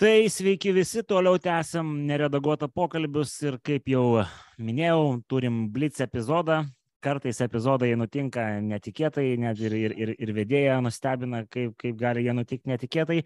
Tai 0.00 0.30
sveiki 0.32 0.70
visi, 0.72 1.02
toliau 1.04 1.36
tęsiam 1.36 1.88
neredaguotą 2.08 2.70
pokalbius 2.72 3.34
ir 3.44 3.58
kaip 3.60 3.90
jau 3.92 4.22
minėjau, 4.56 5.18
turim 5.28 5.58
blitz 5.74 6.00
epizodą. 6.00 6.62
Kartais 7.04 7.42
epizodai 7.44 7.90
nutinka 8.00 8.46
netikėtai, 8.64 9.26
net 9.42 9.60
ir, 9.60 9.76
ir, 9.76 9.94
ir, 10.00 10.14
ir 10.16 10.32
vedėja 10.38 10.78
nustebina, 10.80 11.42
kaip, 11.52 11.74
kaip 11.84 11.98
gali 12.00 12.24
jie 12.24 12.32
nutikti 12.32 12.72
netikėtai. 12.72 13.18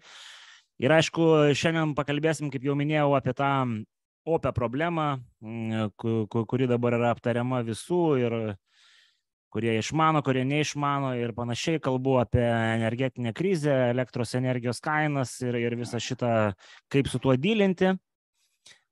Ir 0.83 0.95
aišku, 0.97 1.29
šiandien 1.55 1.95
pakalbėsim, 1.95 2.51
kaip 2.51 2.67
jau 2.67 2.75
minėjau, 2.75 3.07
apie 3.15 3.31
tą 3.39 3.53
opę 4.27 4.51
problemą, 4.59 5.07
kuri 5.95 6.67
dabar 6.67 6.99
yra 6.99 7.15
aptariama 7.15 7.63
visų 7.71 8.03
ir 8.19 8.39
kurie 9.55 9.77
išmano, 9.79 10.19
kurie 10.25 10.43
neišmano 10.47 11.13
ir 11.15 11.31
panašiai. 11.35 11.79
Kalbu 11.83 12.17
apie 12.25 12.43
energetinę 12.43 13.31
krizę, 13.35 13.71
elektros 13.93 14.35
energijos 14.35 14.83
kainas 14.83 15.37
ir, 15.45 15.55
ir 15.55 15.77
visą 15.79 16.01
šitą, 16.03 16.31
kaip 16.91 17.07
su 17.07 17.21
tuo 17.23 17.37
dylinti. 17.39 17.93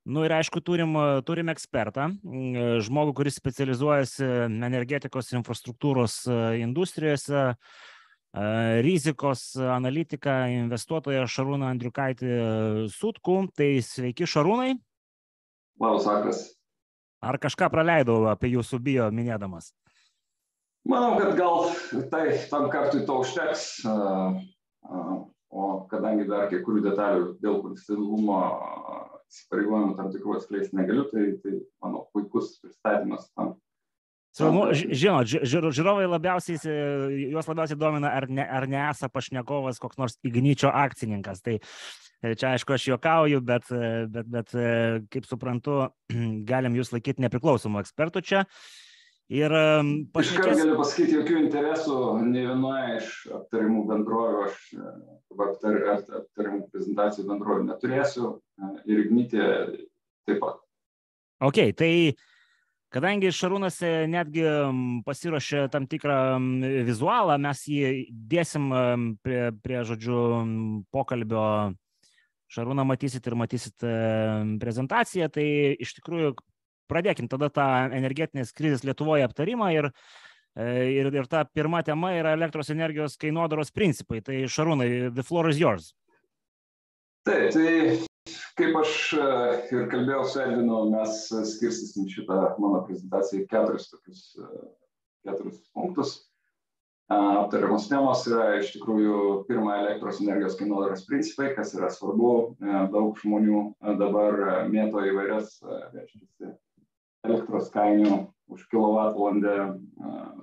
Nu 0.04 0.26
ir 0.28 0.34
aišku, 0.36 0.60
turim, 0.60 0.96
turim 1.24 1.48
ekspertą, 1.52 2.10
žmogų, 2.84 3.14
kuris 3.22 3.38
specializuojasi 3.40 4.26
energetikos 4.52 5.32
infrastruktūros 5.32 6.18
industrijose, 6.60 7.46
rizikos 8.84 9.46
analitiką, 9.56 10.34
investuotoją 10.64 11.24
Šarūną 11.30 11.70
Andriukaitį 11.72 12.34
Sutkų. 12.92 13.38
Tai 13.56 13.70
sveiki 13.86 14.28
Šarūnai. 14.28 14.74
Labas 15.80 16.10
vakaras. 16.10 16.44
Ar 17.24 17.40
kažką 17.40 17.72
praleidau 17.72 18.26
apie 18.32 18.52
jūsų 18.58 18.84
bio 18.84 19.08
minėdamas? 19.16 19.72
Manau, 20.84 21.16
kad 21.16 21.38
gal 21.40 21.70
tai 22.12 22.26
tam 22.52 22.68
kartui 22.72 23.06
to 23.08 23.22
užteks, 23.24 23.68
o 25.54 25.68
kadangi 25.88 26.28
dar 26.28 26.50
kai 26.52 26.60
kurių 26.66 26.84
detalių 26.90 27.28
dėl 27.40 27.62
konfidencialumo 27.64 28.40
įsipareigojimų 29.34 29.96
tam 29.98 30.10
tikrų 30.14 30.38
atskleisti 30.38 30.78
negaliu, 30.78 31.06
tai, 31.12 31.30
tai 31.44 31.62
manau, 31.84 32.04
puikus 32.14 32.58
pristatymas 32.62 33.30
tam. 33.32 33.56
Nu, 34.42 34.66
žinot, 34.74 35.30
žiūrovai 35.30 36.08
labiausiai, 36.10 36.58
juos 37.30 37.48
labiausiai 37.48 37.78
domina, 37.78 38.16
ar, 38.18 38.26
ne, 38.28 38.42
ar 38.44 38.66
nesą 38.70 39.10
pašnekovas 39.14 39.78
koks 39.82 40.00
nors 40.02 40.18
Ignyčio 40.26 40.72
akcininkas. 40.74 41.44
Tai 41.46 41.60
e, 41.60 42.32
čia 42.34 42.56
aišku, 42.56 42.74
aš 42.74 42.88
juokauju, 42.90 43.44
bet, 43.46 43.70
bet, 44.10 44.32
bet 44.34 44.56
kaip 45.14 45.30
suprantu, 45.30 45.84
galim 46.50 46.80
jūs 46.80 46.92
laikyti 46.96 47.24
nepriklausomų 47.28 47.86
ekspertų 47.86 48.26
čia. 48.26 48.42
Ir 49.32 49.54
pašnekės... 50.12 50.34
Iškart 50.34 50.60
galiu 50.60 50.76
pasakyti, 50.82 51.16
jokių 51.16 51.38
interesų 51.46 52.00
ne 52.28 52.44
vienoje 52.50 52.98
iš 52.98 53.14
aptarimų 53.38 53.86
bendrovių, 53.88 54.42
aš 54.50 54.58
e, 54.76 54.92
aptar, 55.46 55.80
aptarimų 56.20 56.68
prezentacijų 56.74 57.30
bendrovių 57.32 57.70
neturėsiu 57.70 58.28
e, 58.28 58.74
ir 58.92 59.02
Ignytė 59.06 59.48
taip 60.28 60.44
pat. 60.44 60.60
Ok, 61.44 61.62
tai 61.80 61.92
kadangi 62.94 63.32
Šarūnas 63.32 63.80
e, 63.88 63.94
netgi 64.12 64.44
pasiruošė 65.08 65.70
tam 65.72 65.88
tikrą 65.88 66.20
vizualą, 66.92 67.40
mes 67.48 67.64
jį 67.72 67.94
dėsim 68.12 68.70
prie, 69.24 69.46
prie 69.64 69.86
žodžiu, 69.88 70.20
pokalbio. 70.92 71.48
Šarūną 72.54 72.84
matysit 72.86 73.26
ir 73.26 73.34
matysit 73.34 73.84
prezentaciją, 74.62 75.26
tai 75.34 75.46
iš 75.82 75.96
tikrųjų 75.98 76.36
pradėkim 76.94 77.28
tada 77.32 77.50
tą 77.54 77.68
energetinės 77.98 78.54
krizės 78.56 78.86
Lietuvoje 78.88 79.26
aptarimą 79.26 79.72
ir, 79.76 79.90
e, 80.56 80.70
ir, 81.00 81.10
ir 81.14 81.30
ta 81.32 81.44
pirma 81.50 81.84
tema 81.86 82.14
yra 82.20 82.36
elektros 82.38 82.72
energijos 82.74 83.18
kainodaros 83.22 83.74
principai. 83.74 84.22
Tai 84.24 84.46
Šarūnai, 84.46 84.90
the 85.16 85.26
floor 85.26 85.50
is 85.50 85.62
yours. 85.62 85.92
Taip, 87.24 87.54
tai 87.56 87.74
kaip 88.60 88.78
aš 88.82 88.98
e, 89.16 89.28
ir 89.74 89.88
kalbėjau 89.92 90.28
su 90.28 90.44
Edvinu, 90.44 90.84
mes 90.92 91.24
skirstysim 91.54 92.10
šitą 92.12 92.44
mano 92.60 92.84
prezentaciją 92.88 93.46
į 93.46 93.50
keturis 93.50 93.90
tokius 93.94 94.30
e, 94.38 94.68
keturis 95.28 95.60
punktus. 95.74 96.22
Aptariamos 97.14 97.90
temos 97.92 98.24
yra 98.30 98.58
iš 98.58 98.72
tikrųjų 98.78 99.18
pirma 99.50 99.76
elektros 99.82 100.22
energijos 100.24 100.56
kainodaros 100.58 101.04
principai, 101.06 101.50
kas 101.56 101.74
yra 101.76 101.90
svarbu. 101.92 102.32
Daug 102.94 103.20
žmonių 103.20 103.64
dabar 104.00 104.40
mėto 104.72 105.04
įvairias, 105.12 105.58
reiškia, 105.94 106.54
elektros 107.24 107.72
kainų 107.74 108.20
už 108.54 108.64
kilovatvalandę 108.72 109.56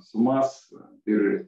sumas 0.09 0.57
ir 1.07 1.47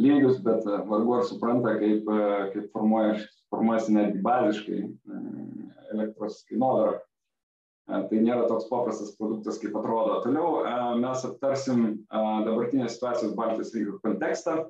lygius, 0.00 0.40
bet 0.42 0.64
vargu 0.66 1.18
ar 1.18 1.26
supranta, 1.28 1.76
kaip, 1.78 2.08
kaip 2.54 2.70
formuojasi 2.74 3.94
netgi 3.94 4.22
baziškai 4.24 4.80
elektros 5.94 6.42
kainodara. 6.48 6.98
Tai 7.84 8.16
nėra 8.16 8.46
toks 8.48 8.64
paprastas 8.70 9.12
produktas, 9.18 9.58
kaip 9.60 9.74
atrodo. 9.76 10.22
Toliau 10.24 10.62
mes 11.02 11.24
aptarsim 11.28 11.82
dabartinės 12.08 12.96
situacijos 12.96 13.34
Baltijos 13.36 13.74
lygio 13.76 13.98
kontekstą. 14.00 14.62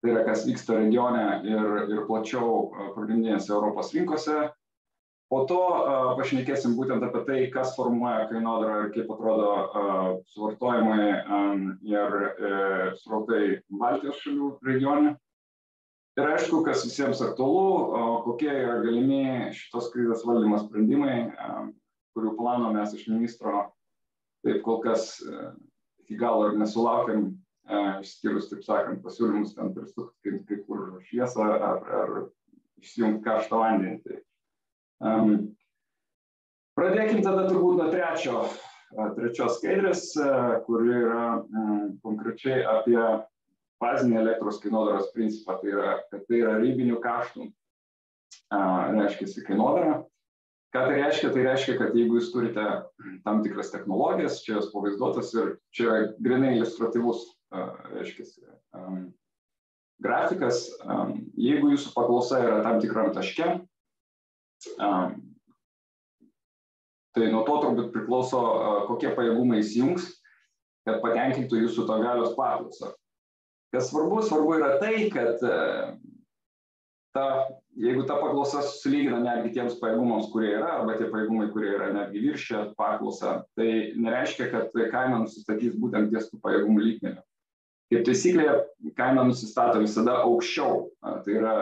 Tai 0.00 0.12
yra, 0.12 0.22
kas 0.24 0.46
vyksta 0.48 0.78
regione 0.80 1.24
ir, 1.44 1.66
ir 1.92 2.06
plačiau 2.08 2.70
pagrindinėse 2.96 3.52
Europos 3.52 3.92
rinkose, 3.96 4.46
Po 5.26 5.40
to 5.50 5.58
pašnekėsim 6.18 6.76
būtent 6.78 7.02
apie 7.02 7.22
tai, 7.26 7.38
kas 7.50 7.72
formuoja 7.74 8.28
kainodarą 8.30 8.84
ir 8.84 8.90
kaip 8.94 9.08
atrodo 9.10 9.48
suvartojimai 10.30 11.06
ir 11.90 12.18
e, 12.22 12.50
srautai 13.00 13.40
Baltijos 13.80 14.20
šalių 14.22 14.50
regione. 14.68 15.16
Ir 16.16 16.30
aišku, 16.30 16.62
kas 16.64 16.84
visiems 16.86 17.18
aktualu, 17.26 18.20
kokie 18.24 18.52
yra 18.52 18.78
galimi 18.84 19.50
šitos 19.52 19.90
krizės 19.92 20.22
valdymo 20.24 20.62
sprendimai, 20.62 21.16
kurių 22.16 22.36
plano 22.38 22.70
mes 22.72 22.94
iš 22.96 23.08
ministro 23.10 23.66
taip 24.46 24.62
kol 24.64 24.78
kas 24.84 25.18
e, 25.26 25.50
iki 26.06 26.16
galo 26.22 26.52
ir 26.52 26.60
nesulaukėm, 26.62 27.26
išskyrus, 28.00 28.46
taip 28.52 28.62
sakant, 28.62 29.02
pasiūlymus 29.02 29.56
ten 29.56 29.72
prisukti 29.74 30.38
kai 30.46 30.60
kur 30.68 31.00
šviesą 31.08 31.48
ar, 31.50 31.82
ar 32.00 32.14
išsijungti 32.78 33.24
karštą 33.26 33.58
vandenį. 33.58 33.98
Tai 34.04 34.20
Um, 35.04 35.34
pradėkim 36.78 37.20
tada 37.24 37.44
turbūt 37.50 37.80
nuo 37.80 37.90
trečio, 37.92 38.46
trečios 39.18 39.58
skaidrės, 39.58 40.08
kuri 40.64 40.92
yra 41.02 41.24
um, 41.42 41.96
konkrečiai 42.04 42.62
apie 42.64 42.98
bazinį 43.82 44.20
elektros 44.22 44.60
kainodaros 44.62 45.12
principą, 45.12 45.58
tai 45.60 45.72
yra, 45.74 45.96
kad 46.10 46.24
tai 46.28 46.40
yra 46.40 46.56
rybinių 46.62 47.00
kaštų, 47.04 47.50
reiškia, 48.96 49.44
kainodara. 49.48 49.98
Ką 50.74 50.82
tai 50.88 50.96
reiškia? 50.98 51.30
Tai 51.32 51.44
reiškia, 51.44 51.74
kad 51.80 51.94
jeigu 51.96 52.18
jūs 52.18 52.32
turite 52.32 52.64
tam 53.24 53.42
tikras 53.44 53.70
technologijas, 53.72 54.40
čia 54.44 54.56
jos 54.56 54.72
pavaizduotas 54.72 55.30
ir 55.36 55.52
čia 55.76 55.86
yra 55.86 56.00
grinai 56.20 56.56
iliustratyvus, 56.56 57.22
reiškia, 57.94 58.26
um, 58.76 59.06
grafikas, 60.02 60.66
um, 60.84 61.14
jeigu 61.38 61.72
jūsų 61.72 61.94
paklausa 61.94 62.42
yra 62.44 62.58
tam 62.66 62.80
tikram 62.82 63.12
taške, 63.16 63.54
Tai 67.16 67.28
nuo 67.32 67.42
to 67.46 67.54
turbūt 67.62 67.92
priklauso, 67.94 68.40
kokie 68.90 69.14
pajėgumai 69.16 69.62
įsijungs, 69.62 70.10
kad 70.86 71.00
patenkintų 71.04 71.62
jūsų 71.64 71.86
to 71.88 71.96
galios 72.02 72.34
paklausą. 72.36 72.92
Kas 73.74 73.88
svarbu, 73.90 74.20
svarbu 74.22 74.58
yra 74.58 74.76
tai, 74.82 75.08
kad 75.10 75.40
ta, 77.16 77.24
jeigu 77.80 78.04
ta 78.06 78.18
paklausa 78.20 78.60
susilygina 78.64 79.18
netgi 79.24 79.54
tiems 79.56 79.78
pajėgumams, 79.80 80.28
kurie 80.32 80.52
yra, 80.58 80.74
arba 80.80 80.98
tie 80.98 81.08
pajėgumai, 81.12 81.48
kurie 81.54 81.72
yra 81.74 81.88
netgi 81.94 82.22
viršė 82.26 82.60
paklausą, 82.78 83.38
tai 83.56 83.70
nereiškia, 83.96 84.50
kad 84.52 84.76
kaina 84.92 85.22
nusistatys 85.22 85.74
būtent 85.80 86.12
ties 86.12 86.28
tų 86.30 86.42
pajėgumų 86.44 86.84
lygmenių. 86.84 87.24
Kaip 87.92 88.02
taisyklė, 88.06 88.46
kaina 88.98 89.24
nusistato 89.24 89.80
visada 89.82 90.20
aukščiau. 90.26 90.86
Tai 91.00 91.32
yra 91.32 91.56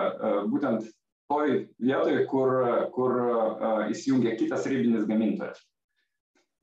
būtent 0.49 0.87
toj 1.33 1.55
vietoj, 1.83 2.19
kur, 2.31 2.57
kur 2.95 3.15
įsijungia 3.93 4.35
kitas 4.41 4.67
rybinis 4.71 5.07
gamintojas. 5.09 5.63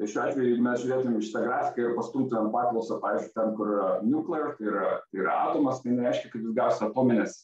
Tai 0.02 0.08
šiuo 0.10 0.22
atveju, 0.24 0.58
mes 0.66 0.82
žiūrėtume 0.82 1.20
šitą 1.22 1.44
grafiką 1.46 1.84
ir 1.84 1.92
pastumtumėm 1.94 2.48
paklausą, 2.54 2.98
pavyzdžiui, 3.04 3.34
ten, 3.36 3.52
kur 3.58 3.74
yra 3.76 3.90
nuclear, 4.02 4.56
tai 4.58 4.70
yra, 4.72 4.88
tai 5.12 5.20
yra 5.22 5.36
atomas, 5.50 5.84
tai 5.84 5.94
nereiškia, 5.94 6.32
kad 6.34 6.42
jūs 6.48 6.56
gausite 6.58 6.88
atominės 6.88 7.36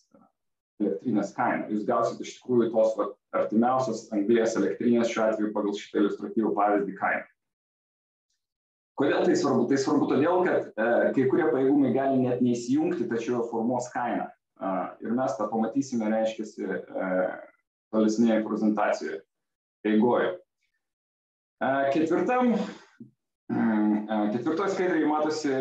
elektrinės 0.81 1.33
kainą. 1.37 1.67
Jūs 1.73 1.85
gausite 1.85 2.25
iš 2.25 2.35
tikrųjų 2.39 2.71
tos 2.73 2.95
va, 2.97 3.07
artimiausios 3.37 4.07
anglės 4.15 4.57
elektrinės, 4.57 5.11
šiuo 5.13 5.27
atveju 5.27 5.53
pagal 5.53 5.77
šitą 5.77 6.01
iliustratyvų 6.01 6.53
pavyzdį 6.57 6.97
kainą. 6.97 7.27
Kodėl 8.97 9.27
tai 9.27 9.37
svarbu? 9.37 9.67
Tai 9.69 9.77
svarbu 9.77 10.09
todėl, 10.09 10.41
kad 10.47 10.69
e, 10.73 10.89
kai 11.13 11.27
kurie 11.29 11.45
pajėgumai 11.53 11.93
gali 11.93 12.23
net 12.23 12.41
neįsijungti, 12.41 13.05
tačiau 13.11 13.43
formuos 13.51 13.91
kainą. 13.93 14.25
Ir 14.57 15.13
mes 15.13 15.37
tą 15.37 15.45
pamatysime, 15.51 16.09
reiškia, 16.09 16.45
tolesnėje 17.93 18.41
prezentacijoje 18.47 19.19
eigoje. 19.87 20.31
Ketvirtam, 21.93 22.55
ketvirtoje 24.33 24.73
skaidrėje 24.73 25.09
matosi 25.09 25.53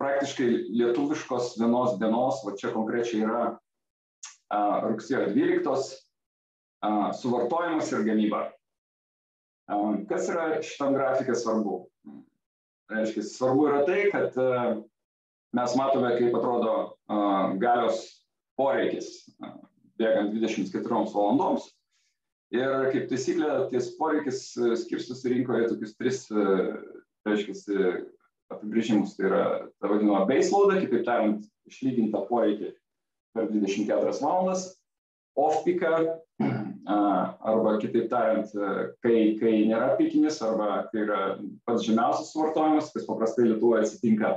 praktiškai 0.00 0.46
lietuviškos 0.78 1.56
vienos 1.60 1.98
dienos, 2.00 2.40
va 2.46 2.54
čia 2.58 2.70
konkrečiai 2.74 3.26
yra 3.26 3.42
rugsėjo 4.86 5.28
12 5.34 5.98
suvartojimas 7.20 7.92
ir 7.92 8.06
gamyba. 8.06 8.46
Kas 10.10 10.30
yra 10.30 10.62
šitam 10.66 10.94
grafikė 10.96 11.34
svarbu? 11.38 11.82
Reiškia, 12.90 13.22
svarbu 13.26 13.68
yra 13.70 13.84
tai, 13.86 14.00
kad 14.10 14.34
mes 15.54 15.76
matome, 15.78 16.16
kaip 16.18 16.34
atrodo 16.34 16.96
galios 17.62 18.19
poreikis 18.60 19.10
bėgant 20.00 20.34
24 20.36 21.04
valandoms. 21.14 21.68
Ir 22.50 22.90
kaip 22.90 23.06
taisyklė, 23.10 23.50
ties 23.70 23.92
poreikis 23.98 24.40
skirstosi 24.82 25.30
rinkoje 25.36 25.68
tokius 25.70 25.94
tris, 25.98 26.24
reiškia, 27.28 27.54
apibrėžimus. 28.50 29.14
Tai 29.16 29.28
yra 29.28 29.44
ta 29.78 29.90
vadinama 29.90 30.24
baseload, 30.28 30.74
kitaip 30.82 31.06
tariant, 31.06 31.46
išlygintą 31.70 32.24
poreikį 32.26 32.72
per 33.36 33.46
24 33.52 34.16
valandas, 34.24 34.66
off-piką, 35.38 35.92
arba 36.90 37.76
kitaip 37.78 38.10
tariant, 38.10 38.50
kai, 39.04 39.16
kai 39.38 39.54
nėra 39.70 39.94
pikinis, 40.00 40.40
arba 40.42 40.88
kai 40.90 41.04
yra 41.04 41.20
pats 41.68 41.86
žemiausias 41.86 42.32
suvartojimas, 42.34 42.90
kas 42.96 43.06
paprastai 43.06 43.46
Lietuvoje 43.46 43.86
atsitinka 43.86 44.34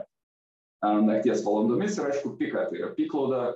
nakties 0.83 1.41
valandomis 1.45 1.97
ir 1.97 2.11
aišku 2.11 2.35
pika, 2.37 2.67
tai 2.69 2.83
yra 2.83 2.91
piklauda, 2.97 3.55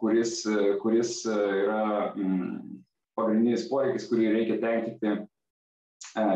kuris, 0.00 0.40
kuris 0.82 1.20
yra 1.26 2.12
mm, 2.14 2.78
pagrindinis 3.18 3.68
poreikis, 3.70 4.08
kurį 4.10 4.32
reikia 4.34 4.58
tenkinti 4.62 5.14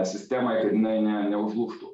sistemai, 0.08 0.60
kad 0.62 0.74
jinai 0.74 0.98
ne, 1.04 1.16
neužlūštų. 1.32 1.90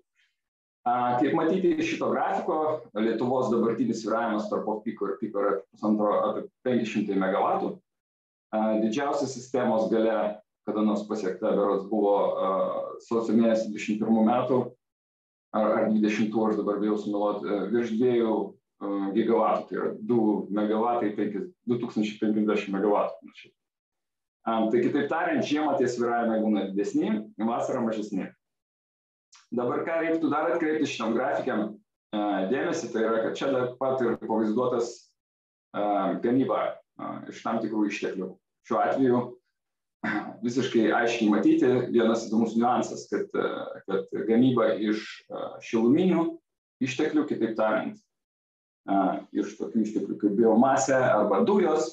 Kaip 0.88 1.34
matyti 1.36 1.74
iš 1.76 1.94
šito 1.94 2.08
grafiko, 2.12 2.58
Lietuvos 2.96 3.50
dabartinis 3.52 4.02
sviravimas 4.02 4.48
tarp 4.48 4.68
piko 4.84 5.10
ir 5.10 5.18
piko 5.20 5.42
yra 5.42 5.54
pusantro 5.68 6.14
apie 6.30 6.46
500 6.64 7.16
MW. 7.18 7.72
Didžiausia 8.84 9.28
sistemos 9.28 9.90
gale, 9.92 10.38
kada 10.68 10.84
nors 10.84 11.04
pasiekta, 11.08 11.52
berods 11.56 11.88
buvo 11.90 12.14
sausio 13.04 13.36
mėnesį 13.36 13.74
21 13.74 14.24
metų, 14.30 14.62
ar, 15.56 15.66
ar 15.66 15.90
20, 15.92 16.32
aš 16.48 16.56
dabar 16.60 16.80
bijau 16.80 16.96
sumeluoti, 17.00 17.60
virš 17.74 17.92
2 18.00 18.22
gigavatų, 18.78 19.66
tai 19.68 19.78
yra 19.78 19.92
2 20.06 20.26
MW, 20.54 20.84
2050 21.66 22.70
MW. 22.74 23.04
Tai 24.48 24.80
kitaip 24.80 25.08
tariant, 25.10 25.44
žiemą 25.44 25.74
tie 25.78 25.88
sviravimai 25.90 26.38
būna 26.40 26.68
didesni, 26.70 27.10
vasarą 27.36 27.82
mažesni. 27.84 28.30
Dabar 29.52 29.82
ką 29.84 29.98
reiktų 30.04 30.30
dar 30.32 30.52
atkreipti 30.52 30.88
šitam 30.88 31.16
grafikiam 31.16 31.74
dėmesį, 32.12 32.92
tai 32.94 33.02
yra, 33.04 33.22
kad 33.26 33.36
čia 33.36 33.50
dar 33.52 33.74
pat 33.80 34.00
ir 34.04 34.16
pavaizduotas 34.22 34.94
gamyba 36.24 36.78
iš 37.28 37.42
tam 37.44 37.60
tikrų 37.64 37.88
išteklių. 37.90 38.30
Šiuo 38.68 38.80
atveju 38.84 39.20
visiškai 40.46 40.88
aiškiai 40.94 41.30
matyti 41.32 41.68
vienas 41.90 42.28
įdomus 42.28 42.54
niuansas, 42.56 43.08
kad, 43.10 43.26
kad 43.88 44.20
gamyba 44.28 44.70
iš 44.78 45.04
šiluminių 45.66 46.28
išteklių, 46.84 47.26
kitaip 47.28 47.56
tariant, 47.58 47.98
iš 49.36 49.56
tokių 49.58 49.84
išteklių 49.84 50.16
kaip 50.20 50.36
biomasė 50.38 50.96
arba 50.96 51.42
dujos, 51.46 51.90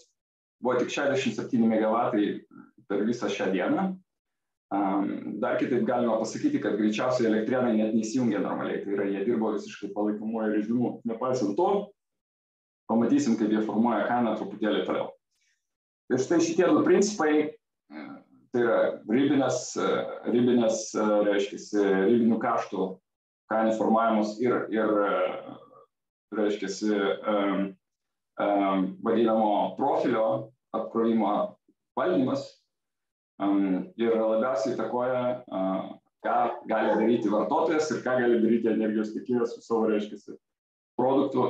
buvo 0.64 0.78
tik 0.80 0.94
67 0.94 1.68
MW 1.68 2.24
per 2.90 3.04
visą 3.08 3.30
šią 3.32 3.52
dieną. 3.54 3.88
Dar 5.42 5.60
kitaip 5.60 5.84
galima 5.88 6.18
pasakyti, 6.20 6.60
kad 6.64 6.78
greičiausiai 6.80 7.30
elektrienai 7.30 7.76
net 7.78 7.94
neįsijungia 7.96 8.42
normaliai, 8.44 8.82
tai 8.84 8.96
yra 8.96 9.06
jie 9.10 9.22
dirbo 9.28 9.52
visiškai 9.54 9.92
palaikomuoju 9.96 10.56
režimu. 10.56 10.92
Nepaisant 11.08 11.56
to, 11.60 11.68
pamatysim, 12.90 13.38
kaip 13.40 13.54
jie 13.54 13.62
formuoja 13.68 14.08
kainą 14.10 14.36
truputėlį 14.40 14.84
toliau. 14.88 15.12
Ir 16.12 16.22
štai 16.22 16.42
šitie 16.44 16.68
du 16.70 16.82
principai, 16.86 17.36
tai 18.54 18.64
yra 18.64 18.80
ribinės, 19.10 19.62
ribinės 20.32 20.88
reiškia, 21.28 21.62
ribinių 22.10 22.40
kaštų 22.42 22.90
kainų 23.52 23.76
formavimus 23.78 24.36
ir, 24.42 24.66
ir 24.74 24.92
reiškia, 26.40 26.70
um, 27.32 27.66
vadinamo 29.06 29.76
profilio 29.78 30.52
apkrovimo 30.76 31.56
valdymas 31.96 32.48
ir 34.00 34.16
labiausiai 34.16 34.76
įtakoja, 34.76 35.22
ką 36.26 36.36
gali 36.70 36.96
daryti 37.00 37.32
vartotojas 37.32 37.92
ir 37.92 38.02
ką 38.04 38.18
gali 38.22 38.42
daryti 38.44 38.72
energijos 38.72 39.14
tiekėjas 39.16 39.56
su 39.56 39.64
savo, 39.64 39.90
reiškia, 39.92 40.36
produktų 41.00 41.48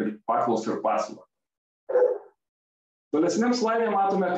ir 0.00 0.14
paklausą 0.28 0.76
ir 0.76 0.82
pasiūlą. 0.84 1.24
Tolesniam 3.12 3.54
slaidė 3.56 3.88
matome, 3.92 4.34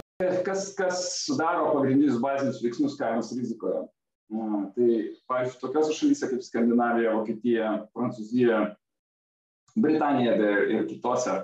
kas, 0.46 0.70
kas 0.78 1.06
sudaro 1.24 1.72
pagrindinius 1.74 2.20
bazinius 2.22 2.60
veiksmus 2.62 2.98
kainos 2.98 3.32
rizikoje. 3.34 3.86
Tai, 4.30 4.90
pavyzdžiui, 5.26 5.58
tokiose 5.58 5.94
šalyse 5.96 6.28
kaip 6.30 6.44
Skandinavija, 6.46 7.16
Vokietija, 7.16 7.70
Prancūzija, 7.96 8.60
Britanija 9.80 10.36
ir 10.70 10.86
kitose 10.88 11.40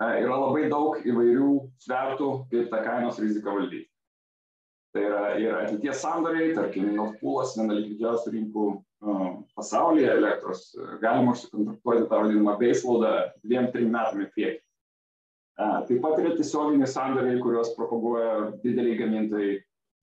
yra 0.00 0.36
labai 0.40 0.68
daug 0.72 1.00
įvairių 1.04 1.54
svertų, 1.84 2.28
kaip 2.52 2.70
tą 2.72 2.82
kainos 2.84 3.20
riziką 3.20 3.56
valdyti. 3.58 3.86
Tai 4.90 5.02
yra 5.06 5.24
ir 5.38 5.52
ateities 5.54 6.00
sandoriai, 6.02 6.54
tarkim, 6.56 6.88
Nord 6.96 7.20
Poolas, 7.20 7.52
viena 7.54 7.76
likvidžiausių 7.76 8.32
rinkų 8.34 8.64
pasaulyje 9.54 10.08
elektros, 10.16 10.64
galima 11.00 11.36
užsikontraktuoti 11.36 12.08
tą 12.10 12.22
vadinamą 12.24 12.56
baseloadą 12.58 13.12
dviem, 13.44 13.68
trim 13.74 13.92
metam 13.94 14.24
į 14.24 14.28
priekį. 14.34 14.62
Taip 15.60 15.98
pat 16.00 16.20
yra 16.22 16.32
tiesioginiai 16.38 16.88
sandoriai, 16.88 17.40
kuriuos 17.44 17.74
propaguoja 17.76 18.50
dideliai 18.64 18.98
gamintojai 18.98 19.58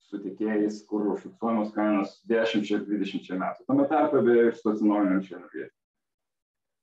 su 0.08 0.22
tiekėjais, 0.24 0.84
kur 0.88 1.10
užfiksuojamos 1.16 1.74
kainos 1.76 2.14
10-20 2.30 3.42
metų. 3.42 3.66
Tame 3.68 3.88
tarpe 3.92 4.22
beje 4.24 4.52
ir 4.52 4.56
su 4.56 4.70
atsinaujinančia 4.72 5.40
energetika. 5.42 5.77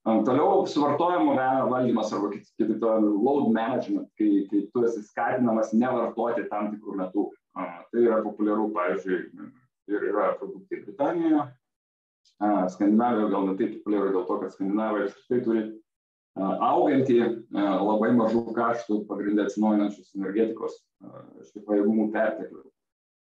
Toliau 0.05 0.67
suvartojimo 0.69 1.33
valdymas 1.71 2.11
arba 2.13 2.29
kitaip 2.33 2.75
tariant 2.81 3.23
load 3.25 3.49
management, 3.53 4.11
kai, 4.19 4.45
kai 4.51 4.67
tu 4.69 4.83
esi 4.85 5.01
skatinamas 5.07 5.73
nevartoti 5.73 6.45
tam 6.51 6.69
tikrų 6.73 6.99
metų 6.99 7.25
Tai 7.55 8.01
yra 8.03 8.19
populiaru, 8.23 8.67
pavyzdžiui, 8.75 9.19
ir 9.87 10.05
yra 10.09 10.33
produktai 10.39 10.81
Britanijoje. 10.83 11.43
Skandinavijoje 12.73 13.31
gal 13.31 13.45
ne 13.47 13.53
taip 13.59 13.75
populiaru 13.77 14.11
dėl 14.11 14.25
to, 14.27 14.37
kad 14.41 14.55
Skandinavija 14.55 15.07
apskritai 15.07 15.45
turi 15.45 15.61
augantį 16.67 17.19
labai 17.55 18.09
mažų 18.17 18.41
kaštų 18.57 18.97
pagrindę 19.07 19.45
atsinaujinančios 19.45 20.11
energetikos 20.19 20.75
šių 21.51 21.63
pajėgumų 21.69 22.09
perteklių. 22.17 22.65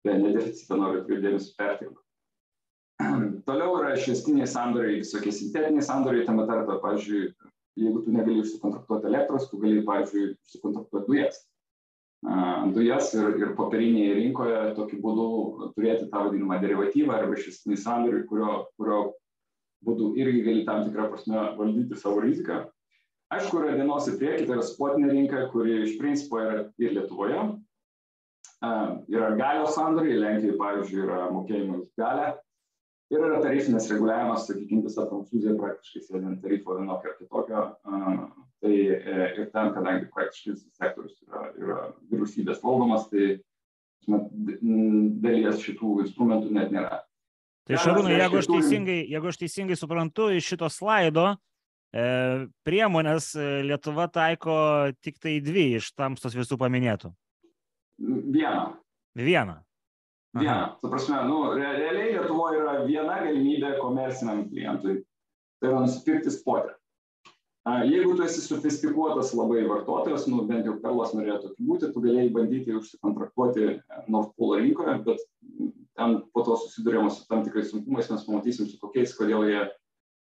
Tai 0.05 0.15
nedeficitą 0.21 0.79
noriu 0.79 1.01
atkreipti 1.01 1.27
dėmesį 1.27 1.51
perteklių. 1.59 1.99
Toliau 3.47 3.77
yra 3.79 3.93
išvestiniai 3.97 4.49
sandoriai, 4.49 5.01
visokie 5.01 5.33
sintetiniai 5.35 5.85
sandoriai, 5.85 6.25
tame 6.27 6.47
tarpe, 6.49 6.77
pavyzdžiui, 6.83 7.31
jeigu 7.81 8.03
tu 8.05 8.13
negali 8.13 8.43
užsikontraktuoti 8.43 9.09
elektros, 9.09 9.47
tu 9.49 9.61
gali, 9.61 9.81
pavyzdžiui, 9.87 10.35
užsikontraktuoti 10.45 11.09
dujas 11.09 11.41
dujas 12.21 13.13
ir, 13.17 13.33
ir 13.41 13.55
popierinėje 13.57 14.17
rinkoje 14.19 14.59
tokiu 14.77 14.99
būdu 15.01 15.71
turėti 15.73 16.09
tą 16.11 16.27
vadinamą 16.27 16.59
derivatyvą 16.61 17.15
arba 17.15 17.37
išvestinį 17.37 17.77
sandorį, 17.81 18.25
kurio, 18.29 18.67
kurio 18.77 18.99
būdu 19.85 20.13
irgi 20.21 20.43
gali 20.45 20.65
tam 20.65 20.85
tikrą 20.85 21.09
prasme 21.09 21.41
valdyti 21.57 21.97
savo 21.97 22.21
riziką. 22.21 22.67
Aišku, 23.31 23.63
yra 23.63 23.77
dienos 23.79 24.09
į 24.11 24.17
priekį, 24.19 24.45
tai 24.45 24.55
yra 24.57 24.67
spotinė 24.67 25.09
rinka, 25.09 25.47
kuri 25.53 25.81
iš 25.85 25.97
principo 25.97 26.37
yra 26.37 26.65
ir 26.77 26.93
Lietuvoje. 26.97 27.41
Yra 28.61 29.29
galios 29.39 29.73
sandoriai, 29.73 30.19
Lenkijoje, 30.19 30.57
pavyzdžiui, 30.59 31.03
yra 31.07 31.29
mokėjimai 31.33 31.79
už 31.79 31.87
galę. 31.97 32.33
Ir 33.11 33.19
yra 33.19 33.41
tarifinis 33.43 33.89
reguliavimas, 33.91 34.45
sakykime, 34.47 34.85
visa 34.87 35.03
Prancūzija 35.09 35.57
praktiškai 35.59 36.05
sėdint 36.05 36.39
tarifo 36.43 36.77
vienokio 36.77 37.11
ar 37.11 37.17
kitokio 37.19 37.65
Tai 38.61 38.73
e, 38.77 39.13
ir 39.41 39.47
ten, 39.49 39.71
kadangi 39.73 40.09
praktiškai 40.13 40.51
visas 40.53 40.75
sektorius 40.77 41.15
yra, 41.25 41.47
yra 41.57 41.77
vyriausybės 42.11 42.59
valdomas, 42.61 43.07
tai 43.09 43.39
dalies 45.23 45.63
šitų 45.63 45.95
instrumentų 46.03 46.51
net 46.53 46.69
nėra. 46.73 46.99
Tai 47.65 47.79
Šarūnai, 47.81 48.13
jeigu 48.19 48.37
aš, 48.37 48.49
teisingai, 48.51 48.99
jeigu 49.09 49.31
aš 49.31 49.39
teisingai 49.41 49.77
suprantu 49.79 50.29
iš 50.35 50.51
šito 50.53 50.69
slaido, 50.73 51.25
e, 51.89 52.05
priemonės 52.67 53.31
e, 53.33 53.49
Lietuva 53.65 54.05
taiko 54.13 54.53
tik 55.01 55.17
tai 55.21 55.39
dvi 55.41 55.71
iš 55.79 55.89
tamstos 55.97 56.37
visų 56.37 56.59
paminėtų. 56.61 57.09
Vieną. 57.97 58.65
Vieną. 59.17 59.57
Vieną. 60.35 60.75
Tu 60.81 60.89
prasme, 60.89 61.23
nu, 61.27 61.39
realiai 61.53 62.13
Lietuvoje 62.13 62.61
yra 62.61 62.75
viena 62.85 63.17
galimybė 63.19 63.73
komerciniam 63.81 64.45
klientui. 64.47 65.01
Tai 65.59 65.73
yra 65.73 65.81
nusipirkti 65.83 66.31
spotę. 66.31 66.77
Jeigu 67.85 68.15
tu 68.17 68.23
esi 68.25 68.41
sofistikuotas 68.41 69.35
labai 69.37 69.67
vartotojas, 69.69 70.23
nu, 70.31 70.39
bent 70.49 70.65
jau 70.65 70.79
Perlas 70.81 71.11
norėjo 71.13 71.35
tokiu 71.43 71.65
būti, 71.67 71.89
tu 71.93 72.01
galėjai 72.01 72.31
bandyti 72.33 72.73
užsikontraktuoti 72.79 73.67
Nord 74.09 74.31
Pool 74.33 74.55
rinkoje, 74.63 74.95
bet 75.05 75.21
ten 75.99 76.15
po 76.33 76.45
to 76.47 76.55
susidurėma 76.63 77.11
su 77.13 77.27
tam 77.29 77.43
tikrais 77.45 77.69
sunkumais, 77.69 78.09
mes 78.09 78.25
pamatysim 78.25 78.65
su 78.65 78.79
kokiais, 78.81 79.13
kodėl 79.13 79.45
jie, 79.45 79.61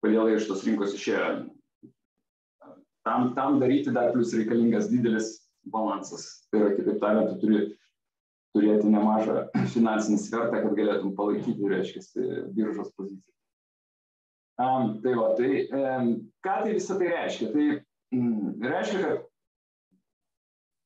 kodėl 0.04 0.28
jie 0.28 0.42
iš 0.42 0.50
tos 0.50 0.66
rinkos 0.68 0.92
išėjo. 0.98 1.30
Tam, 3.06 3.32
tam 3.38 3.56
daryti 3.62 3.94
dar 3.94 4.12
plus 4.12 4.34
reikalingas 4.36 4.90
didelis 4.92 5.32
balansas. 5.72 6.44
Tai 6.50 6.66
yra, 6.66 6.74
kitaip 6.76 7.00
tariant, 7.00 7.32
tu 7.32 7.46
turi 7.46 7.62
turėti 8.56 8.90
nemažą 8.92 9.46
finansinį 9.72 10.18
svertą, 10.20 10.62
kad 10.64 10.74
galėtum 10.76 11.14
palaikyti, 11.16 11.70
reiškia, 11.72 12.02
biržos 12.56 12.92
poziciją. 12.96 13.28
Um, 14.62 14.98
tai 15.02 15.14
va, 15.16 15.30
tai 15.38 15.62
um, 15.72 16.10
ką 16.44 16.58
tai 16.66 16.74
visą 16.76 16.98
tai 17.00 17.08
reiškia? 17.14 17.48
Tai 17.54 17.64
mm, 18.14 18.50
reiškia, 18.60 18.98
kad 19.06 19.24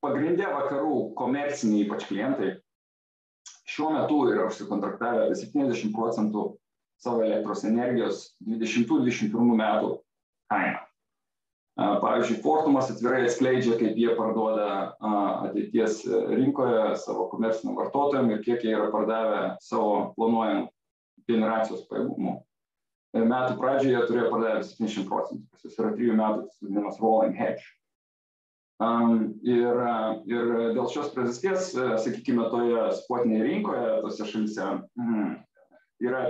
pagrindė 0.06 0.46
vakarų 0.52 1.00
komerciniai 1.18 1.82
ypač 1.84 2.06
klientai 2.06 2.54
šiuo 3.66 3.90
metu 3.96 4.22
yra 4.30 4.46
užsikontraktavę 4.46 5.26
apie 5.26 5.38
70 5.42 5.92
procentų 5.96 6.46
savo 7.02 7.24
elektros 7.26 7.66
energijos 7.66 8.28
2021 8.46 9.56
metų 9.58 9.96
kainą. 10.52 10.85
Pavyzdžiui, 11.76 12.40
Fortumas 12.40 12.88
atvirai 12.88 13.26
atskleidžia, 13.26 13.74
kaip 13.76 13.98
jie 14.00 14.14
parduoda 14.16 14.96
ateities 15.44 16.06
rinkoje 16.08 16.94
savo 17.02 17.26
komerciniam 17.28 17.76
vartotojams 17.76 18.32
ir 18.32 18.44
kiek 18.46 18.64
jie 18.64 18.72
yra 18.72 18.88
pardavę 18.94 19.42
savo 19.60 20.14
planuojamų 20.16 20.70
generacijos 21.28 21.84
pajėgumų. 21.90 22.38
Metų 23.16 23.58
pradžioje 23.60 24.06
turėjo 24.08 24.30
pardavę 24.32 24.62
70 24.64 25.08
procentų, 25.10 25.44
kas 25.52 25.76
yra 25.76 25.92
trijų 25.96 26.16
metų, 26.16 26.46
tas 26.48 26.64
vadinamas 26.64 27.02
rolling 27.02 27.36
hedge. 27.36 27.68
Um, 28.76 29.12
ir, 29.44 29.78
ir 30.28 30.50
dėl 30.76 30.88
šios 30.92 31.12
priežasties, 31.14 31.70
sakykime, 31.76 32.48
toje 32.52 32.90
spotinėje 33.02 33.46
rinkoje, 33.46 33.86
tose 34.04 34.28
šalise, 34.28 34.66
mm, 35.00 35.30
yra 36.04 36.26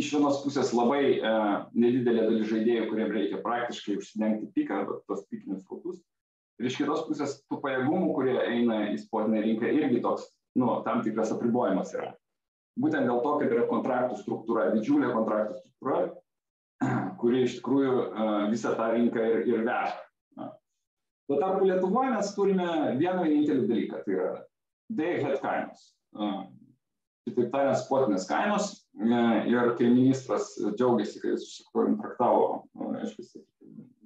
iš 0.00 0.12
vienos 0.14 0.40
pusės 0.44 0.72
labai 0.76 1.18
e, 1.18 1.32
nedidelė 1.76 2.24
dalis 2.28 2.48
žaidėjų, 2.50 2.88
kuriems 2.88 3.16
reikia 3.16 3.40
praktiškai 3.44 3.98
užsidengti 4.00 4.48
piką 4.56 4.80
arba 4.80 4.98
tos 5.08 5.26
pikinius 5.28 5.64
srautus. 5.66 6.00
Ir 6.60 6.68
iš 6.68 6.78
kitos 6.80 7.04
pusės 7.08 7.38
tų 7.50 7.58
pajėgumų, 7.64 8.12
kurie 8.16 8.36
eina 8.40 8.86
į 8.92 8.98
spotinę 9.02 9.42
rinką, 9.44 9.68
irgi 9.72 10.00
toks, 10.04 10.28
nu, 10.60 10.68
tam 10.86 11.02
tikras 11.04 11.32
apribojimas 11.34 11.92
yra. 11.96 12.12
Būtent 12.80 13.08
dėl 13.08 13.20
to, 13.24 13.34
kad 13.40 13.52
yra 13.52 13.66
kontraktų 13.68 14.20
struktūra, 14.20 14.70
didžiulė 14.76 15.10
kontraktų 15.12 15.58
struktūra, 15.58 15.98
kuri 17.20 17.44
iš 17.48 17.58
tikrųjų 17.58 17.98
e, 17.98 18.30
visą 18.54 18.72
tą 18.78 18.92
rinką 18.94 19.26
ir, 19.28 19.44
ir 19.50 19.66
veža. 19.66 20.48
Tuo 21.30 21.38
tarpu 21.38 21.68
Lietuvoje 21.68 22.10
mes 22.12 22.32
turime 22.34 22.68
vieną 22.98 23.22
vienintelį 23.22 23.68
dalyką, 23.68 24.00
tai 24.04 24.16
yra 24.16 24.32
day 24.92 25.18
ahead 25.20 25.38
kainos. 25.44 25.92
E, 26.16 26.30
kitaip 27.28 27.52
tariant, 27.52 27.78
spotinės 27.78 28.26
kainos 28.28 28.72
ir 29.00 29.72
kai 29.78 29.88
ministras 29.90 30.52
džiaugiasi, 30.76 31.20
kai 31.22 31.34
jis 31.34 31.46
užsikontraktavo, 31.48 32.48
aišku, 33.00 33.42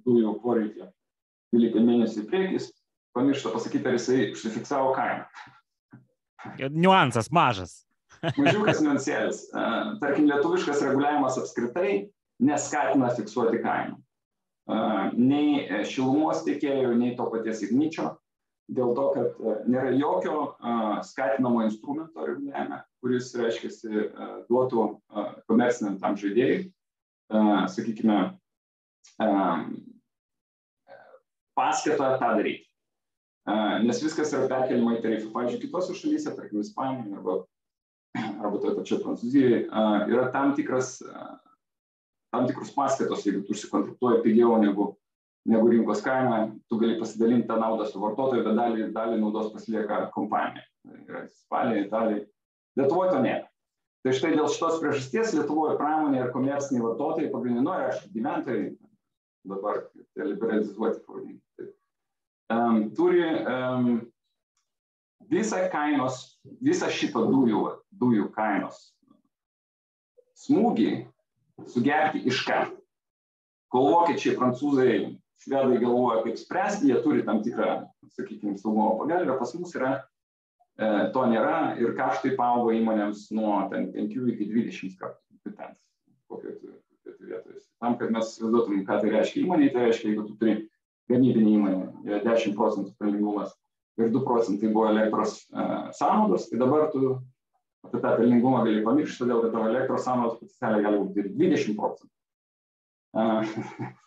dujų 0.06 0.36
poreikį 0.44 0.88
12 1.54 1.86
mėnesių 1.86 2.22
į 2.22 2.28
priekis, 2.30 2.70
pamiršta 3.16 3.52
pasakyti, 3.54 3.88
ar 3.88 3.96
jisai 3.98 4.30
užsifiksavo 4.34 4.92
kainą. 4.96 5.26
Niuansas 6.70 7.30
mažas. 7.34 7.82
Mažiukas 8.40 8.80
niuansėlis. 8.84 9.42
E, 9.50 9.64
tarkim, 10.00 10.28
lietuviškas 10.30 10.82
reguliavimas 10.86 11.38
apskritai 11.40 12.06
neskatina 12.42 13.10
fiksuoti 13.16 13.60
kainą. 13.64 13.98
E, 13.98 14.78
nei 15.18 15.82
šilumos 15.88 16.44
tiekėjų, 16.46 16.94
nei 17.00 17.16
to 17.18 17.26
paties 17.32 17.64
igničio 17.66 18.14
dėl 18.72 18.94
to, 18.96 19.04
kad 19.14 19.38
e, 19.38 19.54
nėra 19.70 19.92
jokio 19.94 20.38
skatinamo 21.06 21.62
instrumento 21.66 22.26
reguliavime, 22.26 22.80
kuris, 23.02 23.30
reiškia, 23.38 23.70
e, 23.70 24.06
duotų 24.50 24.86
komerciniam 25.50 25.98
tam 26.02 26.18
žaidėjai, 26.18 26.66
sakykime, 27.72 28.16
paskatą 31.56 32.10
tą 32.20 32.30
daryti. 32.38 32.66
Nes 33.86 34.02
viskas 34.02 34.32
yra 34.34 34.48
perkeliama 34.50 34.96
į 34.96 35.02
tarifą. 35.04 35.30
Pavyzdžiui, 35.34 35.62
kitose 35.62 35.94
šalyse, 35.94 36.32
tarkim, 36.34 36.62
Ispanijoje 36.62 37.18
arba, 37.18 37.36
arba 38.18 38.60
toje 38.62 38.74
pačioje 38.78 39.02
Prancūzijoje, 39.04 39.60
yra 40.10 40.28
tam, 40.34 40.54
tikras, 40.58 40.96
tam 42.34 42.46
tikrus 42.50 42.74
paskatos, 42.74 43.26
jeigu 43.26 43.44
tu 43.46 43.54
užsikontraktuoji 43.54 44.24
pigiau 44.26 44.58
negu 44.62 44.92
negu 45.46 45.68
rinkos 45.70 46.02
kaina, 46.04 46.46
tu 46.70 46.78
gali 46.80 46.98
pasidalinti 47.00 47.48
tą 47.48 47.58
naudą 47.60 47.86
su 47.88 48.00
vartotoju, 48.02 48.44
bet 48.46 48.56
dalį, 48.58 48.88
dalį 48.94 49.20
naudos 49.20 49.52
pasilieka 49.54 50.06
kompanija. 50.14 50.64
Yra 51.06 51.24
Ispanija, 51.26 51.84
Italija. 51.86 52.24
Lietuvoje 52.78 53.12
to 53.12 53.20
nėra. 53.24 53.46
Tai 54.04 54.14
štai 54.14 54.34
dėl 54.36 54.50
šitos 54.52 54.80
priežasties 54.82 55.32
Lietuvoje 55.34 55.78
pramonė 55.80 56.20
ir 56.22 56.34
komerciniai 56.34 56.84
vartotojai 56.84 57.30
pagrindiniai, 57.32 57.66
nu, 57.66 57.72
aišku, 57.74 58.10
gyventojai 58.14 58.66
dabar 59.46 59.80
tai 60.14 60.28
liberalizuoti, 60.28 61.02
pavadinkime. 61.06 61.72
Um, 62.54 62.82
turi 62.94 63.24
um, 63.26 63.88
visą 65.30 65.64
kainos, 65.72 66.20
visą 66.62 66.90
šito 66.94 67.24
dujų, 67.30 67.64
dujų 67.98 68.28
kainos 68.36 68.84
smūgį 70.36 70.90
sugerti 71.72 72.22
iš 72.28 72.42
karto. 72.46 72.80
Kol 73.72 73.88
vokiečiai, 73.90 74.36
prancūzai, 74.38 74.90
švedai 75.42 75.80
galvoja, 75.82 76.22
kaip 76.24 76.38
spręsti, 76.40 76.90
jie 76.90 77.00
turi 77.04 77.24
tam 77.26 77.42
tikrą, 77.44 77.82
sakykime, 78.16 78.56
saugumo 78.60 78.94
pagalbę, 79.02 79.38
pas 79.38 79.54
mus 79.58 79.74
yra, 79.76 79.92
e, 80.78 80.88
to 81.14 81.26
nėra 81.30 81.76
ir 81.82 81.96
kaštai 81.98 82.36
paaugo 82.38 82.72
įmonėms 82.76 83.28
nuo 83.36 83.58
5 83.72 84.18
iki 84.32 84.50
20 84.52 84.98
kartų. 85.00 85.22
Ten, 85.46 85.76
vietoje. 87.26 87.60
Tam, 87.80 87.98
kad 88.00 88.10
mes 88.14 88.32
įsivaizduotum, 88.32 88.80
ką 88.86 88.98
tai 89.02 89.12
reiškia 89.12 89.42
įmonė, 89.44 89.70
tai 89.74 89.86
reiškia, 89.86 90.10
jeigu 90.10 90.24
tu 90.26 90.36
turi 90.40 90.56
gamybinį 91.10 91.54
įmonę, 91.58 92.20
10 92.24 92.56
procentų 92.58 92.94
pelningumas 93.00 93.54
ir 94.00 94.10
2 94.14 94.24
procentai 94.26 94.72
buvo 94.72 94.88
elektros 94.90 95.38
e, 95.44 95.66
sąnaudos, 95.98 96.48
tai 96.50 96.60
dabar 96.60 96.88
tu 96.92 97.16
apie 97.86 98.00
tą 98.02 98.16
pelningumą 98.18 98.64
gali 98.66 98.82
pamiršti, 98.86 99.22
todėl 99.22 99.44
kad 99.44 99.54
tavo 99.54 99.70
elektros 99.70 100.04
sąnaudos 100.06 100.40
potencialiai 100.40 100.86
gali 100.88 101.02
būti 101.04 101.22
ir 101.22 101.30
20 101.36 101.78
procentų. 101.78 102.12
E, 103.16 103.92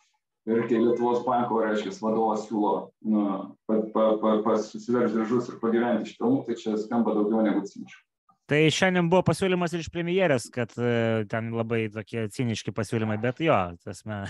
ir 0.50 0.68
kai 0.70 0.82
Lietuvos 0.82 1.24
banko, 1.26 1.62
reiškia, 1.64 1.96
vadovas 2.02 2.46
siūlo 2.48 2.74
nu, 3.06 3.24
pa, 3.70 3.80
pa, 3.94 4.06
pa, 4.22 4.36
pa 4.46 4.60
susiverž 4.64 5.16
diržus 5.16 5.50
ir 5.52 5.60
pagyventi 5.62 6.10
iš 6.10 6.20
pelnų, 6.20 6.46
tai 6.48 6.60
čia 6.60 6.78
skamba 6.82 7.16
daugiau 7.18 7.44
negu 7.46 7.66
ciniškai. 7.68 8.06
Tai 8.50 8.60
šiandien 8.74 9.12
buvo 9.12 9.22
pasiūlymas 9.28 9.76
ir 9.76 9.84
iš 9.84 9.92
premjerės, 9.94 10.48
kad 10.54 10.72
uh, 10.82 11.22
ten 11.30 11.52
labai 11.54 11.84
tokie 11.94 12.24
ciniški 12.34 12.74
pasiūlymai, 12.74 13.20
bet 13.22 13.44
jo, 13.46 13.58
tasme. 13.86 14.24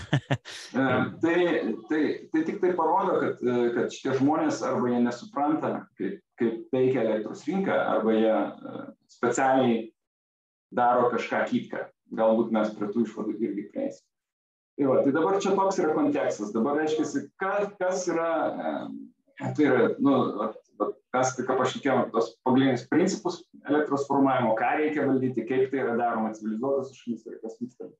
E, 0.70 0.82
tai, 1.22 1.38
tai, 1.88 2.00
tai 2.30 2.42
tik 2.46 2.60
tai 2.62 2.70
parodo, 2.78 3.16
kad, 3.18 3.40
e, 3.42 3.54
kad 3.74 3.94
šitie 3.94 4.12
žmonės 4.20 4.60
arba 4.66 4.92
jie 4.92 5.00
nesupranta, 5.02 5.70
kaip, 5.98 6.20
kaip 6.38 6.74
veikia 6.74 7.02
elektros 7.02 7.42
rinka, 7.48 7.74
arba 7.90 8.14
jie 8.14 8.34
uh, 8.36 8.84
specialiai 9.10 9.80
daro 10.70 11.08
kažką 11.14 11.42
kitką. 11.50 11.82
Galbūt 12.20 12.54
mes 12.54 12.70
prie 12.76 12.90
tų 12.92 13.06
išvadų 13.08 13.34
irgi 13.40 13.66
prieisim. 13.72 14.06
Tai, 14.78 14.86
va, 14.88 15.00
tai 15.04 15.12
dabar 15.12 15.38
čia 15.42 15.52
toks 15.56 15.78
yra 15.82 15.94
kontekstas. 15.96 16.52
Dabar 16.54 16.78
reiškia, 16.80 17.24
kas, 17.40 17.70
kas 17.80 18.04
yra, 18.08 18.30
e, 18.50 19.50
tai 19.56 19.66
yra, 19.66 19.88
nu, 20.00 20.14
mes 21.14 21.32
tik 21.36 21.50
pašnekėjom 21.50 22.10
tos 22.14 22.30
pagrindinius 22.46 22.86
principus 22.90 23.40
elektros 23.68 24.06
formavimo, 24.08 24.54
ką 24.58 24.70
reikia 24.78 25.08
valdyti, 25.08 25.46
kaip 25.48 25.72
tai 25.72 25.82
yra 25.82 25.96
daroma 25.98 26.32
civilizuotas 26.36 26.94
šalis 26.96 27.26
ir 27.26 27.40
kas 27.42 27.58
vyksta. 27.60 27.90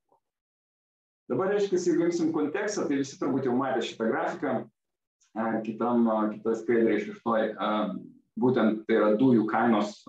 Dabar, 1.31 1.51
reiškia, 1.53 1.79
jeigu 1.79 2.07
imsim 2.07 2.31
kontekstą, 2.35 2.87
tai 2.87 2.99
visi 2.99 3.19
turbūt 3.19 3.45
jau 3.47 3.53
matė 3.55 3.83
šitą 3.87 4.09
grafiką, 4.09 4.55
e, 4.63 5.45
kitam, 5.67 6.09
kitą 6.33 6.55
skaidrę 6.63 6.97
šeštoj, 7.03 7.47
e, 7.51 7.71
būtent 8.41 8.83
tai 8.87 8.99
yra 8.99 9.13
dujų 9.19 9.45
kainos 9.51 10.01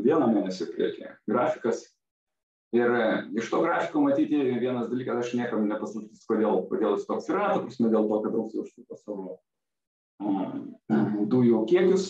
vieną 0.00 0.28
mėnesį 0.32 0.68
priekį 0.74 1.08
grafikas 1.28 1.84
Ir 2.76 2.94
e, 2.94 3.04
iš 3.40 3.50
to 3.50 3.60
grafiko 3.64 4.04
matyti 4.04 4.38
vienas 4.62 4.88
dalykas, 4.92 5.24
aš 5.24 5.34
niekam 5.38 5.66
nepasakysiu, 5.66 6.26
kodėl, 6.30 6.60
kodėl 6.70 6.96
jis 6.96 7.06
toks 7.08 7.30
yra, 7.32 7.48
ta 7.50 7.62
prasme 7.64 7.90
dėl 7.90 8.06
to, 8.06 8.20
kad 8.22 8.36
Rusija 8.36 8.64
užsuko 8.66 8.98
savo 9.00 9.38
dujų 11.30 11.64
kiekius, 11.70 12.06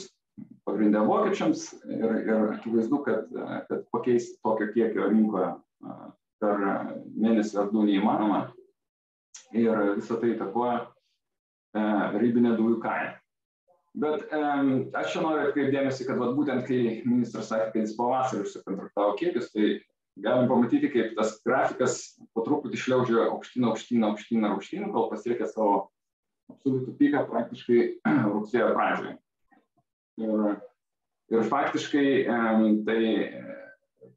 pagrindę 0.66 1.00
vokiečiams 1.06 1.64
ir, 1.88 2.16
ir 2.26 2.46
akivaizdu, 2.58 3.00
kad, 3.06 3.30
e, 3.32 3.60
kad 3.70 3.86
pakeisti 3.94 4.40
tokio 4.44 4.68
kiekio 4.74 5.08
rinkoje 5.08 5.52
per 6.40 6.64
mėnesį 7.20 7.58
ar 7.62 7.70
du 7.72 7.84
neįmanoma. 7.86 8.40
Ir 9.56 9.96
visą 9.98 10.16
tai 10.20 10.34
įtakoja 10.34 10.76
uh, 10.84 12.18
ribinė 12.20 12.54
dujų 12.58 12.78
kaina. 12.82 13.16
Bet 14.00 14.28
um, 14.36 14.68
aš 14.94 15.14
čia 15.14 15.22
noriu 15.24 15.48
atkreipdėmėsi, 15.48 16.06
kad 16.06 16.20
vat, 16.20 16.36
būtent 16.36 16.62
kai 16.68 17.00
ministras 17.02 17.48
sakė, 17.50 17.72
kad 17.72 17.80
jis 17.82 17.96
pavasarį 17.98 18.44
užsikontraktavo 18.44 19.16
kiekius, 19.18 19.48
tai 19.50 19.72
galim 20.18 20.48
pamatyti, 20.50 20.90
kaip 20.92 21.14
tas 21.18 21.36
grafikas 21.46 22.00
po 22.34 22.44
truputį 22.46 22.80
šliaužia 22.80 23.28
aukštyn, 23.28 23.68
aukštyn, 23.70 24.06
aukštyn, 24.10 24.48
aukštyn, 24.50 24.88
kol 24.94 25.08
pasiekia 25.12 25.48
savo 25.50 25.90
absoliutų 26.50 26.96
piką 26.98 27.24
praktiškai 27.30 27.80
rugsėjo 28.34 28.72
pradžioje. 28.74 29.16
Ir, 30.20 30.58
ir 31.32 31.46
faktiškai 31.48 32.08
tai 32.84 33.00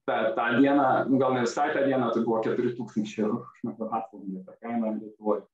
tą, 0.06 0.18
tą 0.36 0.48
dieną, 0.60 0.88
nu, 1.10 1.18
gal 1.22 1.38
ne 1.38 1.46
visai 1.46 1.70
tą 1.76 1.86
dieną, 1.88 2.12
tai 2.12 2.24
buvo 2.26 2.42
4000 2.44 3.24
eurų 3.24 3.40
už 3.40 3.64
megavatvalandę 3.70 4.44
ta 4.48 4.58
kaina 4.60 4.94
Lietuvoje. 4.98 5.46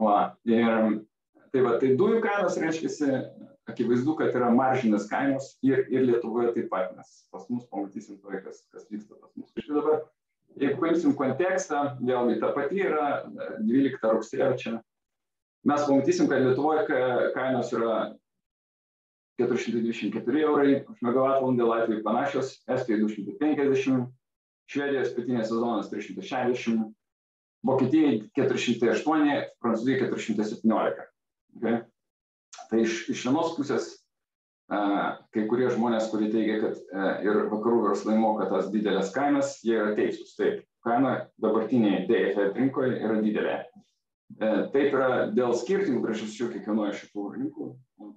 Va, 0.00 0.16
ir 0.48 0.66
tai 1.52 1.62
va, 1.66 1.76
tai 1.82 1.92
dujų 1.98 2.22
kainos 2.24 2.56
reiškia, 2.62 2.90
akivaizdu, 3.70 4.14
kad 4.18 4.36
yra 4.36 4.50
maržinės 4.54 5.08
kainos 5.10 5.54
ir, 5.66 5.86
ir 5.92 6.06
Lietuvoje 6.08 6.54
taip 6.56 6.70
pat, 6.72 6.92
nes 6.96 7.24
pas 7.32 7.46
mus 7.48 7.66
pamatysim 7.70 8.20
to, 8.20 8.32
kas, 8.44 8.62
kas 8.74 8.86
vyksta 8.90 9.16
pas 9.16 9.32
mus. 9.34 9.50
Ir 9.56 9.72
dabar, 9.74 10.04
jeigu 10.60 10.78
paimsim 10.82 11.16
kontekstą, 11.18 11.82
vėlgi 12.02 12.38
ta 12.42 12.52
pati 12.56 12.84
yra 12.86 13.10
12 13.64 14.14
rugsėjo 14.14 14.54
čia, 14.60 14.76
mes 15.70 15.84
pamatysim, 15.88 16.30
kad 16.30 16.44
Lietuvoje 16.46 16.86
kainos 17.36 17.72
yra 17.76 17.98
424 19.40 20.40
eurai 20.44 20.84
už 20.84 21.00
megavatvalandę, 21.00 21.64
Latvijai 21.64 22.02
panašios, 22.04 22.58
Estijoje 22.68 23.06
250, 23.06 24.08
Švedijos 24.70 25.14
pietinės 25.16 25.48
sezonas 25.50 25.88
360, 25.90 26.90
Vokietijai 27.66 28.20
408, 28.36 29.48
Prancūzijai 29.60 30.04
417. 30.04 31.08
Okay? 31.58 31.80
Tai 32.70 32.84
iš, 32.84 33.02
iš 33.10 33.26
vienos 33.26 33.56
pusės 33.56 33.90
kai 34.70 35.46
kurie 35.50 35.68
žmonės, 35.74 36.08
kurie 36.12 36.30
teigia, 36.30 36.60
kad 36.62 37.24
ir 37.26 37.44
vakarų 37.50 37.88
verslai 37.88 38.16
moka 38.20 38.46
tas 38.50 38.70
didelės 38.70 39.10
kainas, 39.14 39.56
jie 39.66 39.74
yra 39.80 39.96
teisūs. 39.96 40.36
Taip, 40.38 40.62
kaina 40.86 41.26
dabartinėje 41.42 42.04
DFL 42.06 42.52
rinkoje 42.54 43.00
yra 43.00 43.18
didelė. 43.24 43.56
Taip 44.40 44.94
yra 44.94 45.26
dėl 45.34 45.56
skirtingų 45.58 46.04
priežasčių 46.04 46.52
kiekvienoje 46.52 46.94
šitų 47.00 47.26
rinkų. 47.34 47.66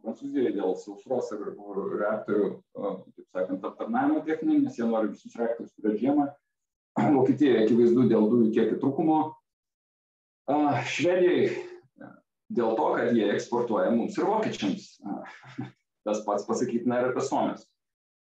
Prancūzijoje 0.03 0.53
dėl 0.53 0.77
sausros 0.77 1.31
ir 1.33 1.41
reaktorių, 2.03 2.51
taip 2.77 3.25
sakant, 3.33 3.65
aptarnavimo 3.65 4.21
techninį, 4.27 4.61
nes 4.67 4.77
jie 4.77 4.85
nori 4.87 5.09
visus 5.09 5.33
reaktorius 5.39 5.73
turėti 5.73 6.05
žiemą. 6.05 6.29
Vokietijoje 7.01 7.63
akivaizdu 7.63 8.05
dėl 8.11 8.29
dujų 8.29 8.51
kiekio 8.53 8.77
trūkumo. 8.83 9.19
Švedijai 10.93 11.49
dėl 12.57 12.75
to, 12.77 12.89
kad 12.97 13.17
jie 13.17 13.29
eksportuoja 13.33 13.91
mums 13.93 14.17
ir 14.17 14.29
vokiečiams. 14.29 14.89
Tas 16.07 16.23
pats 16.25 16.47
pasakytina 16.47 16.99
ir 16.99 17.11
apie 17.11 17.23
Suomės. 17.23 17.63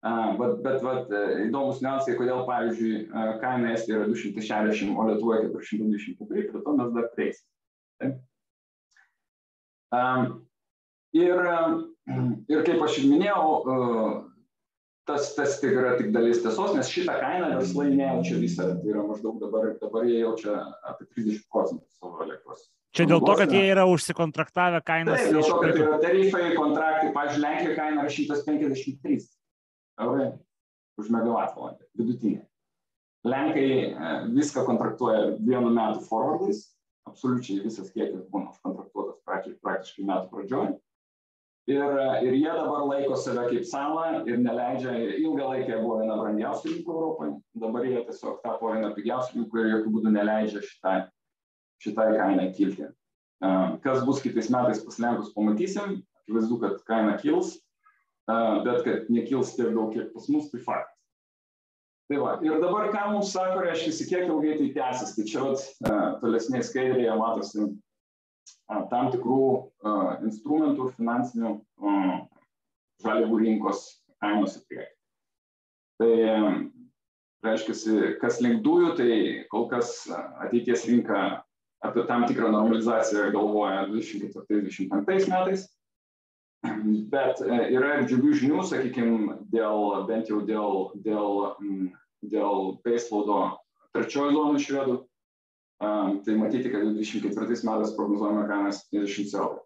Bet, 0.02 0.56
bet, 0.64 0.80
bet 0.82 1.12
įdomus 1.44 1.78
niuansai, 1.80 2.16
kodėl, 2.18 2.42
pavyzdžiui, 2.48 3.04
kaina 3.40 3.70
Estijoje 3.76 4.00
yra 4.00 4.08
260, 4.10 4.96
o 4.98 5.06
Lietuvoje 5.08 5.46
424, 5.46 6.48
prie 6.50 6.62
to 6.66 6.74
mes 6.80 6.90
dar 6.96 7.06
prieisim. 7.14 7.46
Taip? 8.02 8.18
Ir, 11.22 11.40
ir 12.50 12.66
kaip 12.66 12.82
aš 12.82 12.98
ir 12.98 13.08
minėjau, 13.12 13.46
tas, 15.06 15.32
tas 15.38 15.56
tik 15.62 15.78
yra 15.78 15.94
tik 16.00 16.10
dalis 16.14 16.42
tiesos, 16.42 16.74
nes 16.74 16.90
šitą 16.90 17.20
kainą 17.22 17.54
verslai 17.54 17.92
nejaučia 17.94 18.42
visą, 18.42 18.72
tai 18.82 18.92
yra 18.92 19.06
maždaug 19.06 19.38
dabar, 19.44 19.70
dabar 19.80 20.08
jie 20.10 20.18
jaučia 20.24 20.58
apie 20.90 21.06
30 21.14 21.46
procentų 21.52 21.86
savo 21.94 22.24
elektros 22.26 22.66
Čia 22.92 23.06
dėl 23.08 23.22
to, 23.24 23.34
kad 23.40 23.52
jie 23.52 23.62
yra 23.72 23.86
užsikontraktavę 23.88 24.82
kainas. 24.84 25.22
Taip, 25.22 25.32
dėl 25.32 25.46
to, 25.48 25.58
kad 25.62 25.78
yra 25.80 25.98
tarifai, 26.02 26.42
kontraktai, 26.52 27.12
pavyzdžiui, 27.14 27.44
Lenkijoje 27.46 27.76
kaina 27.78 28.02
yra 28.04 28.12
153 28.12 29.20
eurai 30.04 30.26
už 31.00 31.08
megavatvalandę, 31.14 31.88
vidutinė. 31.96 32.42
Lenkai 33.24 33.66
viską 34.34 34.66
kontraktuoja 34.66 35.38
vienu 35.40 35.70
metu 35.72 36.02
forwardais, 36.04 36.66
absoliučiai 37.08 37.62
visas 37.64 37.88
kiekis 37.94 38.26
būna 38.32 38.52
užkontraktuotas 38.52 39.22
praktiškai 39.24 40.04
metų 40.10 40.28
pradžioje. 40.34 40.74
Ir, 41.70 41.96
ir 42.26 42.34
jie 42.34 42.50
dabar 42.50 42.82
laiko 42.90 43.16
save 43.16 43.46
kaip 43.52 43.66
salą 43.70 44.24
ir 44.26 44.40
neleidžia, 44.42 44.96
ilgą 45.22 45.48
laiką 45.52 45.78
buvo 45.78 46.00
viena 46.02 46.16
brangiausių 46.18 46.72
rinkų 46.72 46.94
Europoje, 46.96 47.36
dabar 47.64 47.86
jie 47.86 48.02
tiesiog 48.08 48.40
tapo 48.42 48.72
viena 48.74 48.90
pigiausių 48.96 49.38
rinkų 49.38 49.60
ir 49.62 49.68
jokių 49.76 49.92
būdų 49.96 50.14
neleidžia 50.18 50.64
šitai 50.66 50.96
šitai 51.82 52.12
kainai 52.16 52.48
kilti. 52.56 52.88
Kas 53.82 54.04
bus 54.06 54.22
kitais 54.22 54.50
metais 54.54 54.82
pas 54.86 54.98
Lenkus 55.02 55.32
pamatysim, 55.34 56.00
akivaizdu, 56.22 56.58
kad 56.62 56.80
kaina 56.86 57.16
kils, 57.18 57.56
bet 58.62 58.84
kad 58.86 59.10
nekils 59.10 59.56
tiek 59.56 59.72
daug, 59.74 59.90
kiek 59.94 60.12
pas 60.14 60.28
mus, 60.30 60.50
tai 60.52 60.62
faktas. 60.62 60.98
Tai 62.10 62.18
va, 62.20 62.32
ir 62.44 62.58
dabar 62.60 62.90
ką 62.92 63.06
mums 63.14 63.32
sako, 63.32 63.62
reiškia, 63.64 64.06
kiek 64.10 64.28
ilgai 64.28 64.58
tai 64.58 64.68
tęsis. 64.76 65.14
Tai 65.16 65.24
čia 65.30 65.44
vat, 65.46 65.62
tolesnėje 66.22 66.68
skaidrėje 66.68 67.14
matosi 67.18 67.66
tam 68.90 69.10
tikrų 69.12 69.44
instrumentų 70.28 70.90
finansinių 70.96 71.54
žaliavų 73.02 73.38
rinkos 73.42 73.84
kainos 74.22 74.58
į 74.58 74.62
priekį. 74.68 74.92
Tai 76.02 76.12
reiškia, 77.46 78.12
kas 78.22 78.40
link 78.44 78.62
dujų, 78.66 78.92
tai 78.98 79.12
kol 79.50 79.66
kas 79.70 79.94
ateities 80.44 80.86
rinka 80.90 81.22
apie 81.82 82.04
tam 82.06 82.26
tikrą 82.28 82.52
normalizaciją 82.52 83.30
galvoja 83.34 83.86
2025 83.86 85.28
metais. 85.28 85.68
Bet 87.10 87.40
e, 87.42 87.56
yra 87.74 87.96
džiugių 88.06 88.36
žinių, 88.38 88.60
sakykime, 88.70 89.38
dėl, 89.50 90.04
bent 90.06 90.30
jau 90.30 90.38
dėl, 90.46 90.92
dėl, 91.02 91.40
dėl 92.22 92.68
baseloado 92.84 93.40
trečiojo 93.96 94.36
zonų 94.36 94.62
švedų. 94.62 95.00
Um, 95.82 96.20
tai 96.22 96.36
matyti, 96.38 96.70
kad 96.70 96.84
2024 96.86 97.66
metais 97.66 97.96
prognozuojama 97.96 98.44
kaina 98.46 98.70
70 98.76 99.34
eurų 99.34 99.58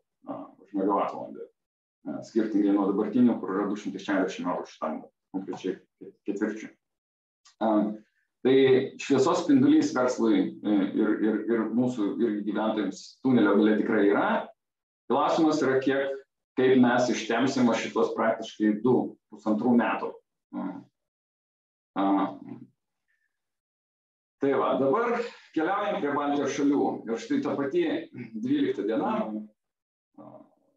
už 0.65 0.73
megavatvalandę. 0.79 1.45
Skirtingai 2.25 2.73
nuo 2.73 2.87
dabartinių, 2.89 3.37
kur 3.43 3.53
yra 3.53 3.67
260 3.69 4.49
eurų 4.49 4.65
šitam 4.71 5.03
konkrečiai 5.37 5.77
ketvirčiui. 6.25 6.73
Tai 8.47 8.59
šviesos 9.03 9.41
spindulys 9.43 9.89
verslui 9.91 10.37
e, 10.39 10.75
ir, 10.95 11.15
ir, 11.19 11.39
ir 11.51 11.63
mūsų 11.75 12.13
ir 12.23 12.35
gyventojams 12.47 13.01
tunelio 13.25 13.57
gale 13.59 13.73
tikrai 13.81 14.05
yra. 14.07 14.27
Klausimas 15.11 15.59
yra, 15.65 15.81
kiek, 15.83 16.13
kaip 16.55 16.77
mes 16.79 17.09
ištemsim 17.11 17.67
šitos 17.75 18.13
praktiškai 18.15 18.77
du, 18.85 19.17
pusantrų 19.35 19.73
metų. 19.81 20.13
Tai 24.39 24.53
va, 24.61 24.69
dabar 24.79 25.17
keliaujam 25.57 25.99
prie 25.99 26.15
Baltijos 26.15 26.55
šalių. 26.55 26.93
Ir 27.09 27.21
štai 27.25 27.41
ta 27.43 27.57
pati 27.59 27.83
12 28.15 28.87
diena, 28.87 29.17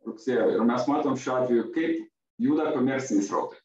rugsėjo. 0.09 0.49
Ir 0.55 0.65
mes 0.65 0.89
matom 0.89 1.21
šiuo 1.21 1.37
atveju, 1.43 1.69
kaip 1.77 2.01
juda 2.41 2.71
komerciniai 2.73 3.29
srautai. 3.29 3.61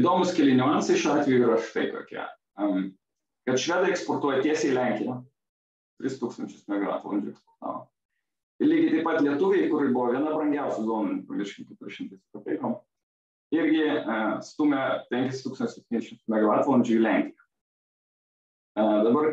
Įdomus 0.00 0.32
keli 0.32 0.56
niuansai 0.56 0.96
šiuo 0.96 1.18
atveju 1.20 1.44
yra 1.44 1.60
štai 1.60 1.90
tokie 1.92 2.24
kad 2.56 3.60
švedai 3.60 3.92
eksportuoja 3.92 4.42
tiesiai 4.44 4.72
į 4.72 4.76
Lenkiją. 4.76 5.16
3000 6.02 6.66
MWh 6.68 7.30
eksportavo. 7.30 7.86
Ir 8.60 8.70
lygiai 8.70 8.92
taip 8.94 9.06
pat 9.06 9.22
lietuviai, 9.24 9.68
kur 9.72 9.88
buvo 9.92 10.10
viena 10.14 10.32
brangiausių 10.32 10.84
zonų, 10.84 11.16
pavirškim 11.28 11.68
400 11.70 12.18
kopeikom, 12.36 12.76
irgi 13.56 13.82
uh, 13.96 14.38
stumia 14.44 15.02
5700 15.12 16.20
MWh 16.32 16.92
į 16.92 17.00
Lenkiją. 17.04 17.42
Uh, 18.76 18.98
dabar 19.06 19.30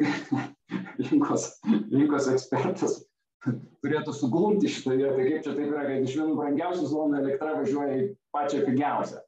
rinkos, 1.03 1.49
rinkos 1.91 2.29
ekspertas 2.31 3.01
turėtų 3.83 4.13
suglumti 4.15 4.71
šitą 4.71 4.95
vietą, 4.95 5.19
kaip 5.19 5.43
čia 5.43 5.55
taip 5.55 5.67
yra, 5.67 5.86
kad 5.89 6.07
iš 6.07 6.17
vienų 6.19 6.36
brangiausių 6.38 6.89
zonų 6.91 7.19
elektra 7.19 7.55
važiuoja 7.57 7.97
į 7.99 8.05
pačią 8.36 8.62
pigiausią. 8.67 9.19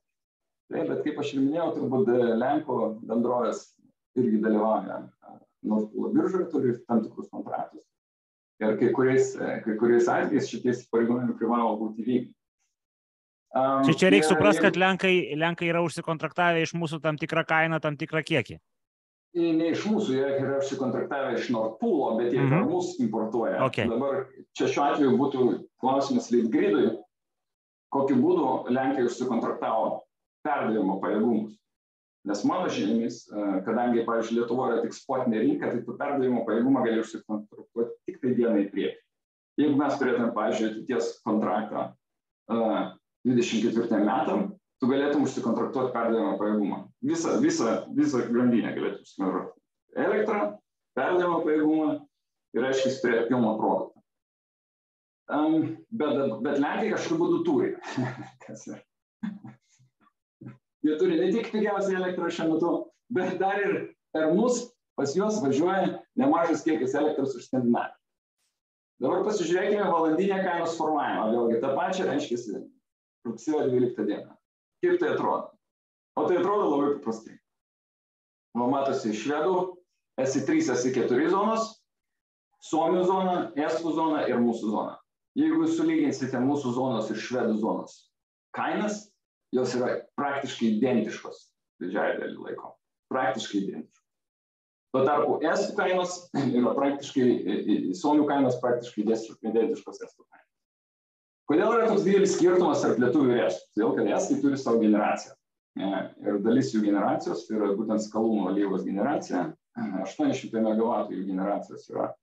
Taip, 0.72 0.88
bet 0.90 1.02
kaip 1.06 1.20
aš 1.22 1.34
ir 1.34 1.44
minėjau, 1.44 1.68
turbūt 1.76 2.12
Lenkų 2.40 2.78
bendrovės 3.06 3.66
irgi 4.20 4.40
dalyvauja 4.44 5.02
Nord 5.66 5.92
Pool 5.92 6.14
biržoje, 6.14 6.48
turi 6.52 6.74
tam 6.88 7.04
tikrus 7.04 7.30
kontraktus. 7.34 7.84
Ir 8.64 8.78
kai 8.80 8.92
kuriais, 8.96 9.34
kai 9.36 9.76
kuriais 9.80 10.08
atvejais 10.08 10.48
šitie 10.48 10.72
įsipareigojimai 10.72 11.36
privalo 11.40 11.74
būti 11.80 12.06
vykdyti. 12.06 12.36
Um, 13.56 13.84
čia, 13.88 13.96
čia 14.00 14.12
reikia 14.12 14.30
suprasti, 14.30 14.64
kad 14.66 14.78
Lenkai, 14.80 15.36
Lenkai 15.40 15.70
yra 15.72 15.82
užsikontraktavę 15.84 16.64
iš 16.64 16.74
mūsų 16.76 17.00
tam 17.04 17.20
tikrą 17.20 17.46
kainą, 17.48 17.80
tam 17.84 17.96
tikrą 18.00 18.24
kiekį. 18.28 18.58
Ne 19.36 19.70
iš 19.74 19.84
mūsų, 19.88 20.16
jie 20.16 20.28
yra 20.40 20.60
užsikontraktavę 20.62 21.34
iš 21.40 21.50
Nord 21.56 21.78
Pool, 21.80 22.18
bet 22.20 22.32
jie 22.32 22.40
mm 22.40 22.52
-hmm. 22.52 22.70
mus 22.72 22.94
importuoja. 23.04 23.60
Okay. 23.68 23.88
Dabar 23.92 24.26
čia 24.56 24.68
šiuo 24.68 24.84
atveju 24.84 25.18
būtų 25.20 25.48
klausimas 25.80 26.32
Litgridui, 26.32 26.94
kokiu 27.92 28.16
būdu 28.16 28.72
Lenkai 28.72 29.08
užsikontraktavo 29.08 30.04
perdavimo 30.44 31.00
pajėgumus. 31.04 31.56
Nes 32.26 32.42
mano 32.44 32.70
žiniomis, 32.74 33.20
e, 33.30 33.48
kadangi, 33.68 34.04
pavyzdžiui, 34.06 34.40
Lietuva 34.40 34.70
yra 34.72 34.82
tik 34.82 34.96
spotinė 34.98 35.44
rinka, 35.44 35.70
tai 35.70 35.82
tu 35.86 35.94
perdavimo 36.00 36.42
pajėgumą 36.48 36.82
gali 36.86 37.04
užsikontraktuoti 37.04 37.98
tik 38.10 38.22
tai 38.24 38.32
dieną 38.40 38.62
į 38.64 38.70
priekį. 38.72 39.02
Jeigu 39.62 39.78
mes 39.80 39.98
turėtume, 40.00 40.32
pavyzdžiui, 40.36 40.70
ateities 40.72 41.12
kontraktą 41.28 41.84
uh, 42.52 42.96
e, 43.24 43.30
24 43.30 44.02
metam, 44.02 44.48
tu 44.82 44.90
galėtum 44.90 45.28
užsikontraktuoti 45.28 45.94
perdavimo 45.94 46.34
pajėgumą. 46.42 46.80
Visą, 47.06 47.38
visą, 47.44 47.76
visą 48.00 48.24
grandinę 48.32 48.74
galėtum 48.76 49.06
užsikontraktuoti. 49.06 49.62
Elektrą, 50.06 50.40
perdavimo 50.98 51.44
pajėgumą 51.46 51.92
ir, 52.58 52.68
aiškiai, 52.72 52.98
turėti 53.04 53.30
pilną 53.30 53.54
produktą. 53.62 54.02
Um, 55.36 55.70
bet, 55.90 56.20
bet 56.46 56.60
Lenkai 56.62 56.90
kažkokiu 56.94 57.22
būdu 57.22 57.44
turi. 57.46 57.72
Jie 60.86 60.96
turi 61.02 61.18
ne 61.18 61.32
tik 61.34 61.52
pigiausią 61.54 61.98
elektrą 61.98 62.30
šiuo 62.30 62.48
metu, 62.54 62.72
bet 63.16 63.38
dar 63.42 63.58
ir 63.62 63.78
per 64.14 64.32
mus 64.38 64.68
pas 64.96 65.16
juos 65.18 65.42
važiuoja 65.44 66.00
nemažas 66.20 66.64
kiekis 66.66 66.94
elektros 66.96 67.34
iš 67.36 67.48
Skandinavijos. 67.50 68.02
Dabar 69.04 69.26
pasižiūrėkime 69.26 69.88
valandinę 69.92 70.38
kainos 70.46 70.78
formavimą. 70.80 71.32
Vėlgi 71.34 71.58
tą 71.64 71.72
pačią, 71.76 72.06
reiškia, 72.08 72.62
rugsėjo 73.28 73.66
12 73.74 74.06
dieną. 74.08 74.38
Kaip 74.86 75.02
tai 75.02 75.10
atrodo? 75.16 75.50
O 76.16 76.28
tai 76.30 76.38
atrodo 76.40 76.70
labai 76.70 76.94
paprastai. 77.00 77.36
Va 78.56 78.70
matosi 78.72 79.12
švedų, 79.12 79.56
S3, 80.22 80.62
S4 80.78 81.28
zonos, 81.34 81.74
Suomių 82.64 83.02
zona, 83.10 83.36
Estų 83.60 83.92
zona 83.98 84.24
ir 84.30 84.40
mūsų 84.40 84.72
zona. 84.72 84.96
Jeigu 85.36 85.68
sulyginsite 85.68 86.40
mūsų 86.40 86.72
zonos 86.78 87.12
ir 87.12 87.20
švedų 87.20 87.58
zonos 87.60 87.98
kainas, 88.56 89.10
jos 89.56 89.76
yra 89.78 90.00
praktiškai 90.20 90.74
identiškos 90.78 91.46
didžiąją 91.84 92.18
dalį 92.22 92.42
laiko. 92.48 92.74
Praktiškai 93.14 93.62
identiškos. 93.62 94.04
Tuo 94.96 95.04
tarpu 95.04 95.38
estų 95.44 95.74
kainos 95.76 96.18
yra 96.46 96.72
praktiškai, 96.78 97.26
suomių 98.00 98.28
kainos 98.30 98.60
praktiškai 98.64 99.04
identiškos 99.04 100.00
estų 100.00 100.24
kainos. 100.24 100.52
Kodėl 101.46 101.74
yra 101.76 101.90
toks 101.90 102.06
didelis 102.06 102.38
skirtumas 102.38 102.82
tarp 102.82 103.02
lietuvių 103.04 103.34
ir 103.36 103.42
estų? 103.50 103.66
Todėl, 103.76 103.92
kad 104.00 104.14
estai 104.18 104.38
turi 104.42 104.58
savo 104.58 104.80
generaciją. 104.82 105.36
Ir 105.76 106.40
dalis 106.46 106.72
jų 106.72 106.86
generacijos, 106.86 107.44
tai 107.46 107.58
yra 107.60 107.74
būtent 107.76 108.06
skalūnų 108.06 108.48
alyvos 108.54 108.86
generacija, 108.88 109.50
800 109.76 110.62
MW 110.64 111.02
jų 111.12 111.26
generacijos 111.28 111.90
yra 111.92 112.14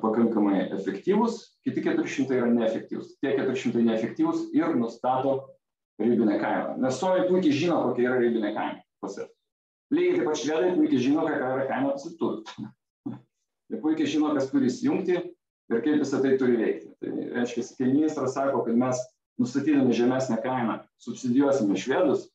pakankamai 0.00 0.64
efektyvūs, 0.78 1.38
kiti 1.66 1.82
400 1.84 2.38
yra 2.38 2.48
neefektyvūs. 2.54 3.16
Tie 3.20 3.34
400 3.36 3.84
neefektyvūs 3.90 4.48
ir 4.56 4.72
nustato 4.78 5.36
ribinę 5.98 6.38
kainą. 6.40 6.76
Nes 6.82 6.98
suomiai 7.00 7.28
puikiai 7.28 7.56
žino, 7.56 7.80
kokia 7.88 8.10
yra 8.10 8.20
ribinė 8.20 8.52
kaina 8.56 8.82
pas 9.02 9.16
jas. 9.18 9.32
Lygiai 9.94 10.18
taip 10.18 10.28
pat 10.28 10.40
švedai 10.40 10.74
puikiai 10.76 11.02
žino, 11.08 11.24
kokia 11.24 11.52
yra 11.54 11.66
kaina 11.70 11.92
pas 11.94 12.06
lietuvių. 12.08 13.16
Jie 13.70 13.82
puikiai 13.82 14.10
žino, 14.10 14.32
kas 14.36 14.50
turi 14.52 14.70
įsijungti 14.70 15.16
ir 15.16 15.82
kaip 15.82 16.00
visą 16.02 16.22
tai 16.22 16.36
turi 16.40 16.58
veikti. 16.60 16.92
Tai 17.02 17.28
reiškia, 17.38 17.66
kai 17.78 17.90
ministras 17.90 18.36
sako, 18.36 18.64
kad 18.66 18.78
mes 18.78 19.00
nustatydami 19.40 19.94
žemesnę 19.96 20.38
kainą 20.42 20.80
subsidijuosime 21.02 21.76
švedus, 21.80 22.28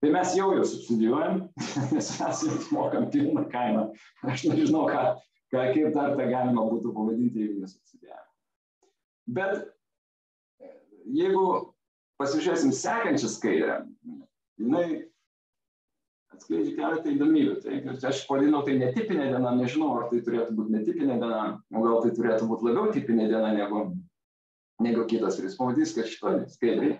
tai 0.00 0.12
mes 0.14 0.36
jau 0.36 0.52
jau 0.56 0.64
subsidijuojam, 0.66 1.42
nes 1.94 2.12
mes 2.20 2.44
jiems 2.46 2.70
mokam 2.74 3.10
pilną 3.12 3.44
kainą. 3.52 3.90
Aš 4.24 4.46
nežinau, 4.48 4.86
ką, 4.90 5.02
ką 5.52 5.66
kaip 5.74 5.92
dar 5.96 6.16
tą 6.16 6.30
galima 6.30 6.64
būtų 6.70 6.94
pavadinti, 6.96 7.44
jeigu 7.44 7.60
nesubsidijavim. 7.66 8.26
Bet 9.30 9.68
jeigu 11.06 11.44
pasižiūrėsim 12.20 12.74
sekančią 12.76 13.30
skaidrę, 13.32 13.78
jinai 14.60 14.86
atskleidžia 16.34 16.76
keletą 16.76 17.14
įdomybių. 17.14 17.54
Tai 17.64 17.72
aš 18.12 18.22
pavadinau 18.28 18.60
tai 18.66 18.76
netipinė 18.80 19.26
diena, 19.32 19.50
nežinau, 19.56 19.90
ar 19.98 20.08
tai 20.12 20.20
turėtų 20.26 20.56
būti 20.58 20.74
netipinė 20.76 21.16
diena, 21.20 21.42
o 21.72 21.84
gal 21.84 22.02
tai 22.04 22.12
turėtų 22.16 22.48
būti 22.50 22.68
labiau 22.68 22.94
tipinė 22.94 23.26
diena 23.32 23.50
negu, 23.56 23.78
negu 24.84 25.06
kitas. 25.10 25.40
Ir 25.40 25.48
jūs 25.48 25.60
pamatysite, 25.60 26.04
kad 26.04 26.12
šitoje 26.14 26.40
skaidrėje 26.56 26.96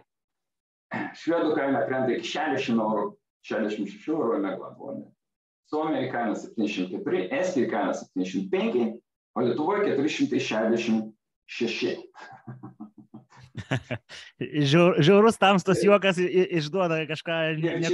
švedų 1.21 1.51
kaina 1.57 1.81
krenta 1.87 2.17
iki 2.17 2.27
60 2.27 2.83
eurų, 2.83 3.05
66 3.47 4.09
eurų 4.11 4.41
megavatvalandę. 4.43 5.07
Suomijoje 5.71 6.09
kaina 6.11 6.35
704, 6.35 7.21
Estijoje 7.39 7.69
kaina 7.71 7.93
705, 7.95 8.99
o 9.37 9.39
Lietuvoje 9.47 9.95
466. 9.95 12.01
Žiaurus 14.41 15.39
tamstos 15.41 15.83
juokas 15.85 16.19
išduoda 16.21 17.03
kažką. 17.11 17.43
Ne 17.61 17.93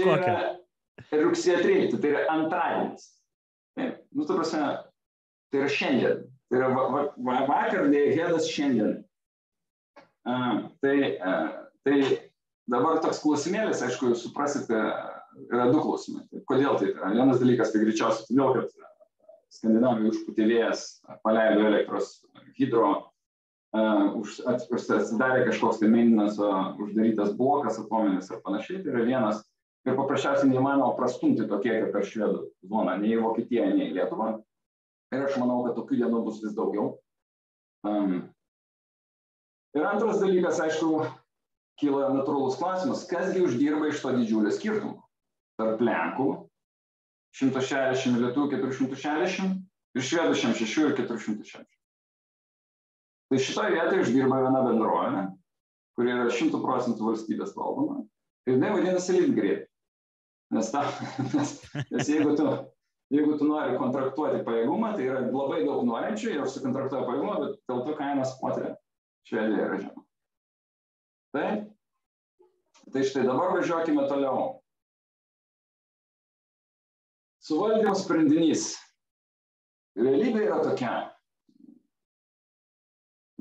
rugsėjo 1.12 1.60
13, 1.64 1.98
tai 2.00 2.12
yra 2.14 2.22
antradienis. 2.32 3.10
Nu, 3.76 4.24
tu 4.24 4.32
prasme, 4.32 4.62
tai 5.52 5.60
yra 5.60 5.72
šiandien. 5.72 6.22
Tai 6.46 6.60
yra 6.60 6.70
va, 6.72 7.02
va, 7.26 7.36
vakar, 7.48 7.90
dėjedas 7.92 8.48
šiandien. 8.52 9.02
Uh, 10.26 10.66
tai, 10.82 10.96
uh, 11.20 11.50
tai 11.86 11.98
dabar 12.70 13.02
toks 13.04 13.20
klausimėlis, 13.22 13.82
aišku, 13.84 14.10
jūs 14.10 14.24
suprasite, 14.26 14.80
yra 15.50 15.68
du 15.70 15.82
klausimai. 15.82 16.24
Tai 16.30 16.42
kodėl 16.48 16.80
tai 16.80 16.90
yra? 16.94 17.12
Vienas 17.14 17.42
dalykas, 17.42 17.74
tai 17.74 17.84
greičiausiai 17.84 18.30
todėl, 18.30 18.56
kad 18.56 18.86
Skandinavijai 19.56 20.10
užpūtė 20.10 20.48
vėjas, 20.48 20.86
paleido 21.24 21.68
elektros 21.68 22.16
hidro 22.58 23.12
atsidarė 23.76 25.44
kažkoks 25.48 25.80
tai 25.82 25.90
uh, 26.42 26.76
uždarytas 26.82 27.34
blokas 27.38 27.78
atominis 27.82 28.30
ar 28.32 28.40
panašiai, 28.44 28.82
tai 28.82 28.92
yra 28.94 29.04
vienas 29.06 29.42
ir 29.86 29.96
paprasčiausiai 29.98 30.50
neįmanoma 30.50 30.94
prastumti 30.98 31.46
to 31.48 31.58
kiekio 31.62 31.90
per 31.94 32.06
švedų 32.06 32.42
zoną, 32.70 32.96
nei 33.02 33.14
į 33.14 33.22
Vokietiją, 33.22 33.68
nei 33.74 33.90
į 33.90 33.98
Lietuvą. 33.98 34.32
Ir 35.14 35.26
aš 35.28 35.36
manau, 35.38 35.60
kad 35.66 35.76
tokių 35.78 36.00
dienų 36.00 36.22
bus 36.26 36.40
vis 36.42 36.56
daugiau. 36.56 36.96
Um, 37.86 38.16
ir 39.76 39.86
antras 39.86 40.18
dalykas, 40.22 40.58
aišku, 40.64 41.04
kyla 41.80 42.10
natūralus 42.16 42.58
klausimas, 42.58 43.06
kasgi 43.10 43.44
uždirba 43.46 43.92
iš 43.92 44.02
to 44.02 44.14
didžiulio 44.16 44.52
skirtumo 44.54 45.04
tarp 45.60 45.80
Lenkų 45.84 46.30
160 47.36 48.20
lietuvių 48.24 48.58
460 48.58 49.56
ir 49.96 50.04
švedų 50.04 50.36
66 50.40 50.82
ir 50.82 50.96
460. 50.98 51.75
Tai 53.26 53.38
šitoje 53.42 53.74
vietoje 53.74 54.04
uždirba 54.04 54.38
viena 54.44 54.62
bendrovė, 54.62 55.22
kuri 55.98 56.12
yra 56.14 56.28
100 56.30 56.60
procentų 56.62 57.08
valstybės 57.08 57.56
valdoma 57.58 58.04
ir 58.46 58.54
jinai 58.54 58.72
vadinasi 58.76 59.16
Litgrid. 59.16 59.64
Nes, 60.54 60.70
ta, 60.70 60.84
nes, 61.34 61.56
nes 61.90 62.10
jeigu, 62.12 62.36
tu, 62.38 62.46
jeigu 63.10 63.34
tu 63.40 63.48
nori 63.48 63.78
kontraktuoti 63.80 64.44
pajėgumą, 64.46 64.92
tai 64.94 65.08
yra 65.08 65.24
labai 65.26 65.64
daug 65.66 65.82
norinčių, 65.88 66.30
jie 66.30 66.42
užsikontraktuoja 66.44 67.08
pajėgumą, 67.08 67.38
bet 67.42 67.56
dėl 67.66 67.82
to 67.88 67.96
kainas 67.98 68.36
patiria 68.42 68.76
Švedija 69.26 69.64
yra 69.66 69.80
žema. 69.82 70.04
Tai, 71.34 71.48
tai 72.94 73.02
štai 73.10 73.26
dabar 73.26 73.56
važiuokime 73.56 74.06
toliau. 74.06 74.46
Suvaldymo 77.42 77.94
sprendinys. 77.98 78.70
Realybė 79.98 80.46
yra 80.46 80.62
tokia 80.62 80.94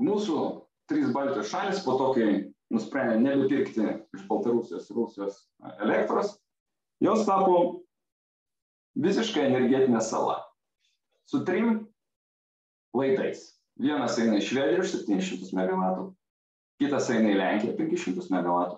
mūsų 0.02 0.42
trys 0.90 1.12
Baltijos 1.16 1.50
šalis 1.52 1.82
po 1.86 1.96
to, 2.00 2.12
kai 2.18 2.28
nusprendė 2.74 3.20
nebepirkti 3.22 3.86
iš 4.16 4.26
Baltarusijos 4.30 4.90
Rusijos 4.96 5.42
elektros, 5.84 6.36
jos 7.04 7.26
tapo 7.28 7.58
visiškai 8.96 9.50
energetinė 9.50 10.02
sala 10.04 10.40
su 11.30 11.44
trim 11.46 11.86
laidais. 12.96 13.52
Vienas 13.82 14.16
eina 14.22 14.40
į 14.40 14.46
Švediją 14.46 14.84
už 14.86 14.92
700 15.02 15.52
MW, 15.52 16.06
kitas 16.80 17.10
eina 17.12 17.34
į 17.34 17.40
Lenkiją 17.42 17.76
500 17.76 18.30
MW 18.32 18.78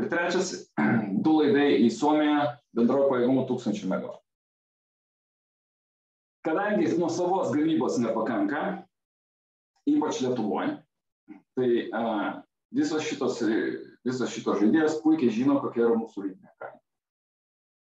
ir 0.00 0.08
trečias 0.08 0.54
du 1.24 1.36
laidai 1.40 1.82
į 1.84 1.90
Suomiją 1.92 2.46
bendrojo 2.76 3.10
pajėgumo 3.10 3.44
1000 3.50 3.84
MW. 3.90 4.14
Kadangi 6.42 6.88
nuo 6.98 7.10
savos 7.12 7.52
gamybos 7.54 8.00
nepakanka, 8.02 8.82
ypač 9.90 10.22
Lietuvoje. 10.24 10.76
Tai 11.56 11.68
a, 11.92 12.04
visos 12.74 13.04
šitos, 13.06 13.42
visos 14.06 14.32
šitos 14.32 14.60
žaidėjas 14.62 15.00
puikiai 15.04 15.32
žino, 15.34 15.58
kokia 15.62 15.86
yra 15.86 15.98
mūsų 16.00 16.26
ribinė 16.26 16.52
kaina. 16.60 16.78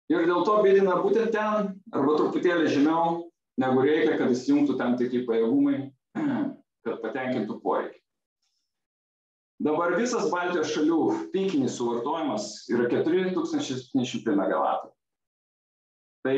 Ir 0.10 0.26
dėl 0.26 0.46
to 0.48 0.56
bėdina 0.66 0.98
būtent 1.04 1.36
ten, 1.36 1.74
arba 1.94 2.16
truputėlį 2.18 2.72
žemiau, 2.74 3.30
negu 3.62 3.86
reikia, 3.86 4.18
kad 4.18 4.32
įsijungtų 4.34 4.78
tam 4.80 4.96
tikri 4.98 5.22
pajėgumai, 5.28 5.84
kad 6.86 7.02
patenkintų 7.04 7.60
poreikį. 7.62 8.00
Dabar 9.60 9.98
visas 10.00 10.30
Baltijos 10.32 10.72
šalių 10.72 11.00
pikinis 11.34 11.76
suvartojimas 11.76 12.46
yra 12.72 12.86
4700 12.88 14.38
MW. 14.40 14.70
Tai 16.24 16.38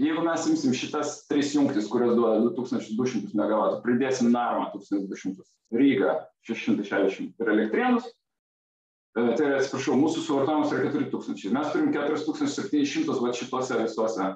jeigu 0.00 0.24
mes 0.26 0.46
imsim 0.50 0.74
šitas 0.76 1.26
tris 1.28 1.54
jungtis, 1.54 1.88
kurios 1.90 2.16
duoda 2.18 2.40
2200 2.42 3.34
MW, 3.36 3.80
pridėsim 3.84 4.32
Narmą 4.34 4.70
1200, 4.74 5.44
Rygą 5.74 6.16
660 6.48 7.42
ir 7.42 7.52
Elektrienus, 7.54 8.08
tai 9.14 9.46
yra, 9.46 9.60
atsiprašau, 9.60 9.94
mūsų 10.00 10.24
suvartojimas 10.26 10.74
yra 10.74 10.90
4000. 10.90 11.52
Mes 11.54 11.70
turim 11.72 11.92
4700 11.94 13.22
va 13.22 13.32
šitose 13.38 13.78
visose, 13.84 14.26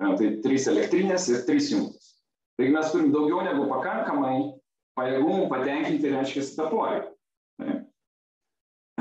tai 0.00 0.32
trys 0.44 0.68
elektrinės 0.72 1.28
ir 1.32 1.44
trys 1.48 1.70
jungtis. 1.74 2.16
Taigi 2.56 2.72
mes 2.72 2.92
turim 2.92 3.12
daugiau 3.12 3.44
negu 3.44 3.68
pakankamai 3.68 4.36
pajėgumų 4.98 5.48
patenkinti, 5.52 6.12
reiškia, 6.12 6.42
tą 6.56 6.68
poreikį. 6.72 7.08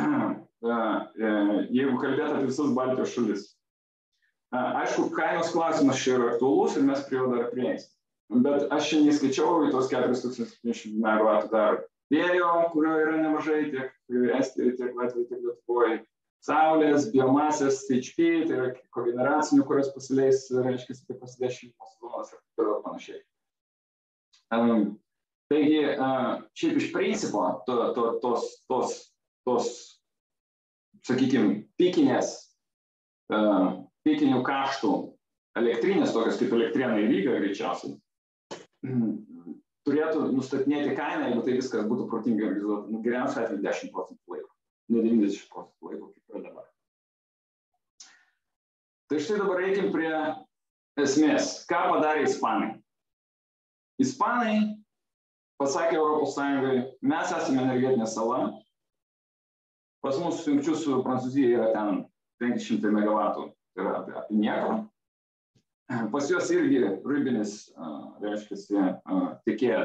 Jeigu 1.71 1.95
kalbėt 1.99 2.29
apie 2.29 2.47
visas 2.47 2.75
Baltijos 2.75 3.15
šalis, 3.15 3.43
Aišku, 4.51 5.07
kainos 5.15 5.53
klausimas 5.55 5.99
čia 6.03 6.17
yra 6.17 6.33
aktuolus 6.33 6.75
ir 6.75 6.83
mes 6.83 7.03
prie 7.07 7.21
jo 7.21 7.29
dar 7.31 7.47
prieisim. 7.53 7.91
Bet 8.43 8.67
aš 8.71 8.89
šiandien 8.89 9.15
skaičiau 9.15 9.65
į 9.67 9.71
tos 9.71 9.89
4700 9.91 10.91
MW 10.99 11.35
dar 11.51 11.81
vėjo, 12.11 12.51
kurio 12.73 12.95
yra 12.99 13.17
nemažai 13.19 13.61
tiek 13.71 13.91
Estijoje, 14.39 14.77
tiek 14.79 14.95
Latvijoje, 14.95 15.27
tiek 15.29 15.45
Lietuvoje. 15.45 15.99
Saulės, 16.41 17.05
biomasės, 17.13 17.83
HP, 17.91 18.47
tai 18.49 18.55
yra 18.57 18.69
kogeneracinių, 18.95 19.61
kurios 19.69 19.91
pasileis, 19.93 20.47
reiškia, 20.49 20.95
pasidės 21.19 21.59
šildymo 21.59 21.89
sezonas 21.91 22.31
ir 22.31 22.39
taip 22.39 22.61
toliau 22.61 22.79
panašiai. 22.81 23.19
Um, 24.57 24.87
taigi, 25.53 25.83
uh, 25.93 26.41
šiaip 26.57 26.79
iš 26.81 26.87
principo 26.95 27.43
to, 27.67 27.77
to, 27.93 28.07
tos, 28.23 28.47
tos, 28.71 28.95
tos 29.45 29.69
sakykime, 31.05 31.61
pikinės, 31.77 32.33
uh, 33.29 33.85
pikinių 34.07 34.41
kaštų 34.47 34.93
elektrinės, 35.61 36.13
tokios 36.15 36.39
kaip 36.39 36.55
elektrėnai 36.57 37.07
lyga 37.09 37.35
greičiausiai, 37.39 37.95
turėtų 39.87 40.27
nustatinėti 40.35 40.95
kainą, 40.97 41.29
jeigu 41.29 41.45
tai 41.45 41.57
viskas 41.57 41.87
būtų 41.89 42.07
protingai 42.11 42.47
organizuota, 42.49 42.91
nu, 42.93 43.01
geriausiu 43.05 43.41
atveju 43.43 43.63
10 43.65 43.93
procentų 43.95 44.35
laiko, 44.35 44.51
ne 44.93 45.05
90 45.07 45.49
procentų 45.53 45.91
laiko, 45.91 46.11
kaip 46.11 46.35
yra 46.35 46.43
dabar. 46.49 46.67
Tai 49.11 49.19
štai 49.19 49.41
dabar 49.41 49.59
reikim 49.59 49.89
prie 49.91 50.11
esmės. 51.01 51.65
Ką 51.67 51.81
padarė 51.91 52.27
Ispanai? 52.29 52.69
Ispanai 54.01 54.55
pasakė 55.61 55.97
Europos 55.99 56.37
Sąjungai, 56.37 56.85
mes 57.05 57.33
esame 57.35 57.65
energetinė 57.65 58.07
sala, 58.09 58.45
pas 60.01 60.17
mus 60.17 60.45
jungčių 60.47 60.77
su 60.79 61.01
Prancūzija 61.05 61.57
yra 61.59 61.67
ten 61.75 62.05
500 62.41 62.93
MW, 62.95 63.51
tai 63.75 63.85
yra 63.85 63.99
apie, 64.01 64.15
apie 64.21 64.39
nieką. 64.41 64.79
Pas 66.11 66.29
juos 66.31 66.47
irgi 66.55 66.85
rybinis, 67.03 67.53
reiškia, 68.23 68.83
tikėję, 69.43 69.79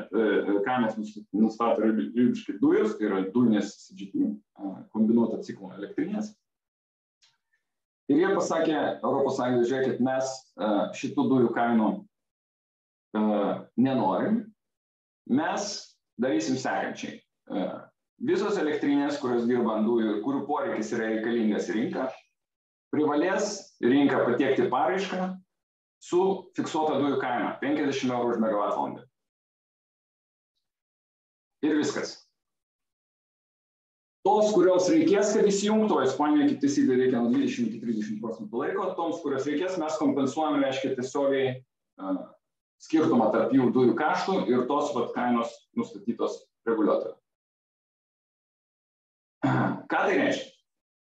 kainas 0.62 0.94
nustato 1.35 1.83
rybiškai 1.83 2.61
dujos, 2.61 2.94
tai 2.94 3.09
yra 3.09 3.25
dujinės 3.35 3.72
CGT, 3.88 4.29
kombinuota 4.94 5.40
ciklo 5.42 5.72
elektrinės. 5.75 6.31
Ir 8.07 8.22
jie 8.22 8.31
pasakė 8.37 8.79
Sąjungai, 9.03 9.66
žiūrėkit, 9.66 9.99
mes 10.07 10.31
šitų 10.94 11.27
dujų 11.33 11.51
kainų 11.59 11.90
nenorim, 13.75 14.44
mes 15.27 15.72
darysim 16.22 16.55
sekančiai. 16.55 17.18
Visos 18.22 18.62
elektrinės, 18.62 19.18
kurios 19.18 19.51
dirba 19.51 19.81
ant 19.81 19.90
dujų 19.90 20.14
ir 20.14 20.22
kurių 20.22 20.46
poreikis 20.46 20.94
yra 20.94 21.11
reikalingas 21.16 21.66
rinka, 21.75 22.07
privalės 22.94 23.65
rinką 23.85 24.23
patiekti 24.27 24.69
paraišką 24.73 25.33
su 26.03 26.23
fiksuota 26.57 27.01
dujų 27.01 27.19
kaina 27.23 27.57
50 27.62 28.12
eurų 28.12 28.37
už 28.37 28.41
megavatvalandę. 28.45 29.05
Ir 31.67 31.77
viskas. 31.81 32.15
Tos, 34.27 34.51
kurios 34.55 34.89
reikės, 34.91 35.31
kad 35.37 35.47
įsijungtų, 35.47 36.01
o 36.01 36.03
Ispanijoje 36.03 36.49
kaip 36.51 36.65
taisyklė 36.65 36.97
reikia 36.99 37.21
nuo 37.23 37.31
20 37.31 37.69
iki 37.69 37.79
30 37.83 38.19
procentų 38.23 38.62
laiko, 38.62 38.89
toms, 38.99 39.21
kurios 39.23 39.47
reikės, 39.47 39.77
mes 39.79 39.99
kompensuojame, 40.01 40.65
reiškia, 40.65 40.97
tiesiogiai 40.99 41.53
uh, 41.55 42.19
skirtumą 42.83 43.31
tarp 43.35 43.55
jų 43.55 43.69
dujų 43.75 43.95
kaštų 43.99 44.41
ir 44.51 44.67
tos 44.71 44.91
vat, 44.97 45.12
kainos 45.15 45.55
nustatytos 45.79 46.41
reguliuotojo. 46.67 47.15
Ką 49.47 50.03
tai 50.03 50.19
reiškia? 50.19 50.56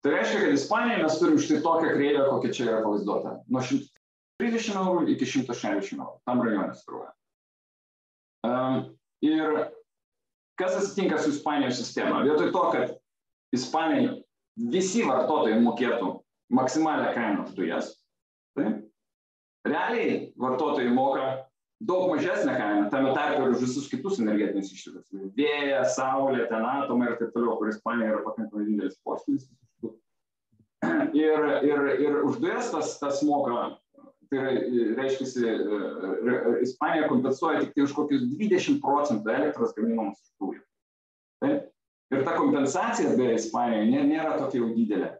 Tai 0.03 0.11
reiškia, 0.11 0.39
kad 0.43 0.53
Ispanijoje 0.53 1.03
mes 1.03 1.19
turim 1.19 1.37
štai 1.39 1.61
tokią 1.63 1.91
kreivę, 1.95 2.23
kokia 2.27 2.55
čia 2.55 2.65
yra 2.67 2.81
pavaizduota. 2.83 3.37
Nuo 3.47 3.61
130 3.63 4.79
eurų 4.81 5.05
iki 5.13 5.29
160 5.29 5.95
eurų. 5.95 6.17
Tam 6.27 6.43
rajone 6.43 6.75
sviruoja. 6.75 7.13
Um, 8.43 8.81
ir 9.23 9.61
kas 10.59 10.75
atsitinka 10.75 11.21
su 11.23 11.31
Ispanijos 11.31 11.79
sistema? 11.79 12.19
Vietoj 12.27 12.51
to, 12.51 12.65
kad 12.75 12.91
Ispanijai 13.55 14.19
visi 14.75 15.05
vartotojai 15.07 15.61
mokėtų 15.63 16.11
maksimalią 16.53 17.13
kainą 17.15 17.47
už 17.47 17.55
dujas, 17.57 17.93
tai 18.57 18.75
realiai 19.65 20.33
vartotojai 20.35 20.91
moka 20.93 21.47
daug 21.83 22.11
mažesnę 22.11 22.53
kainą, 22.59 22.89
tame 22.91 23.15
tarpe 23.15 23.41
ir 23.41 23.55
už 23.55 23.63
visus 23.63 23.87
kitus 23.91 24.19
energetinius 24.19 24.71
išteklius. 24.75 25.31
Vėja, 25.37 25.81
saulė, 25.95 26.45
ten 26.51 26.67
atomai 26.67 27.11
ir 27.11 27.19
taip 27.19 27.31
toliau, 27.35 27.55
kur 27.59 27.71
Ispanija 27.71 28.13
yra 28.13 28.23
pakankamai 28.27 28.67
didelis 28.67 28.99
portfelis. 29.03 29.47
Ir, 31.13 31.47
ir, 31.67 31.81
ir 32.01 32.19
už 32.25 32.39
dujas 32.41 32.71
tas, 32.73 32.95
tas 32.99 33.21
moka, 33.25 33.77
tai 34.31 34.55
reiškia, 34.97 35.55
Ispanija 36.65 37.09
kompensuoja 37.11 37.61
tik 37.61 37.75
tai 37.75 37.85
už 37.85 37.93
kokius 37.97 38.23
20 38.33 38.79
procentų 38.83 39.33
elektros 39.35 39.75
gaminamos 39.77 40.17
iš 40.19 40.31
dujų. 40.41 40.63
Taip? 41.43 41.69
Ir 42.13 42.23
ta 42.25 42.37
kompensacija 42.37 43.13
beje 43.17 43.37
Ispanijoje 43.39 44.07
nėra 44.09 44.37
tokia 44.41 44.61
jau 44.61 44.71
didelė. 44.73 45.11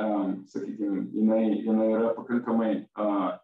Um, 0.00 0.38
sakykime, 0.48 1.02
jinai, 1.12 1.42
jinai 1.66 1.88
yra 1.92 2.12
pakankamai 2.16 2.70
uh, 2.96 3.34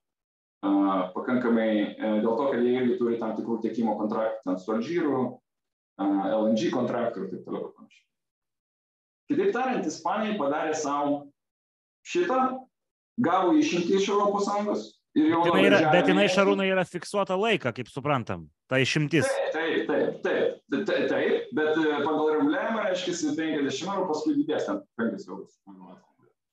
pakankamai 1.15 1.71
e, 1.71 2.13
dėl 2.23 2.35
to, 2.35 2.47
kad 2.51 2.63
jie 2.65 2.75
irgi 2.81 2.97
turi 2.99 3.19
tam 3.21 3.37
tikrų 3.37 3.61
tiekimo 3.63 3.95
kontraktų 3.99 4.57
su 4.59 4.73
Alžyru, 4.75 5.21
LNG 5.99 6.71
kontraktų 6.75 7.25
ir 7.25 7.31
taip 7.33 7.45
toliau 7.47 7.69
ir 7.69 7.75
panašiai. 7.77 8.05
Kitaip 9.29 9.53
tariant, 9.55 9.87
Ispanija 9.87 10.39
padarė 10.39 10.75
savo 10.75 11.29
šitą, 12.09 12.39
gavo 13.21 13.57
išimtį 13.59 13.99
iš 13.99 14.09
Sąjungos 14.09 14.87
ir 15.19 15.33
jau... 15.33 15.43
Bet 15.49 15.65
jinai, 15.65 15.83
bet 15.93 16.11
jinai 16.13 16.29
Šarūnai 16.33 16.69
yra 16.71 16.85
fiksuota 16.89 17.37
laiką, 17.39 17.75
kaip 17.77 17.91
suprantam, 17.93 18.47
ta 18.71 18.81
išimtis. 18.83 19.29
Taip, 19.53 19.85
taip, 19.89 20.23
taip, 20.25 20.59
taip, 20.71 20.85
taip, 20.89 21.09
taip 21.11 21.39
bet 21.57 21.77
e, 21.77 21.87
pagal 22.05 22.35
reguliavimą 22.37 22.85
reiškia 22.89 23.15
50 23.39 23.89
eurų, 23.89 24.07
paskui 24.11 24.37
didės 24.39 24.69
ten 24.69 24.83
5 25.01 25.29
eurus, 25.29 25.57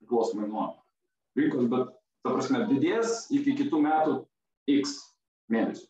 priklausomai 0.02 0.48
nuo 0.50 0.70
rinkos, 1.38 1.68
bet 1.72 1.91
ta 2.26 2.34
prasme, 2.34 2.63
didės 2.72 3.26
iki 3.36 3.56
kitų 3.60 3.82
metų 3.86 4.15
X 4.80 4.96
mėnesių. 5.54 5.86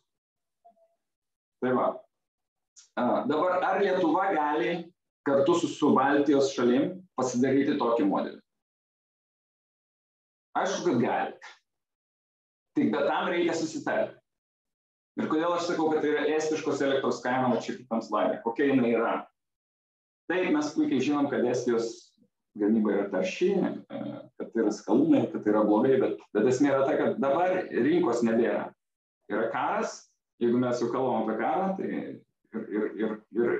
Tai 1.64 1.72
va. 1.78 1.86
Dabar 3.30 3.64
ar 3.64 3.80
Lietuva 3.82 4.28
gali 4.36 4.74
kartu 5.26 5.56
su, 5.58 5.70
su 5.72 5.94
Baltijos 5.96 6.52
šalim 6.54 6.92
pasidaryti 7.18 7.78
tokį 7.80 8.10
modelį? 8.10 8.42
Aišku, 10.56 10.86
kad 10.88 11.02
gali. 11.02 11.36
Tik 12.76 12.92
bet 12.92 13.08
tam 13.10 13.30
reikia 13.32 13.56
susitarti. 13.56 14.16
Ir 15.16 15.30
kodėl 15.32 15.54
aš 15.56 15.70
sakau, 15.70 15.88
kad 15.92 16.04
tai 16.04 16.12
yra 16.12 16.26
estiškos 16.36 16.82
elektros 16.84 17.22
kaina, 17.24 17.48
va 17.54 17.62
čia 17.64 17.78
kitam 17.78 18.02
slaidė, 18.04 18.42
kokia 18.44 18.68
jinai 18.68 18.92
yra. 18.98 19.14
Taip, 20.28 20.50
mes 20.52 20.74
puikiai 20.76 21.04
žinom, 21.06 21.30
kad 21.32 21.46
Estijos 21.48 21.94
gamyba 22.60 22.92
yra 22.96 23.06
tarši, 23.14 23.52
e, 23.56 24.02
kad 24.40 24.52
tai 24.52 24.64
yra 24.66 24.74
skalūnai, 24.76 25.24
kad 25.32 25.46
tai 25.46 25.54
yra 25.54 25.64
blogai, 25.68 25.96
bet, 26.02 26.20
bet 26.36 26.50
esmė 26.52 26.74
yra 26.74 26.84
ta, 26.88 26.98
kad 27.00 27.22
dabar 27.24 27.56
rinkos 27.72 28.26
nebėra. 28.28 28.68
Yra 29.32 29.48
karas, 29.54 29.98
jeigu 30.44 30.60
mes 30.60 30.84
jau 30.84 30.92
kalbam 30.92 31.24
apie 31.24 31.40
karą, 31.40 31.72
tai 31.80 31.90
ir, 31.96 32.68
ir, 32.76 32.86
ir, 33.00 33.18
ir 33.40 33.56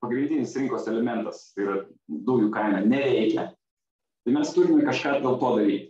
pagrindinis 0.00 0.56
rinkos 0.56 0.88
elementas, 0.88 1.50
tai 1.54 1.66
yra 1.66 1.78
dujų 2.08 2.48
kaina, 2.56 2.80
neveikia. 2.88 3.50
Tai 4.24 4.36
mes 4.36 4.52
turime 4.56 4.84
kažką 4.86 5.18
dėl 5.20 5.40
to 5.40 5.54
daryti. 5.58 5.89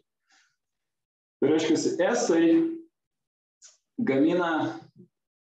Tai 1.41 1.51
reiškia, 1.55 1.77
esai 2.11 2.45
gamina 3.97 4.51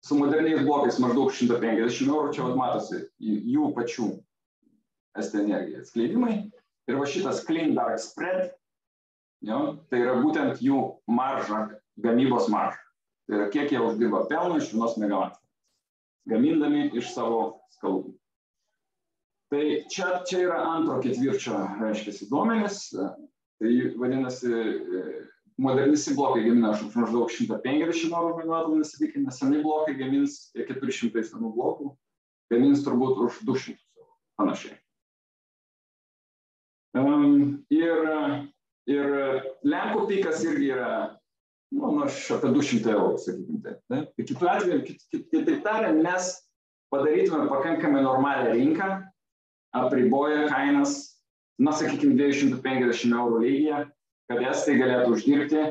su 0.06 0.17
moderniais 0.17 0.62
blokais 0.65 1.00
maždaug 1.02 1.34
150 1.34 2.10
eurų, 2.10 2.34
čia 2.36 2.48
vat 2.48 2.58
matosi 2.58 3.04
jų 3.22 3.72
pačių 3.78 4.10
ST 5.22 5.41
energija 5.41 5.82
atskleidimai 5.82 6.36
Ir 6.89 6.98
va 7.00 7.08
šitas 7.08 7.44
clean 7.46 7.76
dark 7.78 8.00
spread, 8.02 8.50
jo, 9.46 9.60
tai 9.91 10.02
yra 10.04 10.17
būtent 10.20 10.62
jų 10.63 10.80
marža, 11.08 11.62
gamybos 12.04 12.50
marža. 12.52 12.82
Tai 13.28 13.38
yra 13.38 13.50
kiek 13.54 13.72
jie 13.72 13.80
uždirba 13.80 14.26
pelno 14.32 14.58
iš 14.60 14.72
vienos 14.74 14.98
megavatų, 15.00 15.38
gamindami 16.32 16.89
iš 16.98 17.13
savo 17.13 17.41
skalų. 17.78 18.15
Tai 19.52 19.62
čia, 19.94 20.10
čia 20.28 20.41
yra 20.48 20.58
antro 20.72 20.98
ketvirčio, 21.04 21.56
reiškia, 21.80 22.28
duomenys. 22.32 22.82
Tai 23.62 23.72
vadinasi, 24.02 24.52
modernisi 25.62 26.15
blokai 26.15 26.43
gamina 26.43 26.74
už 26.74 26.95
maždaug 26.95 27.30
150 27.30 28.15
eurų 28.15 28.38
megavatvalandę, 28.39 28.88
sakykime, 28.89 29.34
seni 29.36 29.62
blokai 29.62 29.95
gamins 30.00 30.50
400 30.58 31.24
senų 31.30 31.52
blokų, 31.56 31.91
gamins 32.54 32.82
turbūt 32.86 33.21
už 33.28 33.41
200 33.47 33.78
eurų, 33.78 34.13
panašiai. 34.41 34.78
Um, 36.97 37.62
ir, 37.71 38.02
ir 38.89 39.13
Lenkų 39.63 40.08
pikas 40.10 40.41
irgi 40.43 40.74
yra, 40.74 40.95
nu, 41.78 41.93
nu 42.00 42.10
apie 42.10 42.54
200 42.58 42.95
eurų, 42.97 43.21
sakykime 43.21 43.62
taip. 43.67 43.80
Ne? 43.93 44.02
Tai 44.10 44.28
kitų 44.32 44.52
atveju, 44.56 44.82
kit, 44.89 45.08
kit, 45.13 45.30
kitaip 45.32 45.63
tariant, 45.67 46.02
mes 46.04 46.34
padarytume 46.91 47.47
pakankamai 47.54 48.04
normalią 48.04 48.58
rinką, 48.58 48.91
apriboję 49.78 50.50
kainas, 50.52 51.00
na, 51.62 51.71
sakykime, 51.78 52.17
250 52.19 53.15
eurų 53.15 53.45
lygyje, 53.45 53.86
kad 54.32 54.48
estai 54.54 54.78
galėtų 54.80 55.15
uždirbti 55.17 55.65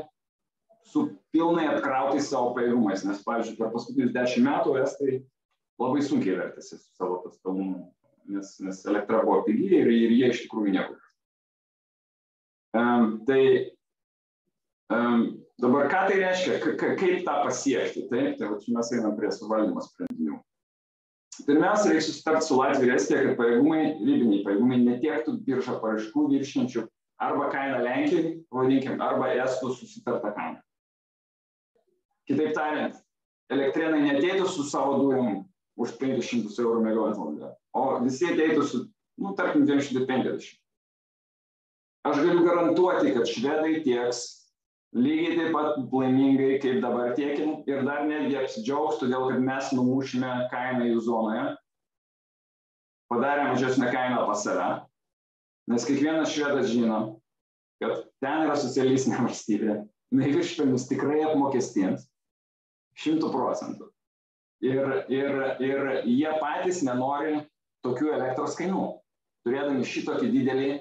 su 0.90 1.07
pilnai 1.35 1.66
apkrautais 1.70 2.29
savo 2.31 2.53
pajėgumais, 2.57 3.05
nes, 3.07 3.23
pavyzdžiui, 3.25 3.57
per 3.59 3.73
paskutinius 3.75 4.12
10 4.16 4.46
metų 4.46 4.77
estai 4.83 5.20
labai 5.81 6.05
sunkiai 6.05 6.37
vertėsi 6.38 6.77
su 6.77 6.87
savo 6.99 7.20
tas 7.25 7.38
pelnu, 7.44 7.87
nes, 8.31 8.57
nes 8.64 8.83
elektra 8.90 9.23
buvo 9.25 9.40
pigi 9.46 9.70
ir, 9.79 9.88
ir 9.90 10.16
jie 10.16 10.33
iš 10.33 10.44
tikrųjų 10.44 10.75
niekur. 10.77 10.99
Um, 12.77 13.16
tai 13.27 13.40
um, 14.94 15.25
dabar 15.62 15.88
ką 15.90 16.05
tai 16.11 16.20
reiškia, 16.20 16.61
kaip 16.79 17.25
tą 17.27 17.40
pasiekti? 17.46 18.07
Taip, 18.12 18.37
tai 18.38 18.53
va, 18.53 18.61
mes 18.77 18.94
einam 18.94 19.16
prie 19.18 19.33
suvaldymo 19.35 19.83
sprendinių. 19.88 20.38
Pirmiausia, 21.46 21.94
reikia 21.94 22.05
susitarti 22.05 22.46
su 22.46 22.57
Latvija 22.59 22.90
ir 22.90 22.99
Estija, 22.99 23.20
kad 23.25 23.38
pajėgumai, 23.38 23.83
ribiniai 24.03 24.42
pajėgumai 24.44 24.81
netiektų 24.83 25.38
biržą 25.46 25.79
paraškų 25.81 26.27
viršinčių 26.35 26.85
arba 27.20 27.50
kainą 27.52 27.83
Lenkijai, 27.85 28.33
pavadinkim, 28.50 29.00
arba 29.04 29.30
Estų 29.44 29.74
susitartą 29.76 30.33
kainą. 30.37 30.61
Kitaip 32.30 32.54
tariant, 32.56 32.96
elektrėnai 33.52 34.00
neteitų 34.06 34.48
su 34.48 34.64
savo 34.68 34.98
dujom 35.02 35.44
už 35.80 35.96
500 36.00 36.59
eurų 36.62 36.83
megavatvalandę, 36.87 37.52
o 37.76 37.85
visi 38.04 38.28
ateitų 38.30 38.66
su, 38.66 38.83
nu, 39.20 39.35
tarkim, 39.38 39.66
250. 39.68 40.56
Aš 42.09 42.20
galiu 42.24 42.44
garantuoti, 42.46 43.12
kad 43.12 43.28
švedai 43.28 43.83
tieks 43.85 44.22
lygiai 44.96 45.37
taip 45.37 45.52
pat 45.54 45.80
laimingai, 45.92 46.54
kaip 46.62 46.80
dabar 46.83 47.12
tiekim 47.18 47.61
ir 47.68 47.85
dar 47.87 48.06
netgi 48.09 48.38
apsidžiaugs, 48.40 49.00
todėl 49.02 49.28
kad 49.28 49.42
mes 49.44 49.72
numušime 49.76 50.30
kainą 50.52 50.88
jų 50.88 51.02
zonoje, 51.04 51.44
padarė 53.12 53.50
mažesnę 53.50 53.90
kainą 53.92 54.24
pas 54.30 54.46
save, 54.46 54.70
nes 55.68 55.87
kiekvienas 55.88 56.33
švedas 56.33 56.70
žino, 56.73 57.01
kad 57.83 58.05
ten 58.25 58.46
yra 58.46 58.57
socialistinė 58.57 59.20
valstybė, 59.27 59.79
jinai 60.12 60.33
viršpelnius 60.35 60.88
tikrai 60.90 61.20
apmokestins 61.29 62.09
šimtų 63.01 63.33
procentų. 63.35 63.90
Ir, 64.61 64.85
ir, 65.09 65.37
ir 65.64 65.87
jie 66.05 66.33
patys 66.40 66.83
nenori 66.85 67.38
tokių 67.85 68.11
elektros 68.12 68.59
kainų, 68.59 68.90
turėdami 69.46 69.87
šitokį 69.88 70.29
didelį 70.35 70.73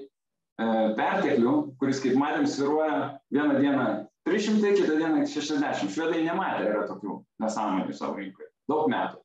E, 0.59 0.65
perteklių, 0.97 1.53
kuris, 1.79 2.01
kaip 2.03 2.17
matėm, 2.19 2.45
sviruoja 2.49 2.95
vieną 3.31 3.59
dieną 3.61 3.85
300, 4.27 4.73
kitą 4.75 4.97
dieną 4.99 5.23
60. 5.23 5.85
Švedai 5.93 6.25
nematė 6.25 6.67
yra 6.73 6.83
tokių 6.89 7.15
nesąmonių 7.43 7.95
savo 7.95 8.19
rinkoje. 8.19 8.49
Daug 8.67 8.89
metų. 8.91 9.21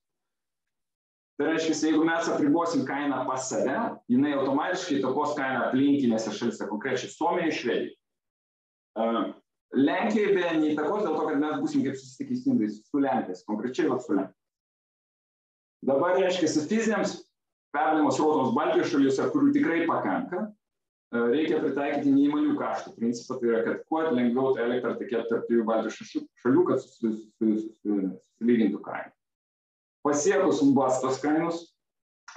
Tai 1.35 1.49
reiškia, 1.51 1.75
jeigu 1.89 2.05
mes 2.07 2.29
apribosim 2.31 2.85
kainą 2.87 3.25
pas 3.27 3.49
save, 3.51 3.75
jinai 4.13 4.37
automatiškai 4.37 5.01
įtakos 5.01 5.35
kainą 5.39 5.65
aplinkinėse 5.69 6.35
šalise, 6.37 6.69
konkrečiai 6.71 7.11
Suomijoje, 7.11 7.57
Švedijoje. 7.59 7.95
Uh, 8.95 9.23
Lenkijai 9.75 10.37
beje 10.37 10.53
neįtakos 10.61 11.03
dėl 11.03 11.17
to, 11.19 11.25
kad 11.27 11.41
mes 11.43 11.57
būsim 11.59 11.83
kaip 11.83 11.99
susitikysindai 11.99 12.69
su 12.71 13.03
Lenkais, 13.03 13.43
konkrečiai 13.49 13.91
va 13.91 13.99
su 13.99 14.15
Lenkais. 14.15 14.41
Dabar 15.85 16.15
reiškia, 16.21 16.53
fiziniams 16.71 17.17
perdavimo 17.75 18.15
srautams 18.15 18.55
Baltijos 18.55 18.95
šalyse, 18.95 19.27
kurių 19.35 19.51
tikrai 19.59 19.81
pakanka, 19.91 20.47
E, 21.15 21.21
reikia 21.31 21.61
pritaikyti 21.63 22.11
neįmonių 22.11 22.57
kaštų 22.59 22.97
principą, 22.97 23.37
tai 23.39 23.51
yra, 23.53 23.61
kad 23.67 23.83
kuo 23.91 24.01
lengviau 24.17 24.55
tą 24.57 24.65
elektrą 24.65 24.97
tekėtų 24.99 25.31
tarp 25.31 25.45
trijų 25.51 25.67
Baltijos 25.69 26.01
šalių, 26.43 26.65
kad 26.71 26.83
susilygintų 26.83 28.81
kainą. 28.83 29.14
Pasiekus 30.05 30.61
bastos 30.77 31.21
kainos, 31.23 31.63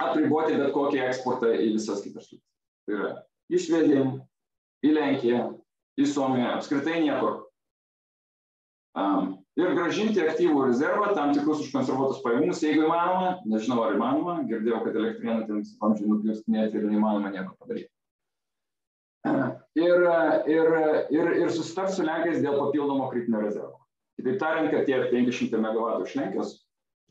apriboti 0.00 0.56
bet 0.56 0.72
kokį 0.76 1.02
eksportą 1.08 1.52
į 1.52 1.74
visas 1.74 2.00
kitas 2.04 2.28
šalis. 2.28 2.44
Tai 2.86 2.96
yra 2.96 3.10
į 3.52 3.60
Švediją, 3.64 4.06
į 4.84 4.94
Lenkiją, 4.96 5.42
į 6.00 6.08
Suomiją, 6.08 6.54
apskritai 6.56 7.02
niekur. 7.04 7.42
Um, 8.98 9.36
ir 9.60 9.76
gražinti 9.76 10.24
aktyvų 10.24 10.64
rezervą, 10.70 11.12
tam 11.16 11.34
tikrus 11.36 11.60
užkonservuotus 11.66 12.24
pajamus, 12.24 12.64
jeigu 12.64 12.86
įmanoma, 12.86 13.36
nežinau 13.46 13.84
ar 13.84 13.94
įmanoma, 13.98 14.40
girdėjau, 14.48 14.80
kad 14.86 14.98
elektrieną 14.98 15.44
ten 15.46 15.62
vamzdžiai 15.82 16.10
nupirstinėti 16.10 16.80
ir 16.80 16.88
neįmanoma 16.88 17.30
nieko 17.34 17.54
padaryti 17.60 17.92
ir, 19.78 20.06
ir, 20.46 20.68
ir, 21.10 21.30
ir 21.42 21.50
susitars 21.50 21.96
su 21.96 22.06
Lenkais 22.06 22.40
dėl 22.44 22.58
papildomo 22.58 23.08
kritinio 23.12 23.42
rezervo. 23.44 23.76
Kitaip 24.18 24.38
tariant, 24.40 24.70
kad 24.72 24.86
tie 24.88 24.98
500 25.12 25.60
MW 25.62 26.06
iš 26.06 26.16
Lenkijos 26.18 26.54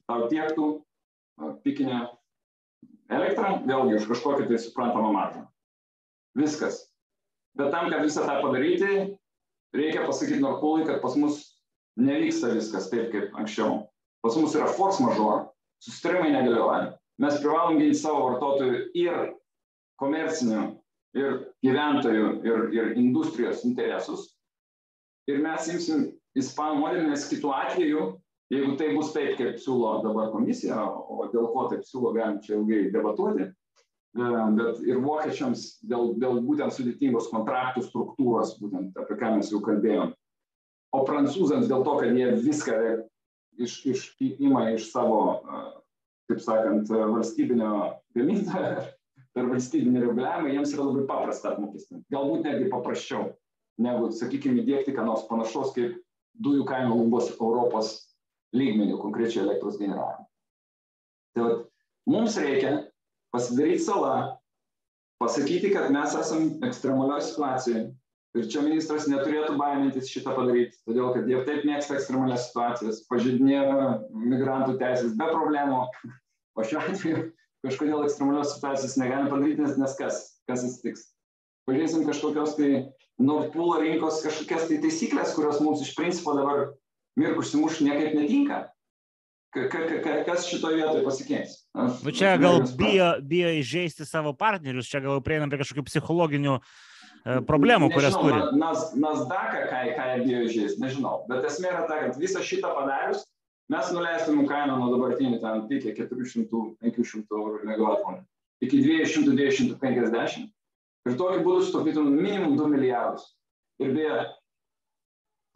tiektų 0.07 0.67
pikinę 1.63 2.05
elektrą, 3.11 3.61
vėlgi 3.67 3.99
už 3.99 4.07
kažkokį 4.11 4.47
tai 4.49 4.59
suprantamą 4.61 5.11
maržą. 5.15 5.45
Viskas. 6.37 6.85
Bet 7.57 7.71
tam, 7.73 7.89
kad 7.91 8.03
visą 8.05 8.25
tą 8.27 8.37
padaryti, 8.43 9.17
reikia 9.75 10.05
pasakyti 10.05 10.41
Norpolui, 10.43 10.85
kad 10.85 11.01
pas 11.01 11.15
mus 11.17 11.41
nevyksta 11.97 12.53
viskas 12.53 12.91
taip, 12.91 13.09
kaip 13.13 13.35
anksčiau. 13.37 13.87
Pas 14.21 14.37
mus 14.37 14.55
yra 14.57 14.67
force 14.69 15.01
majeure, 15.03 15.47
susitarimai 15.83 16.33
negalioja. 16.35 16.97
Mes 17.21 17.39
privalom 17.41 17.79
ginti 17.81 17.97
savo 17.97 18.27
vartotojų 18.27 18.81
ir 18.97 19.31
komercinių 20.01 20.63
ir 21.17 21.39
gyventojų, 21.65 22.27
ir, 22.45 22.67
ir 22.75 22.91
industrijos 22.99 23.63
interesus. 23.65 24.35
Ir 25.27 25.41
mes 25.41 25.67
imsim 25.71 26.05
ispanų 26.37 26.81
modelį, 26.83 27.07
nes 27.09 27.25
kitų 27.31 27.51
atveju, 27.55 28.03
jeigu 28.53 28.75
tai 28.79 28.93
bus 28.95 29.13
taip, 29.15 29.35
kaip 29.39 29.59
siūlo 29.61 29.97
dabar 30.05 30.31
komisija, 30.31 30.79
o 30.87 31.27
dėl 31.33 31.49
ko 31.53 31.67
taip 31.71 31.85
siūlo, 31.87 32.13
galim 32.15 32.39
čia 32.43 32.55
ilgai 32.57 32.87
debatuoti, 32.93 33.47
e, 33.47 34.29
bet 34.59 34.81
ir 34.87 35.01
vokiečiams 35.03 35.67
dėl, 35.87 36.13
dėl 36.21 36.39
būtent 36.45 36.75
sudėtingos 36.75 37.31
kontraktų 37.33 37.83
struktūros, 37.87 38.55
būtent 38.61 38.97
apie 38.99 39.19
ką 39.19 39.35
mes 39.37 39.51
jau 39.51 39.61
kalbėjom. 39.65 40.13
O 40.95 41.03
prancūzams 41.07 41.67
dėl 41.67 41.83
to, 41.83 41.97
kad 41.99 42.15
jie 42.15 42.29
viską 42.45 42.77
iš, 43.59 43.81
iš, 43.91 44.05
ima 44.23 44.69
iš 44.75 44.91
savo, 44.93 45.41
e, 45.43 45.65
kaip 46.31 46.43
sakant, 46.43 46.87
valstybinio 46.91 47.73
gamintojo 48.15 48.87
per 49.35 49.51
valstybinį 49.51 50.07
reguliavimą, 50.07 50.55
jiems 50.55 50.71
yra 50.73 50.87
labai 50.87 51.03
paprasta 51.09 51.51
apmokestinti. 51.51 52.07
Galbūt 52.15 52.47
netgi 52.47 52.71
paprasčiau 52.71 53.27
negu, 53.83 54.09
sakykime, 54.15 54.63
įdėkti 54.63 54.95
ką 54.95 55.03
nors 55.05 55.27
panašaus 55.29 55.75
kaip 55.75 55.99
dujų 56.41 56.63
kainų 56.69 56.95
lubos 56.95 57.29
Europos 57.35 58.06
lygmenių, 58.57 58.97
konkrečiai 59.01 59.43
elektros 59.45 59.77
generavimo. 59.81 60.27
Tai 61.35 61.45
vat, 61.45 61.63
mums 62.09 62.37
reikia 62.41 62.73
pasidaryti 63.35 63.85
salą, 63.85 64.15
pasakyti, 65.21 65.71
kad 65.73 65.91
mes 65.93 66.15
esam 66.17 66.51
ekstremalioje 66.65 67.29
situacijoje. 67.31 67.87
Ir 68.37 68.45
čia 68.51 68.61
ministras 68.61 69.07
neturėtų 69.09 69.55
baimintis 69.57 70.11
šitą 70.11 70.35
padaryti, 70.37 70.75
todėl 70.85 71.13
kad 71.15 71.29
jie 71.29 71.39
taip 71.47 71.63
mėgsta 71.65 71.95
ekstremalias 71.97 72.49
situacijas, 72.49 72.99
pažydinėja 73.09 73.85
migrantų 74.13 74.75
teisės 74.81 75.15
be 75.17 75.29
problemų, 75.31 75.79
o 76.53 76.65
šiuo 76.67 76.83
atveju 76.83 77.23
kažkodėl 77.65 78.03
ekstremalios 78.05 78.51
situacijos 78.53 78.97
negalim 79.01 79.31
padaryti, 79.31 79.63
nes, 79.63 79.79
nes 79.81 79.95
kas, 79.97 80.19
kas 80.49 80.67
atsitiks. 80.67 81.07
Pažiūrėsim 81.67 82.05
kažkokios 82.07 82.53
tai 82.59 82.69
Nordpūlo 83.17 83.79
rinkos 83.81 84.21
kažkokias 84.21 84.67
tai 84.69 84.77
taisyklės, 84.83 85.33
kurios 85.33 85.57
mums 85.63 85.81
iš 85.81 85.95
principo 85.97 86.35
dabar 86.37 86.67
mirk 87.19 87.39
užsimuš 87.41 87.81
niekaip 87.85 88.17
netinka. 88.17 88.65
Ka, 89.55 89.63
ka, 89.71 89.85
ka, 90.03 90.15
kas 90.27 90.45
šitoje 90.51 90.77
vietoje 90.77 91.03
pasikeis? 91.05 91.55
Aš, 91.73 92.01
nu 92.05 92.13
čia 92.13 92.35
gal 92.41 92.61
bijo, 92.77 93.07
bijo 93.25 93.53
įžeisti 93.61 94.05
savo 94.05 94.35
partnerius, 94.37 94.89
čia 94.91 95.01
gal 95.01 95.23
prieinam 95.25 95.49
prie 95.49 95.61
kažkokių 95.63 95.85
psichologinių 95.87 96.57
e, 96.57 96.61
problemų, 97.47 97.87
nežinau, 97.87 97.95
kurias 97.95 98.19
turi. 98.19 98.41
Nas, 98.59 98.91
Nasdaqą, 98.99 99.63
ką, 99.71 99.81
ką 99.97 100.07
jie 100.11 100.21
bijo 100.27 100.43
įžeisti, 100.49 100.83
nežinau. 100.83 101.23
Bet 101.31 101.47
esmė 101.47 101.71
yra 101.73 101.85
ta, 101.89 102.01
kad 102.03 102.19
visą 102.21 102.43
šitą 102.45 102.75
padarius, 102.75 103.23
mes 103.73 103.93
nuleistumėm 103.95 104.51
kainą 104.51 104.77
nuo 104.77 104.91
dabartinių 104.93 105.39
ten 105.41 105.63
iki 105.79 105.95
400-500 105.95 107.39
eurų 107.39 107.63
megavatvalandę 107.71 108.27
iki 108.61 108.81
200-250 108.81 110.47
ir 111.07 111.17
tokiu 111.17 111.43
būdu 111.45 111.65
sutaupytumėm 111.67 112.17
minimum 112.17 112.57
2 112.57 112.69
milijardus. 112.73 113.27
Ir 113.81 113.93
beje, 113.93 114.15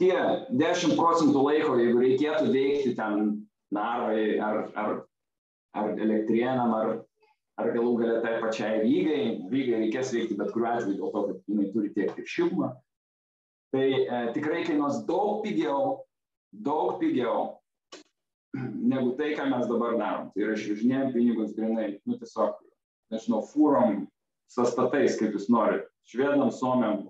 tie 0.02 0.18
10 0.58 0.98
procentų 0.98 1.46
laiko, 1.46 1.78
jeigu 1.80 2.02
reikėtų 2.02 2.52
veikti 2.52 2.98
ten 2.98 3.32
Narvai 3.72 4.36
ar, 4.44 4.66
ar, 4.76 4.96
ar 5.80 5.94
elektrienam, 5.96 6.74
ar, 6.76 6.90
ar 7.62 7.70
galų 7.72 7.94
galia 8.02 8.18
tai 8.26 8.34
pačiai 8.42 8.82
Rygai, 8.82 9.22
Rygai 9.48 9.86
reikės 9.86 10.12
veikti 10.12 10.36
bet 10.40 10.52
kuriuo 10.52 10.74
atveju 10.74 10.98
dėl 10.98 11.14
to, 11.14 11.22
kad 11.30 11.54
jinai 11.54 11.70
turi 11.72 11.92
tiek 11.96 12.12
ir 12.20 12.28
šilumą, 12.28 12.74
tai 13.72 13.86
e, 14.02 14.20
tikrai 14.36 14.66
kainuos 14.68 15.06
daug 15.08 15.40
pigiau, 15.46 16.02
daug 16.52 16.98
pigiau 17.00 17.62
negu 18.92 19.16
tai, 19.16 19.32
ką 19.38 19.48
mes 19.54 19.70
dabar 19.70 19.96
darom. 19.96 20.28
Tai 20.34 20.44
yra 20.44 20.58
išvežinėjom 20.58 21.16
pinigus 21.16 21.56
grinai, 21.56 21.94
nu 22.04 22.20
tiesiog, 22.20 22.60
nežinau, 23.14 23.39
fūrom, 23.54 24.06
sastatais, 24.52 25.16
kaip 25.20 25.38
jūs 25.38 25.47
norite, 25.54 25.88
švedam, 26.12 26.52
suomiam, 26.52 27.06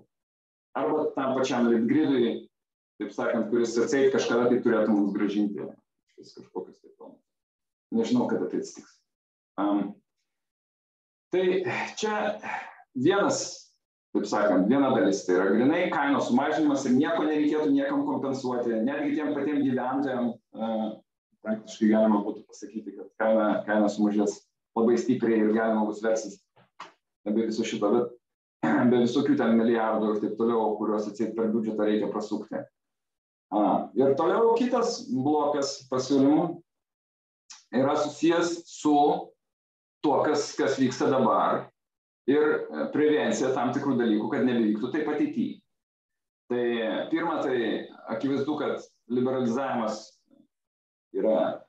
arba 0.78 1.08
tam 1.16 1.34
pačiam 1.34 1.66
litgridui, 1.72 2.46
taip 3.02 3.14
sakant, 3.16 3.50
kuris 3.50 3.74
atseit 3.82 4.12
kažkada 4.14 4.50
tai 4.50 4.60
turėtų 4.62 4.94
mums 4.94 5.16
gražinti 5.16 5.66
kažkokius 6.22 6.78
tai 6.78 6.92
planus. 6.94 7.18
Nežinau, 7.92 8.28
kada 8.30 8.48
tai 8.50 8.62
atsitiks. 8.62 8.94
Um, 9.60 9.80
tai 11.34 11.64
čia 11.98 12.14
vienas, 12.94 13.42
taip 14.14 14.28
sakant, 14.30 14.68
viena 14.70 14.92
dalis, 14.94 15.24
tai 15.26 15.40
yra 15.40 15.50
grinai 15.56 15.82
kainos 15.92 16.30
sumažinimas 16.30 16.86
ir 16.86 16.96
nieko 16.96 17.26
nereikėtų 17.26 17.72
niekam 17.74 18.06
kompensuoti, 18.06 18.78
netgi 18.86 19.16
tiem 19.18 19.34
patiem 19.36 19.60
gyventojam, 19.66 20.32
uh, 20.54 20.88
praktiškai 21.42 21.90
galima 21.90 22.22
būtų 22.22 22.46
pasakyti, 22.46 22.96
kad 22.96 23.12
kaina, 23.20 23.48
kaina 23.66 23.90
sumažės 23.90 24.38
labai 24.78 24.96
stipriai 25.00 25.42
ir 25.42 25.54
galima 25.56 25.84
bus 25.88 26.02
versis 26.04 26.38
be 27.26 27.46
viso 27.46 27.64
šito, 27.66 27.90
bet 27.92 28.14
be 28.90 29.02
visokių 29.02 29.36
ten 29.38 29.56
milijardų 29.58 30.14
ir 30.14 30.22
taip 30.22 30.38
toliau, 30.38 30.76
kuriuos 30.78 31.08
atseit 31.10 31.34
per 31.36 31.50
biudžetą 31.52 31.86
reikia 31.88 32.10
prasukti. 32.12 32.62
A, 33.52 33.62
ir 33.98 34.14
toliau 34.16 34.54
kitas 34.56 35.02
blokas 35.12 35.82
pasiūlymų 35.90 36.46
yra 37.76 37.96
susijęs 38.00 38.62
su 38.68 38.94
tuo, 40.02 40.14
kas, 40.24 40.52
kas 40.56 40.78
vyksta 40.80 41.10
dabar 41.12 41.66
ir 42.30 42.64
prevencija 42.94 43.52
tam 43.56 43.74
tikrų 43.74 43.98
dalykų, 44.00 44.30
kad 44.32 44.46
nevyktų 44.48 44.92
taip 44.94 45.10
ateityje. 45.12 45.60
Tai 46.52 46.64
pirma, 47.12 47.38
tai 47.44 47.58
akivaizdu, 48.12 48.56
kad 48.60 48.82
liberalizavimas 49.12 50.02
yra 51.16 51.62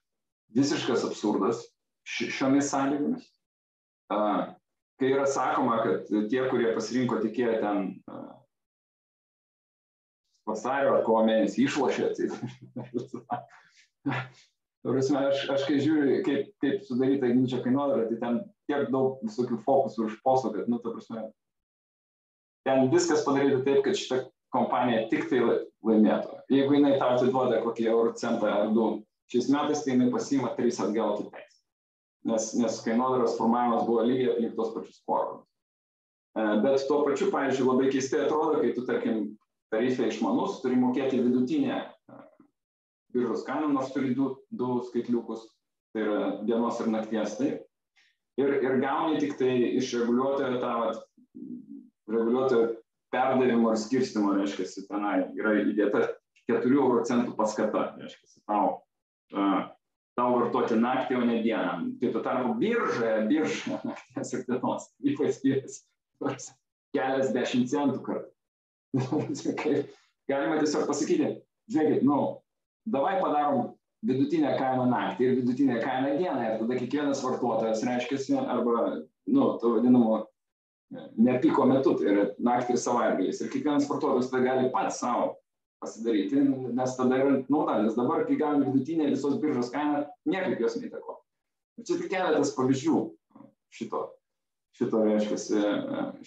visiškas 0.56 1.06
absurdas 1.08 1.62
šiomis 2.04 2.72
sąlygomis. 2.72 3.28
Kai 4.10 5.10
yra 5.10 5.26
sakoma, 5.28 5.80
kad 5.86 6.12
tie, 6.32 6.44
kurie 6.52 6.74
pasirinko 6.76 7.22
tikėję 7.24 7.60
ten 7.64 7.88
vasario 10.50 10.96
ar 10.98 11.06
kovo 11.06 11.24
mėnesį 11.28 11.68
išlošė, 11.68 12.10
tai 12.18 12.26
Prasme, 14.84 15.20
aš, 15.30 15.46
aš 15.48 15.62
kai 15.64 15.78
žiūriu, 15.80 16.18
kaip, 16.26 16.50
kaip 16.60 16.82
sudaryta 16.84 17.30
igničio 17.32 17.62
kainodara, 17.64 18.04
tai 18.10 18.18
ten 18.20 18.42
tiek 18.68 18.90
daug 18.92 19.22
visokių 19.24 19.62
fokusų 19.64 20.10
už 20.10 20.18
poso, 20.26 20.52
kad, 20.52 20.68
nu, 20.68 20.82
ta 20.84 20.92
prasme, 20.92 21.24
ten 22.68 22.92
viskas 22.92 23.24
padaryta 23.24 23.62
taip, 23.64 23.80
kad 23.86 23.96
šitą 23.96 24.20
kompanija 24.52 25.06
tik 25.14 25.30
tai 25.32 25.40
laimėtų. 25.40 26.36
Jeigu 26.52 26.76
jinai 26.76 26.98
tau 27.00 27.16
atiduoda 27.16 27.64
kokį 27.64 27.88
euro 27.94 28.12
centą 28.20 28.52
ar 28.52 28.76
du 28.76 28.90
šiais 29.32 29.48
metais, 29.56 29.86
tai 29.86 29.96
jinai 29.96 30.12
pasima 30.12 30.52
trys 30.60 30.84
atgal 30.84 31.16
kitais 31.22 31.54
nes, 32.24 32.54
nes 32.54 32.82
kainodaros 32.82 33.38
formavimas 33.38 33.86
buvo 33.88 34.04
lygiai 34.08 34.32
aplink 34.34 34.56
tos 34.56 34.72
pačius 34.74 35.02
formus. 35.08 35.46
E, 36.34 36.44
bet 36.64 36.86
tuo 36.88 37.04
pačiu, 37.08 37.30
pavyzdžiui, 37.34 37.68
labai 37.68 37.90
keistai 37.94 38.24
atrodo, 38.26 38.62
kai 38.62 38.74
tu, 38.76 38.86
tarkim, 38.88 39.26
tarifė 39.74 40.08
išmanus, 40.12 40.62
turi 40.64 40.78
mokėti 40.80 41.22
vidutinę 41.24 41.80
e, 41.82 42.22
biržos 43.16 43.46
kainą, 43.48 43.72
nors 43.74 43.92
turi 43.96 44.14
du, 44.18 44.34
du 44.54 44.78
skaitliukus, 44.90 45.48
tai 45.94 46.06
yra 46.06 46.22
dienos 46.48 46.80
ir 46.84 46.92
nakties, 46.94 47.38
taip. 47.42 47.66
Ir, 48.42 48.56
ir 48.66 48.80
gauni 48.82 49.20
tik 49.22 49.36
tai 49.38 49.52
iš 49.78 49.92
reguliuotojo 50.00 50.62
tą 50.62 50.72
vat, 50.82 51.04
reguliuotojo 52.10 52.72
perdavimo 53.14 53.74
ir 53.74 53.82
skirstimo, 53.82 54.34
reiškia, 54.40 54.88
tenai 54.90 55.18
yra 55.38 55.60
įdėta 55.62 56.08
4 56.50 56.74
euro 56.74 57.04
centų 57.06 57.36
paskata, 57.38 57.92
reiškia, 58.00 58.42
tau 58.50 58.66
uh, 59.38 59.68
tau 60.18 60.34
vartoti 60.38 60.78
naktį, 60.78 61.18
o 61.20 61.24
ne 61.28 61.40
dieną. 61.46 61.78
Tai 62.02 62.12
tuo 62.14 62.22
tarpu 62.26 62.54
biržoje, 62.60 63.16
biržoje 63.30 63.80
nakties 63.90 64.36
ir 64.36 64.46
dienos, 64.50 64.90
ypač 65.02 65.40
skiriasi 65.40 66.54
keliasdešimt 66.94 67.72
centų 67.72 68.04
kartų. 68.06 68.33
Galima 70.32 70.60
tiesiog 70.62 70.86
pasakyti, 70.88 71.30
žiūrėkit, 71.74 72.04
nu, 72.08 72.20
davai 72.88 73.18
padarom 73.20 73.74
vidutinę 74.08 74.54
kainą 74.60 74.86
naktį 74.92 75.26
ir 75.26 75.34
vidutinę 75.40 75.80
kainą 75.84 76.14
dieną 76.20 76.46
ir 76.46 76.62
tada 76.62 76.78
kiekvienas 76.80 77.24
vartotojas 77.26 77.84
reiškia, 77.88 78.44
arba, 78.44 78.84
nu, 79.28 79.48
to 79.60 79.74
vadinamo 79.78 80.22
nepiko 81.18 81.66
metu, 81.70 81.96
tai 81.98 82.12
yra 82.12 82.26
naktį 82.44 82.76
ir 82.76 82.82
savaitgaliais. 82.82 83.42
Ir 83.42 83.52
kiekvienas 83.54 83.88
vartotojas 83.90 84.30
tada 84.32 84.44
gali 84.46 84.72
pats 84.74 85.00
savo 85.02 85.34
pasidaryti, 85.84 86.40
nes 86.78 86.96
tada 86.98 87.20
yra 87.20 87.38
nauda, 87.52 87.80
nes 87.84 87.96
dabar, 87.98 88.26
kai 88.28 88.38
galim 88.40 88.66
vidutinę 88.70 89.10
visos 89.12 89.40
biržos 89.42 89.72
kainą, 89.74 90.06
niekaip 90.30 90.62
jos 90.64 90.78
neįtako. 90.80 91.18
Čia 91.84 91.98
tik 91.98 92.12
keletas 92.12 92.54
pavyzdžių 92.56 93.00
šito, 93.74 94.04
šito, 94.78 95.02
reiškia, 95.08 95.40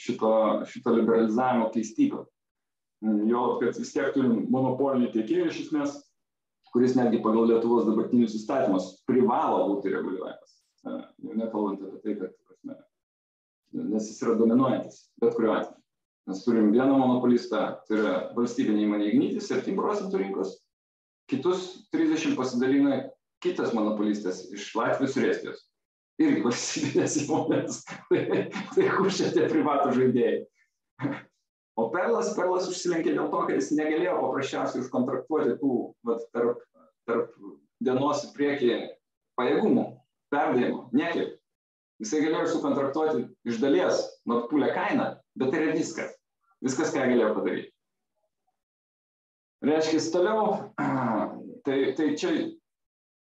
šito, 0.01 0.33
šito 0.69 0.97
liberalizavimo 0.97 1.71
keistybių. 1.75 2.25
Jo, 3.29 3.59
kad 3.61 3.77
vis 3.79 3.93
tiek 3.95 4.13
turim 4.15 4.47
monopolinį 4.53 5.13
tiekėją 5.15 5.49
iš 5.51 5.63
esmės, 5.67 5.97
kuris 6.73 6.97
netgi 6.99 7.23
pagal 7.25 7.49
Lietuvos 7.51 7.87
dabartinius 7.89 8.35
įstatymus 8.39 8.91
privalo 9.09 9.67
būti 9.71 9.93
reguliuojamas. 9.95 10.55
Jau 10.87 11.37
nekalbant 11.39 11.83
apie 11.87 12.01
tai, 12.03 12.15
kad, 12.21 12.35
prasme, 12.47 12.77
nes 13.93 14.09
jis 14.11 14.23
yra 14.25 14.37
dominuojantis, 14.41 15.03
bet 15.23 15.37
kuriuo 15.37 15.57
atveju. 15.59 15.83
Mes 16.27 16.43
turim 16.43 16.73
vieną 16.75 16.97
monopolistą, 16.99 17.61
tai 17.87 18.01
yra 18.01 18.15
valstybinė 18.35 18.83
įmonė 18.83 19.13
Ignitis, 19.13 19.47
7 19.53 19.77
procentų 19.79 20.25
rinkos, 20.25 20.57
kitus 21.31 21.69
30 21.95 22.35
pasidalina 22.39 23.05
kitas 23.45 23.75
monopolistas 23.77 24.43
iš 24.55 24.73
Latvijos 24.75 25.17
ir 25.21 25.31
Estijos. 25.31 25.63
Irgi 26.23 26.43
valstybinės 26.43 27.17
įmonės. 27.23 27.81
tai, 28.11 28.25
tai 28.75 28.91
kur 28.97 29.13
čia 29.15 29.31
tie 29.35 29.47
privatų 29.53 29.95
žaidėjai? 30.01 30.37
O 31.77 31.91
Perlas, 31.93 32.33
Perlas 32.37 32.69
užsilenkė 32.71 33.13
dėl 33.13 33.29
to, 33.33 33.43
kad 33.49 33.59
jis 33.59 33.75
negalėjo 33.77 34.17
paprasčiausiai 34.23 34.83
užkontraktuoti 34.85 35.59
tų 35.61 35.73
vat, 36.09 36.23
tarp, 36.33 36.63
tarp 37.09 37.35
dienos 37.85 38.25
į 38.25 38.31
priekį 38.37 38.77
pajėgumų, 39.37 39.85
perdavimo, 40.33 40.87
niekaip. 40.97 41.35
Jisai 42.01 42.23
galėjo 42.25 42.49
sukontraktuoti 42.55 43.27
iš 43.49 43.61
dalies 43.61 44.01
nuotpulę 44.29 44.73
kainą, 44.77 45.11
bet 45.37 45.53
tai 45.53 45.63
yra 45.63 45.77
viskas. 45.77 46.13
Viskas, 46.65 46.93
ką 46.93 47.05
galėjo 47.05 47.33
padaryti. 47.37 47.71
Reiškia, 49.65 50.01
toliau, 50.13 50.43
tai, 51.69 51.79
tai 51.97 52.09
čia 52.21 52.33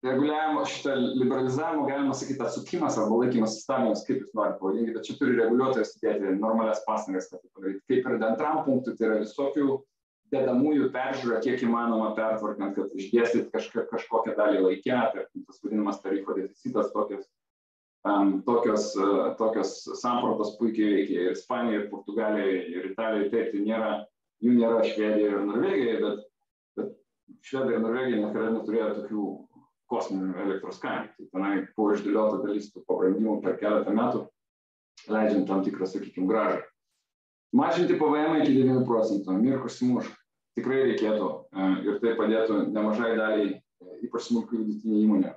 reguliavimo, 0.07 0.63
šitą 0.71 0.95
liberalizavimo, 1.21 1.87
galima 1.89 2.15
sakyti, 2.17 2.43
atsukimas 2.45 2.97
arba 3.01 3.21
laikymas 3.23 3.59
stabdymas, 3.63 4.05
kaip 4.07 4.23
jūs 4.23 4.33
norite 4.37 4.61
pavadinti, 4.61 4.95
bet 4.95 5.09
čia 5.09 5.17
turi 5.19 5.37
reguliuotojas 5.41 5.93
įdėti 5.99 6.37
normalias 6.41 6.83
pastangas, 6.87 7.29
kad 7.31 7.43
tai 7.43 7.53
padaryti. 7.53 7.85
Kaip 7.91 8.11
ir 8.11 8.27
antram 8.31 8.63
punktui, 8.67 8.97
tai 8.99 9.11
yra 9.11 9.21
visokių 9.23 9.79
dedamųjų 10.35 10.91
peržiūrą, 10.95 11.41
kiek 11.45 11.63
įmanoma 11.67 12.13
pertvarkant, 12.17 12.75
kad 12.79 12.95
išdėstyt 12.99 13.51
kažką, 13.55 13.87
kažkokią 13.93 14.35
dalį 14.39 14.63
laikę, 14.65 15.01
tarkim, 15.15 15.45
tas 15.47 15.61
vadinamas 15.63 16.01
tarifo 16.03 16.35
deficitas, 16.39 16.91
tokios 16.95 17.27
um, 18.07 18.43
tokios, 18.47 18.95
uh, 18.97 19.35
tokios 19.39 19.75
sampratos 20.01 20.57
puikiai 20.59 20.95
veikia 20.95 21.27
ir 21.27 21.37
Ispanijoje, 21.37 21.85
ir 21.85 21.91
Portugalijoje, 21.91 22.63
ir 22.73 22.91
Italijoje, 22.93 23.31
taip, 23.35 23.53
tai 23.53 23.65
nėra, 23.67 23.93
jų 24.43 24.57
nėra 24.59 24.83
Švedijoje 24.87 25.33
ir 25.33 25.47
Norvegijoje, 25.51 25.99
bet, 26.05 26.25
bet 26.81 26.95
Švedija 27.47 27.79
ir 27.79 27.85
Norvegija 27.85 28.23
niekada 28.23 28.53
neturėjo 28.55 28.91
tokių 29.01 29.27
kosminių 29.91 30.37
elektros 30.45 30.81
kainų. 30.83 31.13
Tai 31.17 31.29
tenai 31.33 31.53
buvo 31.77 31.95
išdėliota 31.95 32.41
dalis 32.45 32.71
tų 32.73 32.85
pabrangimų 32.89 33.39
per 33.45 33.59
keletą 33.61 33.95
metų, 33.97 34.25
leidžiant 35.13 35.49
tam 35.51 35.63
tikrą, 35.67 35.89
sakykime, 35.91 36.29
gražą. 36.31 36.63
Mažinti 37.57 37.97
PVM 37.97 38.43
iki 38.43 38.57
9 38.59 38.85
procentų, 38.89 39.39
mirkus 39.41 39.79
simuš, 39.79 40.11
tikrai 40.59 40.83
reikėtų 40.91 41.31
ir 41.87 42.01
tai 42.03 42.17
padėtų 42.19 42.63
nemažai 42.75 43.15
daliai, 43.17 43.53
ypač 44.05 44.27
smulkių 44.29 44.65
vidutinių 44.65 45.03
įmonių 45.05 45.35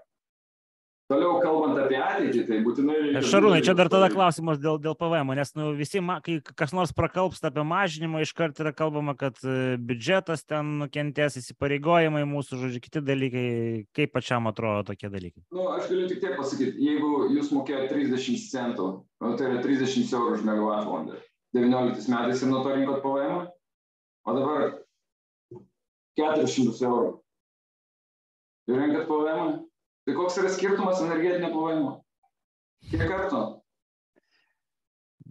Toliau 1.10 1.39
kalbant 1.41 1.74
apie 1.82 1.97
ateitį, 1.97 2.43
tai 2.45 2.57
būtinai... 2.62 3.22
Šarūnai, 3.26 3.64
čia 3.66 3.74
dar 3.74 3.89
tada 3.89 4.12
klausimas 4.14 4.60
dėl, 4.62 4.76
dėl 4.78 4.93
PVM, 4.93 5.32
nes 5.39 5.51
nu, 5.57 5.72
visi, 5.74 6.03
kai 6.22 6.36
kas 6.45 6.70
nors 6.76 6.91
prakalbsta 6.93 7.49
apie 7.49 7.64
mažinimą, 7.66 8.20
iškart 8.22 8.60
yra 8.62 8.70
kalbama, 8.78 9.16
kad 9.18 9.39
e, 9.41 9.80
biudžetas 9.82 10.43
ten 10.45 10.76
nukentės, 10.84 11.39
įsipareigojimai 11.41 12.22
mūsų, 12.30 12.60
žodžiu, 12.62 12.82
kiti 12.84 13.01
dalykai. 13.01 13.45
Kaip 13.97 14.14
pačiam 14.14 14.45
atrodo 14.51 14.91
tokie 14.91 15.10
dalykai? 15.10 15.41
Nu, 15.49 15.66
aš 15.74 15.88
galiu 15.89 16.05
tik 16.12 16.20
tiek 16.22 16.36
pasakyti, 16.38 16.78
jeigu 16.78 17.32
jūs 17.34 17.49
mokėjote 17.55 17.89
30 17.95 18.45
centų, 18.51 18.89
nu, 19.26 19.32
tai 19.39 19.47
yra 19.49 19.64
30 19.66 20.14
eurų 20.14 20.36
už 20.38 20.43
megavatvalandę, 20.45 21.18
19 21.57 22.14
metais 22.14 22.43
ir 22.45 22.53
nuo 22.53 22.62
to 22.62 22.76
rinkot 22.76 23.01
PVM, 23.01 23.49
o 24.30 24.38
dabar 24.38 24.70
400 26.22 26.86
eurų. 26.86 27.10
Ir 28.70 28.78
renkat 28.78 29.10
PVM, 29.10 29.57
Tai 30.10 30.16
koks 30.18 30.39
yra 30.41 30.49
skirtumas 30.49 31.01
energetinio 31.05 31.51
pavojimo? 31.53 31.89
Kiek 32.89 33.03
kartų? 33.05 33.41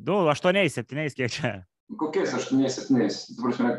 Du, 0.07 0.19
aštuoniais, 0.31 0.77
septyniais, 0.79 1.17
kiek 1.19 1.33
čia? 1.35 1.49
Kokiais 1.99 2.31
aštuoniais, 2.37 2.77
septyniais? 2.79 3.17
Tu 3.33 3.43
prasme, 3.43 3.73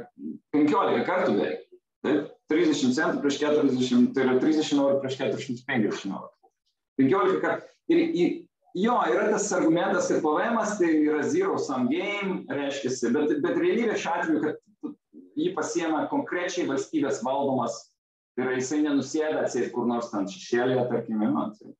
penkiolika 0.52 1.06
kartų 1.08 1.38
beveik. 1.38 1.62
Taip, 2.04 2.26
30 2.52 2.98
centų 2.98 3.24
prieš 3.24 3.38
40, 3.46 4.10
tai 4.18 4.26
yra 4.26 4.36
30 4.44 4.76
eurų 4.76 5.00
prieš 5.06 5.16
450 5.22 6.12
eurų. 6.12 6.28
15 7.00 7.40
kartų. 7.46 7.72
Ir, 7.96 8.04
ir 8.04 8.36
jo, 8.84 8.98
yra 9.14 9.30
tas 9.32 9.48
argumentas, 9.56 10.12
kad 10.12 10.20
PVM 10.26 10.60
tai 10.82 10.92
yra 10.98 11.24
zero 11.32 11.56
sum 11.64 11.88
game, 11.94 12.42
reiškia, 12.52 12.92
bet, 13.16 13.38
bet 13.46 13.56
realybė 13.56 13.96
šiuo 13.96 14.18
atveju, 14.18 14.44
kad 14.50 14.92
jį 15.40 15.54
pasiema 15.56 16.04
konkrečiai 16.12 16.68
valstybės 16.68 17.24
valdomas 17.24 17.86
Tai 18.40 18.46
yra 18.46 18.56
jisai 18.56 18.78
nenusėda 18.86 19.42
atsėti 19.44 19.68
kur 19.76 19.88
nors 19.90 20.14
ten 20.14 20.24
šešėlėje, 20.32 20.84
tarkime, 20.88 21.28
nu, 21.28 21.42
tai. 21.58 21.74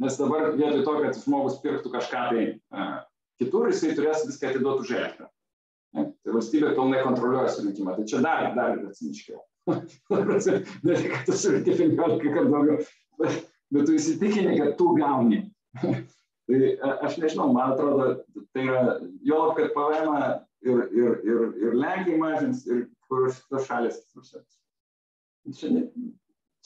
nes 0.00 0.14
dabar 0.16 0.54
vietoj 0.56 0.80
to, 0.86 0.94
kad 1.02 1.18
žmogus 1.20 1.58
pirktų 1.60 1.90
kažką 1.92 2.22
tai 2.30 2.44
uh, 2.72 2.94
kitur, 3.42 3.66
jisai 3.68 3.90
turės 3.98 4.22
viską 4.24 4.48
atiduoti 4.48 4.86
už 4.86 4.92
elektrą. 4.96 5.26
Tai 5.92 6.32
valstybė 6.32 6.70
pilnai 6.78 7.02
kontroliuoja 7.04 7.50
surinkimą. 7.52 7.98
Tai 7.98 8.06
čia 8.08 8.22
dar, 8.24 8.48
dar 8.56 8.78
yra 8.78 8.94
ciniškiau. 8.96 9.42
ne 9.68 10.96
tik, 10.96 11.12
kad 11.12 11.28
tu 11.28 11.36
surinkai 11.42 11.74
15 11.76 12.32
kartų 12.38 12.52
daugiau, 12.54 12.86
bet, 13.20 13.36
bet 13.76 13.84
tu 13.90 13.96
įsitikinai, 13.98 14.54
kad 14.62 14.78
tu 14.80 14.94
gauni. 14.96 15.42
tai 16.48 16.70
aš 17.04 17.18
nežinau, 17.20 17.50
man 17.52 17.74
atrodo, 17.74 18.14
tai 18.56 18.64
yra, 18.64 18.96
jo 19.28 19.42
lab, 19.42 19.60
kad 19.60 19.76
PVM 19.76 20.16
ir, 20.72 20.80
ir, 20.88 21.20
ir, 21.34 21.44
ir 21.66 21.76
Lenkija 21.84 22.22
mažins, 22.24 22.64
ir 22.64 22.86
kur 23.12 23.28
šitos 23.28 23.68
šalis. 23.68 24.00
Čia 25.56 25.72
net, 25.72 25.92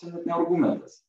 čia 0.00 0.10
net 0.10 0.26
ne 0.26 0.34
argumentas. 0.34 1.00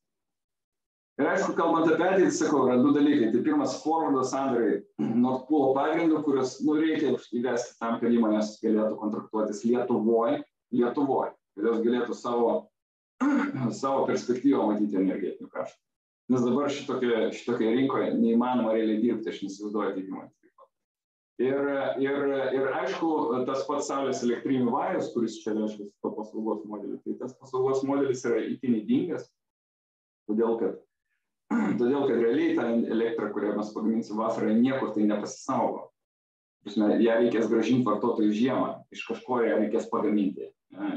Ir 1.22 1.28
aišku, 1.30 1.54
kalbant 1.54 1.92
apie 1.94 2.06
ateitį, 2.08 2.34
sakau, 2.34 2.64
yra 2.66 2.80
du 2.82 2.90
dalykai. 2.96 3.30
Tai 3.34 3.42
pirmas, 3.46 3.76
forwardo 3.84 4.24
sandariai 4.26 4.80
Nord 4.98 5.46
Pool 5.50 5.76
pagrindų, 5.78 6.24
kuriuos 6.26 6.56
nu, 6.66 6.80
reikia 6.82 7.14
įvesti 7.38 7.78
tam, 7.78 8.00
kad 8.02 8.14
įmonės 8.14 8.56
galėtų 8.64 8.98
kontraktuotis 8.98 9.62
Lietuvoje, 9.68 10.40
Lietuvoje, 10.74 11.36
kad 11.54 11.70
jos 11.70 11.84
galėtų 11.86 12.18
savo, 12.18 12.54
savo 13.82 14.08
perspektyvą 14.10 14.72
matyti 14.72 14.98
energetinių 15.04 15.52
kaštų. 15.54 15.80
Nes 16.34 16.46
dabar 16.48 16.74
šitokioje, 16.74 17.28
šitokioje 17.38 17.76
rinkoje 17.78 18.10
neįmanoma 18.18 18.74
realiai 18.74 19.02
dirbti, 19.04 19.30
aš 19.30 19.44
nesivaizduoju 19.46 19.94
kaip 19.94 20.08
įmonės. 20.08 20.43
Ir, 21.42 21.60
ir, 21.98 22.18
ir 22.54 22.68
aišku, 22.78 23.10
tas 23.48 23.64
pats 23.66 23.88
Saulės 23.90 24.22
elektrinių 24.26 24.70
vajus, 24.70 25.10
kuris 25.16 25.40
čia 25.42 25.56
reiškia 25.58 25.88
to 26.04 26.12
paslaugos 26.14 26.62
modelį, 26.70 27.00
tai 27.02 27.16
tas 27.24 27.34
paslaugos 27.40 27.82
modelis 27.90 28.22
yra 28.30 28.44
itin 28.46 28.78
įdingas, 28.78 29.26
todėl 30.30 30.60
kad 30.62 30.78
Todėl, 31.80 32.06
kad 32.08 32.20
realiai 32.22 32.54
tą 32.58 32.68
elektrą, 32.96 33.30
kurią 33.34 33.54
mes 33.58 33.72
pagaminsim 33.76 34.20
vasarą, 34.22 34.54
niekur 34.58 34.94
tai 34.96 35.08
nepasisaugo. 35.10 35.88
Prasme, 36.64 36.90
ją 37.04 37.16
reikės 37.20 37.50
gražinti 37.52 37.86
vartotojų 37.88 38.36
žiemą, 38.38 38.68
iš 38.96 39.04
kažko 39.10 39.42
ją 39.44 39.58
reikės 39.60 39.90
pagaminti. 39.92 40.50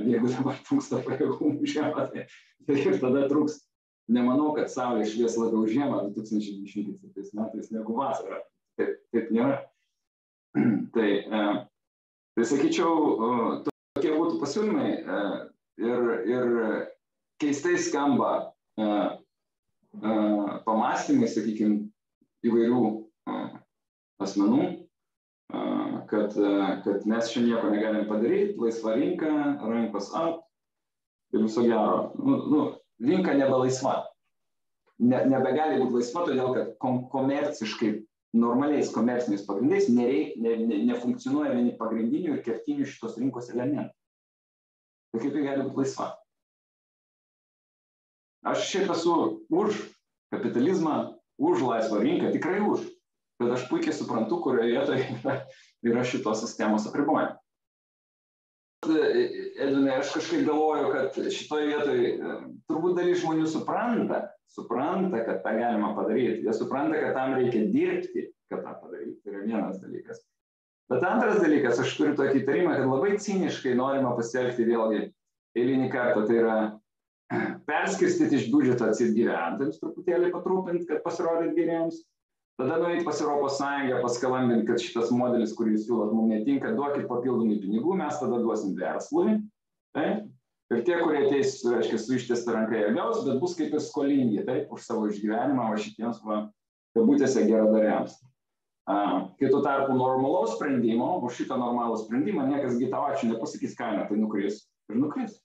Jeigu 0.06 0.30
dabar 0.30 0.60
trūksta 0.68 1.02
pajėgumų 1.04 1.66
žiemą, 1.68 2.06
tai, 2.12 2.26
tai 2.68 2.76
ir 2.80 3.00
tada 3.02 3.26
trūks. 3.30 3.64
Nemanau, 4.06 4.52
kad 4.54 4.70
Saulė 4.70 5.02
švies 5.10 5.34
labiau 5.34 5.64
žiemą 5.66 6.04
2027 6.14 7.32
metais 7.34 7.72
negu 7.74 7.96
vasarą. 7.96 8.38
Taip, 8.78 9.00
taip 9.10 9.32
nėra. 9.34 9.64
Tai, 10.96 11.10
e, 11.12 11.40
tai 12.36 12.44
sakyčiau, 12.48 12.94
tokie 13.96 14.12
būtų 14.16 14.38
pasiūlymai 14.40 14.90
e, 14.96 15.18
ir, 15.84 16.06
ir 16.30 16.46
keistai 17.42 17.76
skamba 17.80 18.30
e, 18.80 18.86
pamastymai, 20.64 21.28
sakykime, 21.32 21.86
įvairių 22.46 22.80
asmenų, 24.22 24.64
kad, 26.10 26.34
kad 26.84 27.06
mes 27.08 27.30
čia 27.32 27.42
nieko 27.44 27.70
negalim 27.72 28.04
padaryti, 28.08 28.58
laisva 28.60 28.94
rinka, 28.96 29.30
rankos 29.64 30.10
ant 30.16 30.42
ir 31.32 31.46
viso 31.46 31.64
gero. 31.64 32.12
Nu, 32.20 32.36
nu, 32.52 32.60
rinka 33.02 33.34
nebe 33.36 33.56
laisva. 33.64 33.96
Ne, 35.00 35.24
nebegali 35.28 35.80
būti 35.80 35.98
laisva, 35.98 36.26
todėl 36.28 36.52
kad 36.56 36.76
kom 36.84 37.02
komerciškai, 37.12 37.96
normaliais 38.36 38.92
komerciniais 38.94 39.44
pagrindais 39.46 39.88
nereik, 39.92 40.36
ne, 40.42 40.56
ne, 40.62 40.80
nefunkcionuoja 40.90 41.54
vieni 41.54 41.74
pagrindinių 41.78 42.36
ir 42.36 42.42
kertinių 42.46 42.86
šitos 42.88 43.16
rinkos 43.20 43.50
elementų. 43.54 43.92
Tai 45.12 45.22
kaip 45.22 45.32
tai 45.34 45.44
gali 45.46 45.64
būti 45.66 45.82
laisva? 45.82 46.10
Aš 48.46 48.66
šiaip 48.70 48.92
esu 48.94 49.14
už 49.50 49.80
kapitalizmą, 50.34 51.16
už 51.40 51.64
laisvą 51.66 52.02
rinką, 52.02 52.30
tikrai 52.34 52.60
už. 52.62 52.84
Bet 53.40 53.52
aš 53.52 53.66
puikiai 53.68 53.92
suprantu, 53.92 54.38
kurioje 54.44 54.72
vietoje 54.72 55.08
yra, 55.18 55.34
yra 55.84 56.04
šitos 56.08 56.44
sistemos 56.44 56.86
apribojimai. 56.88 57.34
Edvinai, 58.92 59.98
aš 60.00 60.14
kažkaip 60.16 60.46
galvoju, 60.46 60.88
kad 60.94 61.18
šitoje 61.34 61.68
vietoje 61.72 62.12
turbūt 62.70 62.96
dalis 62.98 63.20
žmonių 63.22 63.48
supranta, 63.50 64.22
supranta, 64.52 65.22
kad 65.26 65.42
tą 65.44 65.52
galima 65.58 65.92
padaryti. 65.96 66.44
Jie 66.46 66.54
supranta, 66.56 66.98
kad 67.02 67.14
tam 67.18 67.36
reikia 67.38 67.66
dirbti, 67.72 68.26
kad 68.52 68.64
tą 68.64 68.74
padaryti. 68.82 69.18
Tai 69.24 69.34
yra 69.34 69.44
vienas 69.44 69.78
dalykas. 69.82 70.22
Bet 70.90 71.02
antras 71.02 71.40
dalykas, 71.42 71.80
aš 71.82 71.94
turiu 71.98 72.14
tokį 72.18 72.42
įtarimą, 72.44 72.74
kad 72.78 72.86
labai 72.86 73.16
ciniškai 73.22 73.74
norima 73.78 74.12
pasielgti 74.18 74.68
vėlgi 74.68 75.00
eilinį 75.58 75.88
kartą. 75.90 76.26
Tai 76.28 76.36
yra 76.42 76.58
perskirstyti 77.66 78.38
iš 78.38 78.50
biudžeto 78.52 78.86
atsit 78.86 79.16
gyventojams 79.16 79.80
truputėlį 79.82 80.30
patrūpinti, 80.34 80.86
kad 80.90 81.02
pasirodyt 81.02 81.56
geriems. 81.58 82.04
Tada 82.56 82.78
nueiti 82.80 83.04
pas 83.04 83.20
Europos 83.20 83.58
Sąjungą, 83.58 84.00
paskalambinti, 84.00 84.64
kad 84.64 84.80
šitas 84.80 85.10
modelis, 85.12 85.52
kurį 85.58 85.74
jūs 85.74 85.84
siūlot, 85.84 86.14
mums 86.16 86.32
netinka, 86.32 86.72
duokit 86.72 87.04
papildomai 87.10 87.58
pinigų, 87.60 87.98
mes 87.98 88.16
tada 88.16 88.38
duosim 88.40 88.72
verslui. 88.78 89.34
Taip? 89.96 90.24
Ir 90.72 90.80
tie, 90.82 90.96
kurie 90.98 91.26
ateis, 91.26 91.58
reiškia, 91.68 91.98
su 92.00 92.16
ištiesta 92.16 92.54
ranka 92.56 92.78
jie 92.80 92.94
gaus, 92.96 93.20
bet 93.26 93.36
bus 93.42 93.52
kaip 93.58 93.76
ir 93.76 93.82
skolingi, 93.84 94.40
taip, 94.48 94.72
už 94.72 94.82
savo 94.88 95.04
išgyvenimą, 95.12 95.68
o 95.68 95.76
šitiems, 95.78 96.22
va, 96.26 96.40
kabutėse 96.96 97.44
geradariams. 97.46 98.16
Kai 98.86 99.50
tuo 99.52 99.60
tarpu 99.60 99.94
normalaus 99.98 100.56
sprendimo, 100.56 101.18
už 101.28 101.42
šitą 101.42 101.60
normalų 101.60 102.00
sprendimą 102.06 102.48
niekas 102.48 102.80
gi 102.80 102.88
tavo 102.90 103.12
ačiū 103.12 103.28
nepasakys 103.30 103.76
kainą, 103.78 104.08
tai 104.08 104.18
nukris 104.18 104.64
ir 104.88 104.98
nukris 105.02 105.36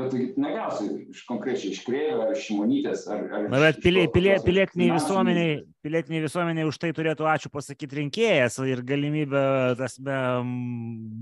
bet 0.00 0.16
negausi 0.40 0.88
iš 1.12 1.22
konkrečiai 1.28 1.72
iš 1.74 1.82
Kreivio 1.86 2.24
ar 2.24 2.32
iš 2.34 2.46
Šimonytės. 2.48 3.04
Ar, 3.12 3.24
ar 3.38 3.48
bet 3.66 3.80
pilie, 3.84 4.06
pilie, 4.12 4.34
pilietiniai 4.44 4.96
visuomeniai, 4.96 5.54
pilietiniai 5.84 6.24
visuomeniai 6.26 6.68
už 6.68 6.80
tai 6.82 6.92
turėtų 6.96 7.28
ačiū 7.28 7.52
pasakyti 7.52 8.00
rinkėjas 8.00 8.60
ir 8.66 8.84
galimybę 8.88 9.46
tas, 9.80 9.98
be, 10.02 10.18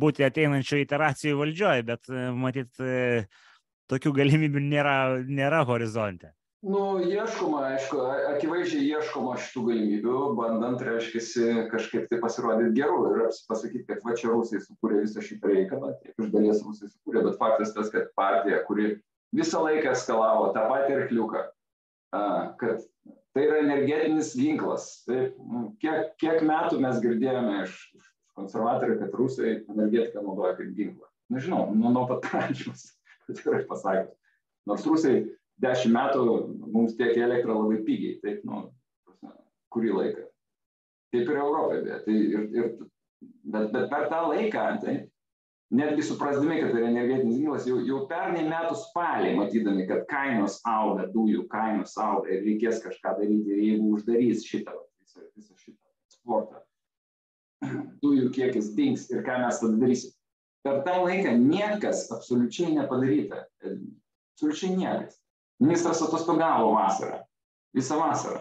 būti 0.00 0.26
ateinančio 0.26 0.80
iteracijų 0.82 1.38
valdžioje, 1.42 1.86
bet 1.92 2.12
matyt, 2.38 2.84
tokių 3.90 4.14
galimybių 4.22 4.66
nėra, 4.70 4.98
nėra 5.26 5.64
horizonte 5.68 6.34
nu 6.62 6.80
ieškoma 7.06 7.62
aišku 7.70 8.00
akivaizdžiai 8.34 8.88
ieškoma 8.96 9.36
šitų 9.40 9.62
galimybių 9.68 10.16
bandant 10.36 10.82
reiškiasi 10.84 11.68
kažkaip 11.72 12.10
tai 12.10 12.18
pasirodyt 12.20 12.74
geru 12.76 12.98
ir 13.08 13.22
pasakyt 13.48 13.86
kad 13.88 14.02
va 14.04 14.16
čia 14.18 14.32
rusai 14.32 14.60
sukūrė 14.64 15.04
visą 15.06 15.24
šitą 15.24 15.54
reikalą 15.54 15.94
iš 16.12 16.28
dalies 16.34 16.60
rusai 16.66 16.90
sukūrė 16.90 17.24
bet 17.28 17.40
faktas 17.40 17.72
tas 17.76 17.88
kad 17.94 18.12
partija 18.18 18.60
kuri 18.68 18.92
visą 19.36 19.64
laiką 19.64 19.94
eskalavo 19.96 20.50
tą 20.56 20.66
patį 20.68 20.98
arkliuką 20.98 21.46
kad 22.60 22.84
tai 23.32 23.46
yra 23.46 23.58
energetinis 23.62 24.34
ginklas. 24.36 25.02
Taip 25.06 25.36
nu, 25.38 25.70
kiek 25.82 26.14
kiek 26.20 26.42
metų 26.46 26.80
mes 26.82 26.98
girdėjome 27.02 27.60
iš 27.64 27.76
iš 27.96 28.08
konservatorių 28.38 28.98
kad 29.02 29.14
rusai 29.18 29.52
energetiką 29.70 30.24
naudoja 30.24 30.56
kaip 30.58 30.72
ginklą? 30.76 31.06
Nežinau 31.30 31.68
nu 31.74 31.92
nuo 31.94 32.06
pat 32.10 32.26
pradžios 32.26 32.90
atvirai 33.30 33.62
pasakius. 33.68 34.16
Nors 34.68 34.86
rusai 34.86 35.14
dešimt 35.62 35.94
metų 35.94 36.24
mums 36.72 36.96
tiekia 36.98 37.26
elektrą 37.28 37.58
labai 37.58 37.80
pigiai, 37.86 38.18
taip, 38.24 38.42
nu, 38.48 38.66
kurį 39.74 39.94
laiką. 39.96 40.26
Taip 41.10 41.26
ir 41.26 41.38
Europoje, 41.42 41.84
bet, 41.86 42.04
tai 42.06 42.16
ir, 42.16 42.44
ir, 42.54 42.68
bet, 43.44 43.72
bet 43.74 43.88
per 43.90 44.06
tą 44.12 44.20
laiką, 44.30 44.66
tai, 44.84 44.94
netgi 45.74 46.06
suprasdami, 46.06 46.60
kad 46.60 46.72
tai 46.72 46.82
yra 46.82 46.90
energetinis 46.90 47.38
ginklas, 47.38 47.66
jau, 47.68 47.80
jau 47.86 48.04
pernai 48.10 48.46
metų 48.48 48.78
spalį, 48.78 49.34
matydami, 49.38 49.86
kad 49.90 50.06
kainos 50.10 50.58
auga, 50.68 51.06
dujų 51.14 51.46
kainos 51.50 51.96
auga 52.00 52.32
ir 52.34 52.42
reikės 52.46 52.82
kažką 52.84 53.16
daryti, 53.20 53.58
jeigu 53.66 53.92
uždarys 53.96 54.46
šitą, 54.46 54.74
visą, 55.02 55.26
visą 55.36 55.58
šitą 55.58 55.78
eksportą, 56.08 56.64
dujų 58.02 58.32
kiekis 58.34 58.72
dings 58.78 59.06
ir 59.12 59.22
ką 59.26 59.38
mes 59.44 59.62
tada 59.62 59.78
darysim. 59.82 60.16
Per 60.66 60.82
tą 60.84 60.98
laiką 61.06 61.38
niekas 61.40 62.10
absoliučiai 62.12 62.74
nepadaryta. 62.74 63.46
Absoliučiai 63.64 64.74
niekas. 64.76 65.19
Ministras 65.60 66.00
atostogavo 66.02 66.72
vasarą, 66.74 67.20
visą 67.76 67.98
vasarą 68.00 68.40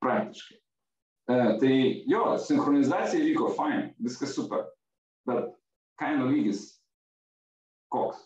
praktiškai. 0.00 0.56
Tai 1.60 1.74
jo, 2.08 2.22
sinchronizacija 2.40 3.24
vyko 3.24 3.50
fine, 3.52 3.90
viskas 4.00 4.32
super, 4.32 4.64
bet 5.28 5.50
kainų 6.00 6.30
lygis 6.30 6.62
koks? 7.92 8.22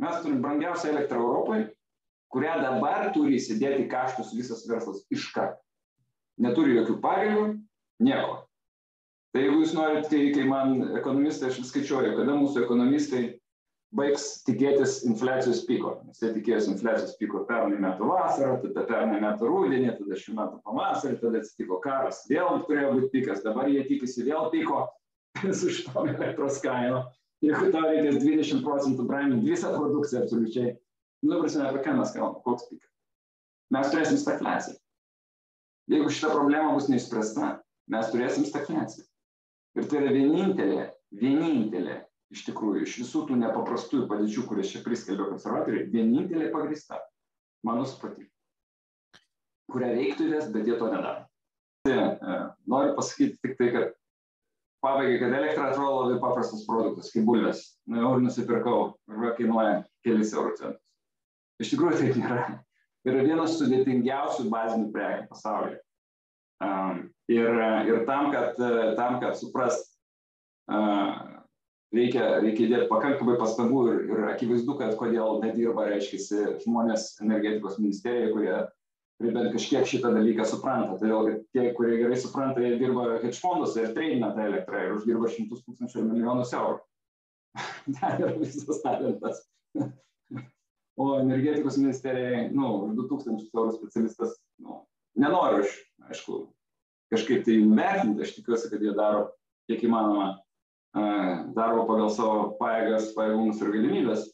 Mes 0.00 0.22
turim 0.22 0.40
brangiausią 0.42 0.94
elektrą 0.94 1.20
Europoje, 1.20 1.66
kurią 2.32 2.54
dabar 2.62 3.10
turi 3.12 3.36
įsidėti 3.36 3.90
kaštus 3.92 4.32
visas 4.32 4.64
verslas 4.70 5.04
iš 5.12 5.28
karto. 5.34 5.60
Neturi 6.40 6.78
jokių 6.78 6.96
pareigų, 7.04 7.44
nieko. 8.00 8.40
Tai 9.32 9.42
jeigu 9.44 9.60
jūs 9.60 9.74
norit, 9.76 10.08
kai, 10.08 10.22
kai 10.32 10.46
man 10.48 10.96
ekonomistai, 10.96 11.50
aš 11.52 11.60
skaičiuoju, 11.68 12.16
kada 12.16 12.34
mūsų 12.40 12.64
ekonomistai 12.64 13.22
baigs 13.96 14.26
tikėtis 14.46 15.00
infliacijos 15.08 15.62
piko. 15.68 15.96
Nes 16.06 16.20
jie 16.22 16.32
tikėjosi 16.34 16.72
infliacijos 16.72 17.16
piko 17.20 17.42
pernai 17.48 17.80
metų 17.82 18.08
vasarą, 18.08 18.58
tada 18.62 18.84
pernai 18.88 19.20
metų 19.22 19.50
rudenį, 19.50 19.90
tada 19.98 20.18
šių 20.22 20.36
metų 20.38 20.60
pavasarį, 20.66 21.18
tada 21.20 21.42
atsitiko 21.42 21.80
karas, 21.84 22.22
vėl 22.30 22.62
turėjo 22.68 22.92
būti 22.96 23.10
pikas, 23.16 23.42
dabar 23.44 23.68
jie 23.68 23.84
tikisi 23.88 24.24
vėl 24.28 24.48
piko 24.54 24.86
su 25.58 25.72
šitom 25.76 26.08
elektros 26.14 26.60
kainom. 26.64 27.10
Jeigu 27.42 27.72
tau 27.74 27.88
reikės 27.88 28.20
20 28.22 28.62
procentų 28.62 29.04
branginti 29.08 29.50
visą 29.50 29.72
produkciją 29.74 30.22
absoliučiai, 30.22 30.76
nu, 31.26 31.40
prasme, 31.40 31.66
apie 31.66 31.82
ką 31.82 31.96
mes 31.98 32.12
kalbame, 32.14 32.42
koks 32.46 32.68
pikas. 32.70 32.90
Mes 33.74 33.90
turėsim 33.90 34.20
stagfliaciją. 34.20 34.76
Jeigu 35.90 36.12
šita 36.14 36.30
problema 36.30 36.70
bus 36.76 36.86
neišspręsta, 36.92 37.56
mes 37.90 38.12
turėsim 38.12 38.46
stagfliaciją. 38.46 39.04
Ir 39.74 39.88
tai 39.90 40.02
yra 40.04 40.12
vienintelė, 40.14 40.86
vienintelė 41.18 41.96
iš 42.32 42.44
tikrųjų 42.48 42.84
iš 42.86 42.98
visų 43.02 43.24
tų 43.28 43.38
nepaprastųjų 43.42 44.08
padėčių, 44.10 44.46
kurias 44.48 44.72
čia 44.72 44.82
priskelbė 44.84 45.28
konservatoriai, 45.30 45.88
vienintelė 45.92 46.50
pagrįsta, 46.54 47.00
mano 47.66 47.84
supratimu, 47.88 48.28
kurią 49.72 49.90
reiktų 49.98 50.28
įvesti, 50.28 50.54
bet 50.56 50.70
jie 50.70 50.78
to 50.80 50.88
nedaro. 50.92 51.26
Tai, 51.82 51.98
e, 51.98 52.38
noriu 52.70 52.96
pasakyti 52.96 53.40
tik 53.42 53.56
tai, 53.58 53.68
kad 53.74 53.94
pabaigai, 54.82 55.18
kad 55.22 55.36
elektra 55.38 55.70
atrodo 55.70 56.04
labai 56.04 56.20
paprastas 56.22 56.66
produktas, 56.66 57.10
kaip 57.14 57.26
bulvės. 57.26 57.62
Nu, 57.90 58.00
jau 58.02 58.12
nusipirkau, 58.22 58.76
ir 59.10 59.32
kainuoja 59.38 59.80
kelis 60.06 60.34
eurų 60.34 60.54
centus. 60.60 60.82
Iš 61.62 61.72
tikrųjų 61.74 61.98
taip 62.00 62.20
nėra. 62.22 62.44
yra 63.08 63.24
vienas 63.26 63.56
sudėtingiausių 63.58 64.48
bazinių 64.50 64.90
prekių 64.94 65.28
pasaulyje. 65.30 65.80
Ir, 67.32 67.60
ir 67.88 68.02
tam, 68.06 68.30
kad, 68.34 68.58
tam, 68.98 69.18
kad 69.22 69.38
suprast, 69.38 69.88
reikia, 71.96 72.28
reikia 72.42 72.66
įdėti 72.66 72.88
pakankamai 72.90 73.38
pastangų 73.40 73.82
ir, 73.90 73.98
ir 74.10 74.28
akivaizdu, 74.32 74.76
kad 74.80 74.94
kodėl 75.00 75.40
nedirba, 75.42 75.88
reiškia, 75.90 76.44
žmonės 76.64 77.08
energetikos 77.24 77.78
ministerijoje, 77.80 78.30
kurie, 78.34 78.54
kurie 79.20 79.34
bent 79.36 79.52
kažkiek 79.56 79.88
šitą 79.88 80.12
dalyką 80.16 80.46
supranta. 80.48 80.98
Todėl, 81.00 81.28
kad 81.28 81.42
tie, 81.56 81.66
kurie 81.76 81.98
gerai 82.00 82.20
supranta, 82.20 82.62
jie 82.64 82.78
dirba 82.80 83.18
hedge 83.18 83.38
fonduose 83.40 83.84
ir 83.84 83.92
treina 83.96 84.32
tą 84.36 84.48
elektrą 84.48 84.86
ir 84.86 84.96
uždirba 84.96 85.32
šimtus 85.32 85.64
tūkstančių 85.66 86.00
ir 86.00 86.08
milijonus 86.08 86.54
eurų. 86.58 86.80
Ten 87.98 88.24
yra 88.24 88.32
visas 88.40 88.82
talentas. 88.84 89.44
O 91.00 91.14
energetikos 91.16 91.78
ministerijai, 91.80 92.50
nu, 92.52 92.66
už 92.84 92.98
2000 92.98 93.46
eurų 93.56 93.70
specialistas, 93.78 94.34
nu, 94.60 94.82
nenoriu 95.16 95.62
aš, 95.62 95.78
aišku, 96.10 96.40
kažkaip 97.14 97.46
tai 97.46 97.54
vertinti, 97.64 98.26
aš 98.26 98.34
tikiuosi, 98.36 98.68
kad 98.68 98.84
jie 98.84 98.92
daro 98.98 99.22
kiek 99.70 99.86
įmanoma 99.88 100.41
darbo 100.92 101.86
pagal 101.88 102.10
savo 102.12 102.52
pajėgas, 102.60 103.12
pajėgumus 103.16 103.60
ir 103.62 103.74
galimybės. 103.74 104.30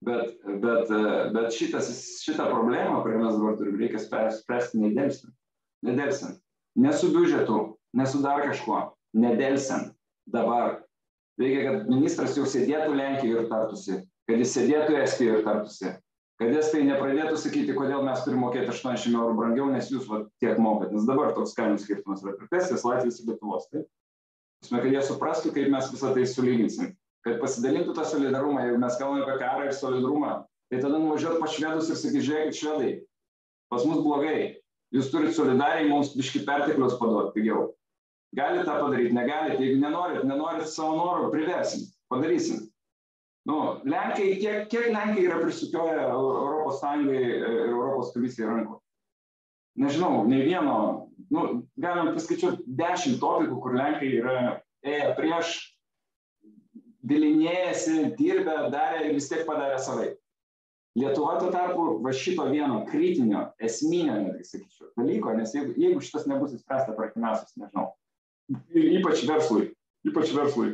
Bet, 0.00 0.38
bet, 0.62 0.88
bet 1.34 1.52
šitas, 1.52 1.90
šitą 2.24 2.46
problemą, 2.48 3.02
kurią 3.04 3.18
mes 3.20 3.34
dabar 3.36 3.58
turim, 3.58 3.76
reikia 3.76 4.00
spręsti 4.00 4.80
nedėlsint. 4.80 5.34
Nedėlsint. 5.84 6.38
Ne 6.80 6.92
su 6.96 7.10
biudžetu, 7.12 7.58
ne 7.96 8.06
su 8.08 8.22
dar 8.24 8.40
kažkuo. 8.46 8.86
Nedėlsint. 9.20 9.92
Dabar. 10.30 10.78
Reikia, 11.40 11.60
kad 11.66 11.90
ministras 11.90 12.36
jau 12.36 12.46
sėdėtų 12.48 12.94
Lenkijoje 12.96 13.42
ir 13.42 13.50
tartusi. 13.50 13.98
Kad 14.28 14.40
jis 14.40 14.54
sėdėtų 14.56 14.96
Estijoje 15.02 15.38
ir 15.38 15.44
tartusi. 15.44 15.92
Kad 16.40 16.56
estai 16.56 16.80
nepradėtų 16.88 17.36
sakyti, 17.36 17.76
kodėl 17.76 18.04
mes 18.06 18.22
turime 18.24 18.46
mokėti 18.46 18.72
80 18.72 19.12
eurų 19.12 19.36
brangiau, 19.36 19.66
nes 19.72 19.90
jūs 19.92 20.06
va, 20.08 20.22
tiek 20.40 20.56
mokat. 20.62 20.94
Nes 20.96 21.04
dabar 21.08 21.34
toks 21.36 21.52
kainų 21.56 21.76
skirtumas 21.82 22.22
yra 22.24 22.38
tarp 22.38 22.56
Estijos, 22.56 22.84
Latvijos 22.88 23.18
ir 23.20 23.28
Lietuvos. 23.28 23.66
Taip? 23.72 23.88
Prasme, 24.60 24.80
kad 24.84 24.92
jie 24.92 25.02
suprastų, 25.04 25.50
kaip 25.56 25.70
mes 25.72 25.86
visą 25.88 26.12
tai 26.12 26.26
sulyginsim. 26.28 26.90
Kad 27.24 27.40
pasidalintų 27.40 27.94
tą 27.96 28.04
solidarumą, 28.08 28.60
jeigu 28.64 28.80
mes 28.80 28.96
kalbame 29.00 29.24
apie 29.24 29.36
karą 29.40 29.66
ir 29.68 29.76
solidarumą, 29.76 30.32
tai 30.70 30.80
tada 30.82 31.00
nuvažiuot 31.00 31.40
pas 31.40 31.52
švedus 31.56 31.88
ir 31.88 31.98
sakyti, 32.00 32.24
žiūrėkit, 32.28 32.58
švedai, 32.58 32.90
pas 33.72 33.84
mus 33.88 34.02
blogai, 34.04 34.60
jūs 34.92 35.08
turite 35.12 35.32
solidariai 35.36 35.88
mums 35.88 36.12
biški 36.16 36.44
perteklius 36.48 36.98
paduoti 37.00 37.34
pigiau. 37.38 37.70
Galite 38.36 38.66
tą 38.68 38.76
padaryti, 38.84 39.16
negalite, 39.16 39.58
jeigu 39.64 39.80
nenorit, 39.82 40.22
nenorit 40.28 40.68
savo 40.70 40.94
norų, 41.00 41.32
priversim, 41.32 41.88
padarysim. 42.12 42.68
Nu, 43.48 43.80
Lenkai, 43.88 44.36
kiek, 44.38 44.68
kiek 44.70 44.90
Lenkai 44.92 45.24
yra 45.24 45.40
prisukioję 45.40 46.04
Europos 46.04 46.80
Sąjungai 46.82 47.20
ir 47.24 47.46
Europos 47.72 48.12
komisijai 48.14 48.52
rankų? 48.52 48.76
Nežinau, 49.80 50.26
nei 50.28 50.44
vieno 50.44 50.76
nu, 51.34 51.44
galim 51.80 52.14
paskaičiuoti 52.16 52.64
dešimt 52.80 53.20
topikų, 53.22 53.58
kur 53.62 53.76
Lenkai 53.78 54.10
yra 54.18 54.38
ėję 54.86 55.12
prieš, 55.18 55.52
bilinėjasi, 57.06 58.10
dirbę, 58.18 58.56
darė 58.72 59.06
ir 59.08 59.16
vis 59.16 59.30
tiek 59.30 59.46
padarė 59.48 59.78
savai. 59.82 60.10
Lietuva 60.98 61.36
tuo 61.38 61.52
tarpu 61.54 61.84
va 62.02 62.12
šito 62.16 62.48
vieno 62.50 62.80
kritinio, 62.88 63.44
esminio, 63.62 64.16
netgi 64.24 64.46
sakyčiau, 64.48 64.90
dalyko, 64.98 65.32
nes 65.38 65.52
jeigu, 65.54 65.74
jeigu 65.78 66.02
šitas 66.02 66.26
nebus 66.26 66.56
įspręsta 66.56 66.96
per 66.96 67.06
artimiausius, 67.06 67.54
nežinau, 67.60 67.92
ypač 68.98 69.22
verslui, 69.28 69.68
ypač 70.10 70.32
verslui, 70.34 70.72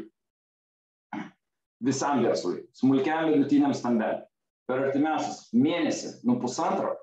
visam 1.84 2.24
verslui, 2.24 2.62
smulkiam 2.80 3.28
vidutiniam 3.34 3.76
stambiam, 3.76 4.24
per 4.66 4.86
artimiausius 4.88 5.50
mėnesį, 5.52 6.14
nu 6.26 6.38
pusantro, 6.40 6.96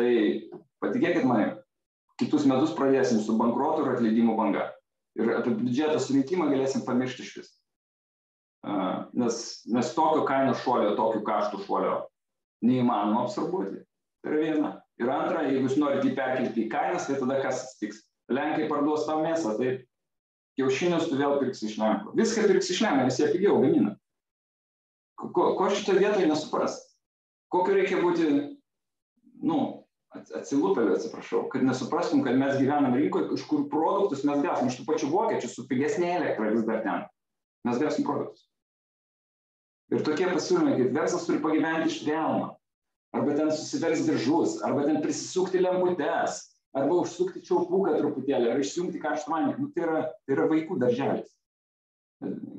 tai 0.00 0.10
patikėkit 0.82 1.30
manim, 1.30 1.54
kitus 2.18 2.46
metus 2.48 2.74
pradėsim 2.76 3.22
su 3.22 3.36
bankruotų 3.38 3.84
ir 3.84 3.94
atleidimų 3.96 4.36
banga. 4.38 4.68
Ir 5.18 5.32
apie 5.34 5.54
biudžeto 5.58 5.98
surinkimą 6.02 6.48
galėsim 6.50 6.84
pamiršti 6.86 7.24
iš 7.24 7.32
vis. 7.38 7.52
Nes, 9.18 9.38
nes 9.70 9.94
tokio 9.96 10.24
kainų 10.28 10.54
šuolio, 10.62 10.94
tokių 10.98 11.22
kaštų 11.26 11.62
šuolio 11.64 11.96
neįmanoma 12.66 13.24
absorbuoti. 13.24 13.84
Tai 14.22 14.32
yra 14.34 14.42
viena. 14.42 14.72
Ir 14.98 15.10
antra, 15.14 15.44
jeigu 15.46 15.68
jūs 15.68 15.78
norite 15.78 16.08
jį 16.08 16.14
perkelti 16.18 16.64
į 16.64 16.70
kainas, 16.72 17.06
tai 17.06 17.20
tada 17.20 17.38
kas 17.42 17.62
atsitiks? 17.64 18.02
Lenkai 18.34 18.66
parduos 18.68 19.06
tau 19.06 19.22
mėsą, 19.22 19.54
tai 19.60 19.76
kiaušinius 20.58 21.06
tu 21.08 21.16
vėl 21.20 21.38
pirksi 21.38 21.68
iš 21.68 21.78
Lenkų. 21.80 22.16
Viską 22.18 22.48
pirksi 22.50 22.74
iš 22.74 22.82
Lenkų, 22.84 23.06
nes 23.06 23.20
jie 23.20 23.28
pigiau 23.30 23.60
gamina. 23.62 23.94
Ko, 25.18 25.52
ko 25.58 25.68
šitoje 25.70 26.02
vietoje 26.02 26.26
nesupras? 26.30 26.80
Kokio 27.54 27.78
reikia 27.78 28.02
būti, 28.02 28.26
nu, 29.46 29.58
atsilupėlių, 30.16 30.94
atsiprašau, 30.96 31.44
kad 31.52 31.64
nesuprastum, 31.66 32.22
kad 32.24 32.38
mes 32.40 32.56
gyvenam 32.60 32.96
rinkoje, 32.96 33.32
iš 33.36 33.44
kur 33.48 33.66
produktus 33.72 34.24
mes 34.28 34.40
gausim, 34.44 34.70
iš 34.70 34.78
tų 34.80 34.86
pačių 34.88 35.10
vokiečių 35.12 35.50
su 35.52 35.66
pigesnė 35.68 36.14
elektra 36.16 36.52
vis 36.54 36.64
dar 36.68 36.84
ten. 36.84 37.02
Mes 37.68 37.80
gausim 37.82 38.06
produktus. 38.08 38.46
Ir 39.92 40.04
tokie 40.04 40.28
pasiūlymai, 40.28 40.76
kaip 40.76 40.94
verslas 40.96 41.26
turi 41.28 41.40
pagyventi 41.44 41.92
iš 41.92 42.02
delno, 42.06 42.54
arba 43.16 43.36
ten 43.36 43.52
susivers 43.52 44.04
diržus, 44.08 44.58
arba 44.64 44.84
ten 44.84 45.00
prisisukti 45.04 45.60
lemputes, 45.64 46.42
arba 46.76 47.00
užsukti 47.02 47.42
čiaupuką 47.44 47.96
truputėlį, 47.96 48.52
ar 48.52 48.60
išjungti 48.60 49.00
karštą 49.02 49.32
vandenį. 49.32 49.64
Nu, 49.64 49.72
tai, 49.72 49.84
yra, 49.86 50.02
tai 50.24 50.36
yra 50.36 50.48
vaikų 50.50 50.76
darželis. 50.82 51.30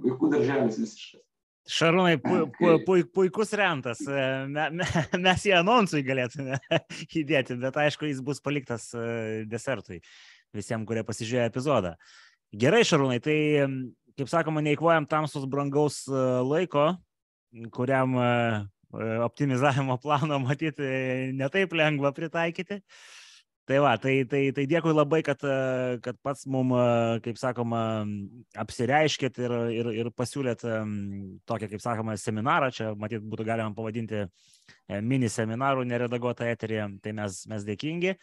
Vaikų 0.06 0.32
darželis 0.34 0.80
visiškas. 0.82 1.29
Šarūnai, 1.70 2.16
pu, 2.24 2.48
pu, 2.56 2.72
pu, 2.86 2.96
puikus 3.14 3.54
rentas. 3.58 4.02
Me, 4.50 4.66
me, 4.80 4.88
mes 5.26 5.46
jį 5.46 5.54
anonsui 5.60 6.02
galėtume 6.06 6.58
įdėti, 7.22 7.60
bet 7.62 7.78
aišku, 7.84 8.08
jis 8.10 8.24
bus 8.26 8.42
paliktas 8.42 8.90
e, 8.98 9.46
desertui 9.50 10.02
visiems, 10.56 10.88
kurie 10.90 11.06
pasižiūrėjo 11.06 11.52
epizodą. 11.52 11.94
Gerai, 12.58 12.82
Šarūnai, 12.90 13.20
tai, 13.22 13.38
kaip 14.18 14.32
sakoma, 14.32 14.66
neįkvojam 14.66 15.06
tamsus 15.12 15.46
brangaus 15.50 16.02
e, 16.10 16.26
laiko, 16.48 16.90
kuriam 17.76 18.18
e, 18.18 18.34
optimizavimo 19.22 20.00
plano 20.02 20.42
matyti 20.42 20.90
netaip 21.38 21.76
lengva 21.78 22.10
pritaikyti. 22.18 22.80
Uh, 22.82 23.19
Tai 23.70 23.78
va, 23.84 23.92
tai, 24.02 24.24
tai, 24.26 24.40
tai 24.50 24.64
dėkui 24.66 24.90
labai, 24.96 25.20
kad, 25.22 25.44
kad 26.02 26.18
pats 26.26 26.48
mum, 26.50 26.72
kaip 27.22 27.38
sakoma, 27.38 27.82
apsireiškėt 28.58 29.36
ir, 29.44 29.54
ir, 29.76 29.90
ir 29.94 30.08
pasiūlėt 30.18 30.64
tokią, 31.46 31.70
kaip 31.76 31.84
sakoma, 31.84 32.16
seminarą. 32.18 32.72
Čia, 32.74 32.88
matyt, 32.98 33.22
būtų 33.30 33.46
galima 33.46 33.70
pavadinti 33.78 34.24
e, 34.24 34.30
mini 35.06 35.30
seminarų 35.30 35.86
neredaguotą 35.86 36.50
eterį. 36.50 36.80
Tai 37.06 37.14
mes, 37.22 37.44
mes 37.52 37.68
dėkingi. 37.68 38.16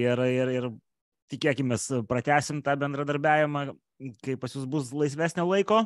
Ir, 0.00 0.24
ir, 0.34 0.52
ir 0.56 0.68
tikėkime, 1.30 1.78
pratesim 2.10 2.58
tą 2.66 2.74
bendradarbiavimą, 2.82 3.68
kai 4.26 4.34
pas 4.34 4.58
jūs 4.58 4.66
bus 4.66 4.90
laisvesnio 4.90 5.46
laiko. 5.46 5.84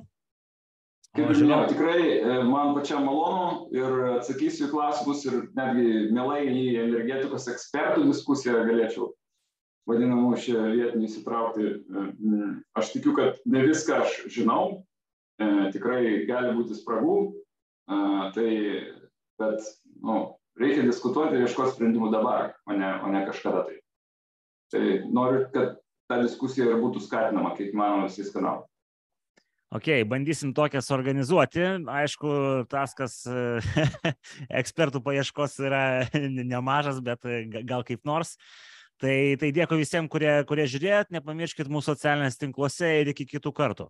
Kaip 1.10 1.32
žinau, 1.34 1.64
tikrai 1.66 2.02
e, 2.06 2.34
man 2.46 2.70
pačiam 2.76 3.02
malonu 3.02 3.64
ir 3.74 3.94
atsakysiu 4.20 4.68
į 4.68 4.70
klausimus 4.70 5.24
ir 5.26 5.40
netgi 5.58 6.12
mielai 6.14 6.44
į 6.46 6.66
energetikos 6.84 7.48
ekspertų 7.50 8.04
diskusiją 8.06 8.60
galėčiau 8.68 9.08
vadinamų 9.90 10.36
šią 10.38 10.68
vietinį 10.70 11.08
įsitraukti. 11.08 11.66
E, 11.66 12.52
aš 12.78 12.92
tikiu, 12.94 13.16
kad 13.18 13.42
ne 13.42 13.64
viską 13.66 13.98
aš 14.04 14.20
žinau, 14.30 14.84
e, 15.42 15.50
tikrai 15.74 16.28
gali 16.30 16.54
būti 16.60 16.78
spragų, 16.78 17.18
tai, 18.36 18.50
bet 19.42 19.66
nu, 20.06 20.20
reikia 20.62 20.86
diskutuoti 20.86 21.34
ir 21.34 21.48
ieškoti 21.48 21.74
sprendimų 21.74 22.12
dabar, 22.14 22.52
o 22.70 22.76
ne, 22.78 22.94
o 23.02 23.10
ne 23.10 23.26
kažkada 23.26 23.64
tai. 23.66 23.80
Tai 24.70 24.84
noriu, 25.10 25.48
kad 25.50 25.80
ta 26.06 26.22
diskusija 26.22 26.70
ir 26.70 26.78
būtų 26.78 27.02
skatinama, 27.02 27.56
kaip 27.58 27.74
manoma, 27.74 28.06
visais 28.06 28.30
kanalais. 28.30 28.69
Ok, 29.70 29.86
bandysim 30.10 30.50
tokią 30.50 30.80
suorganizuoti. 30.82 31.62
Aišku, 31.94 32.30
tas, 32.72 32.90
kas 32.98 33.20
ekspertų 34.60 34.98
paieškos 35.06 35.54
yra 35.62 35.82
nemažas, 36.52 36.98
bet 37.06 37.22
gal 37.68 37.86
kaip 37.86 38.02
nors. 38.08 38.34
Tai, 39.00 39.14
tai 39.40 39.52
dėkui 39.56 39.78
visiems, 39.80 40.10
kurie, 40.12 40.32
kurie 40.48 40.66
žiūrėjot, 40.68 41.14
nepamirškit 41.14 41.70
mūsų 41.72 41.94
socialinės 41.94 42.36
tinkluose 42.40 42.90
ir 43.00 43.12
iki 43.14 43.24
kitų 43.30 43.54
kartų. 43.56 43.86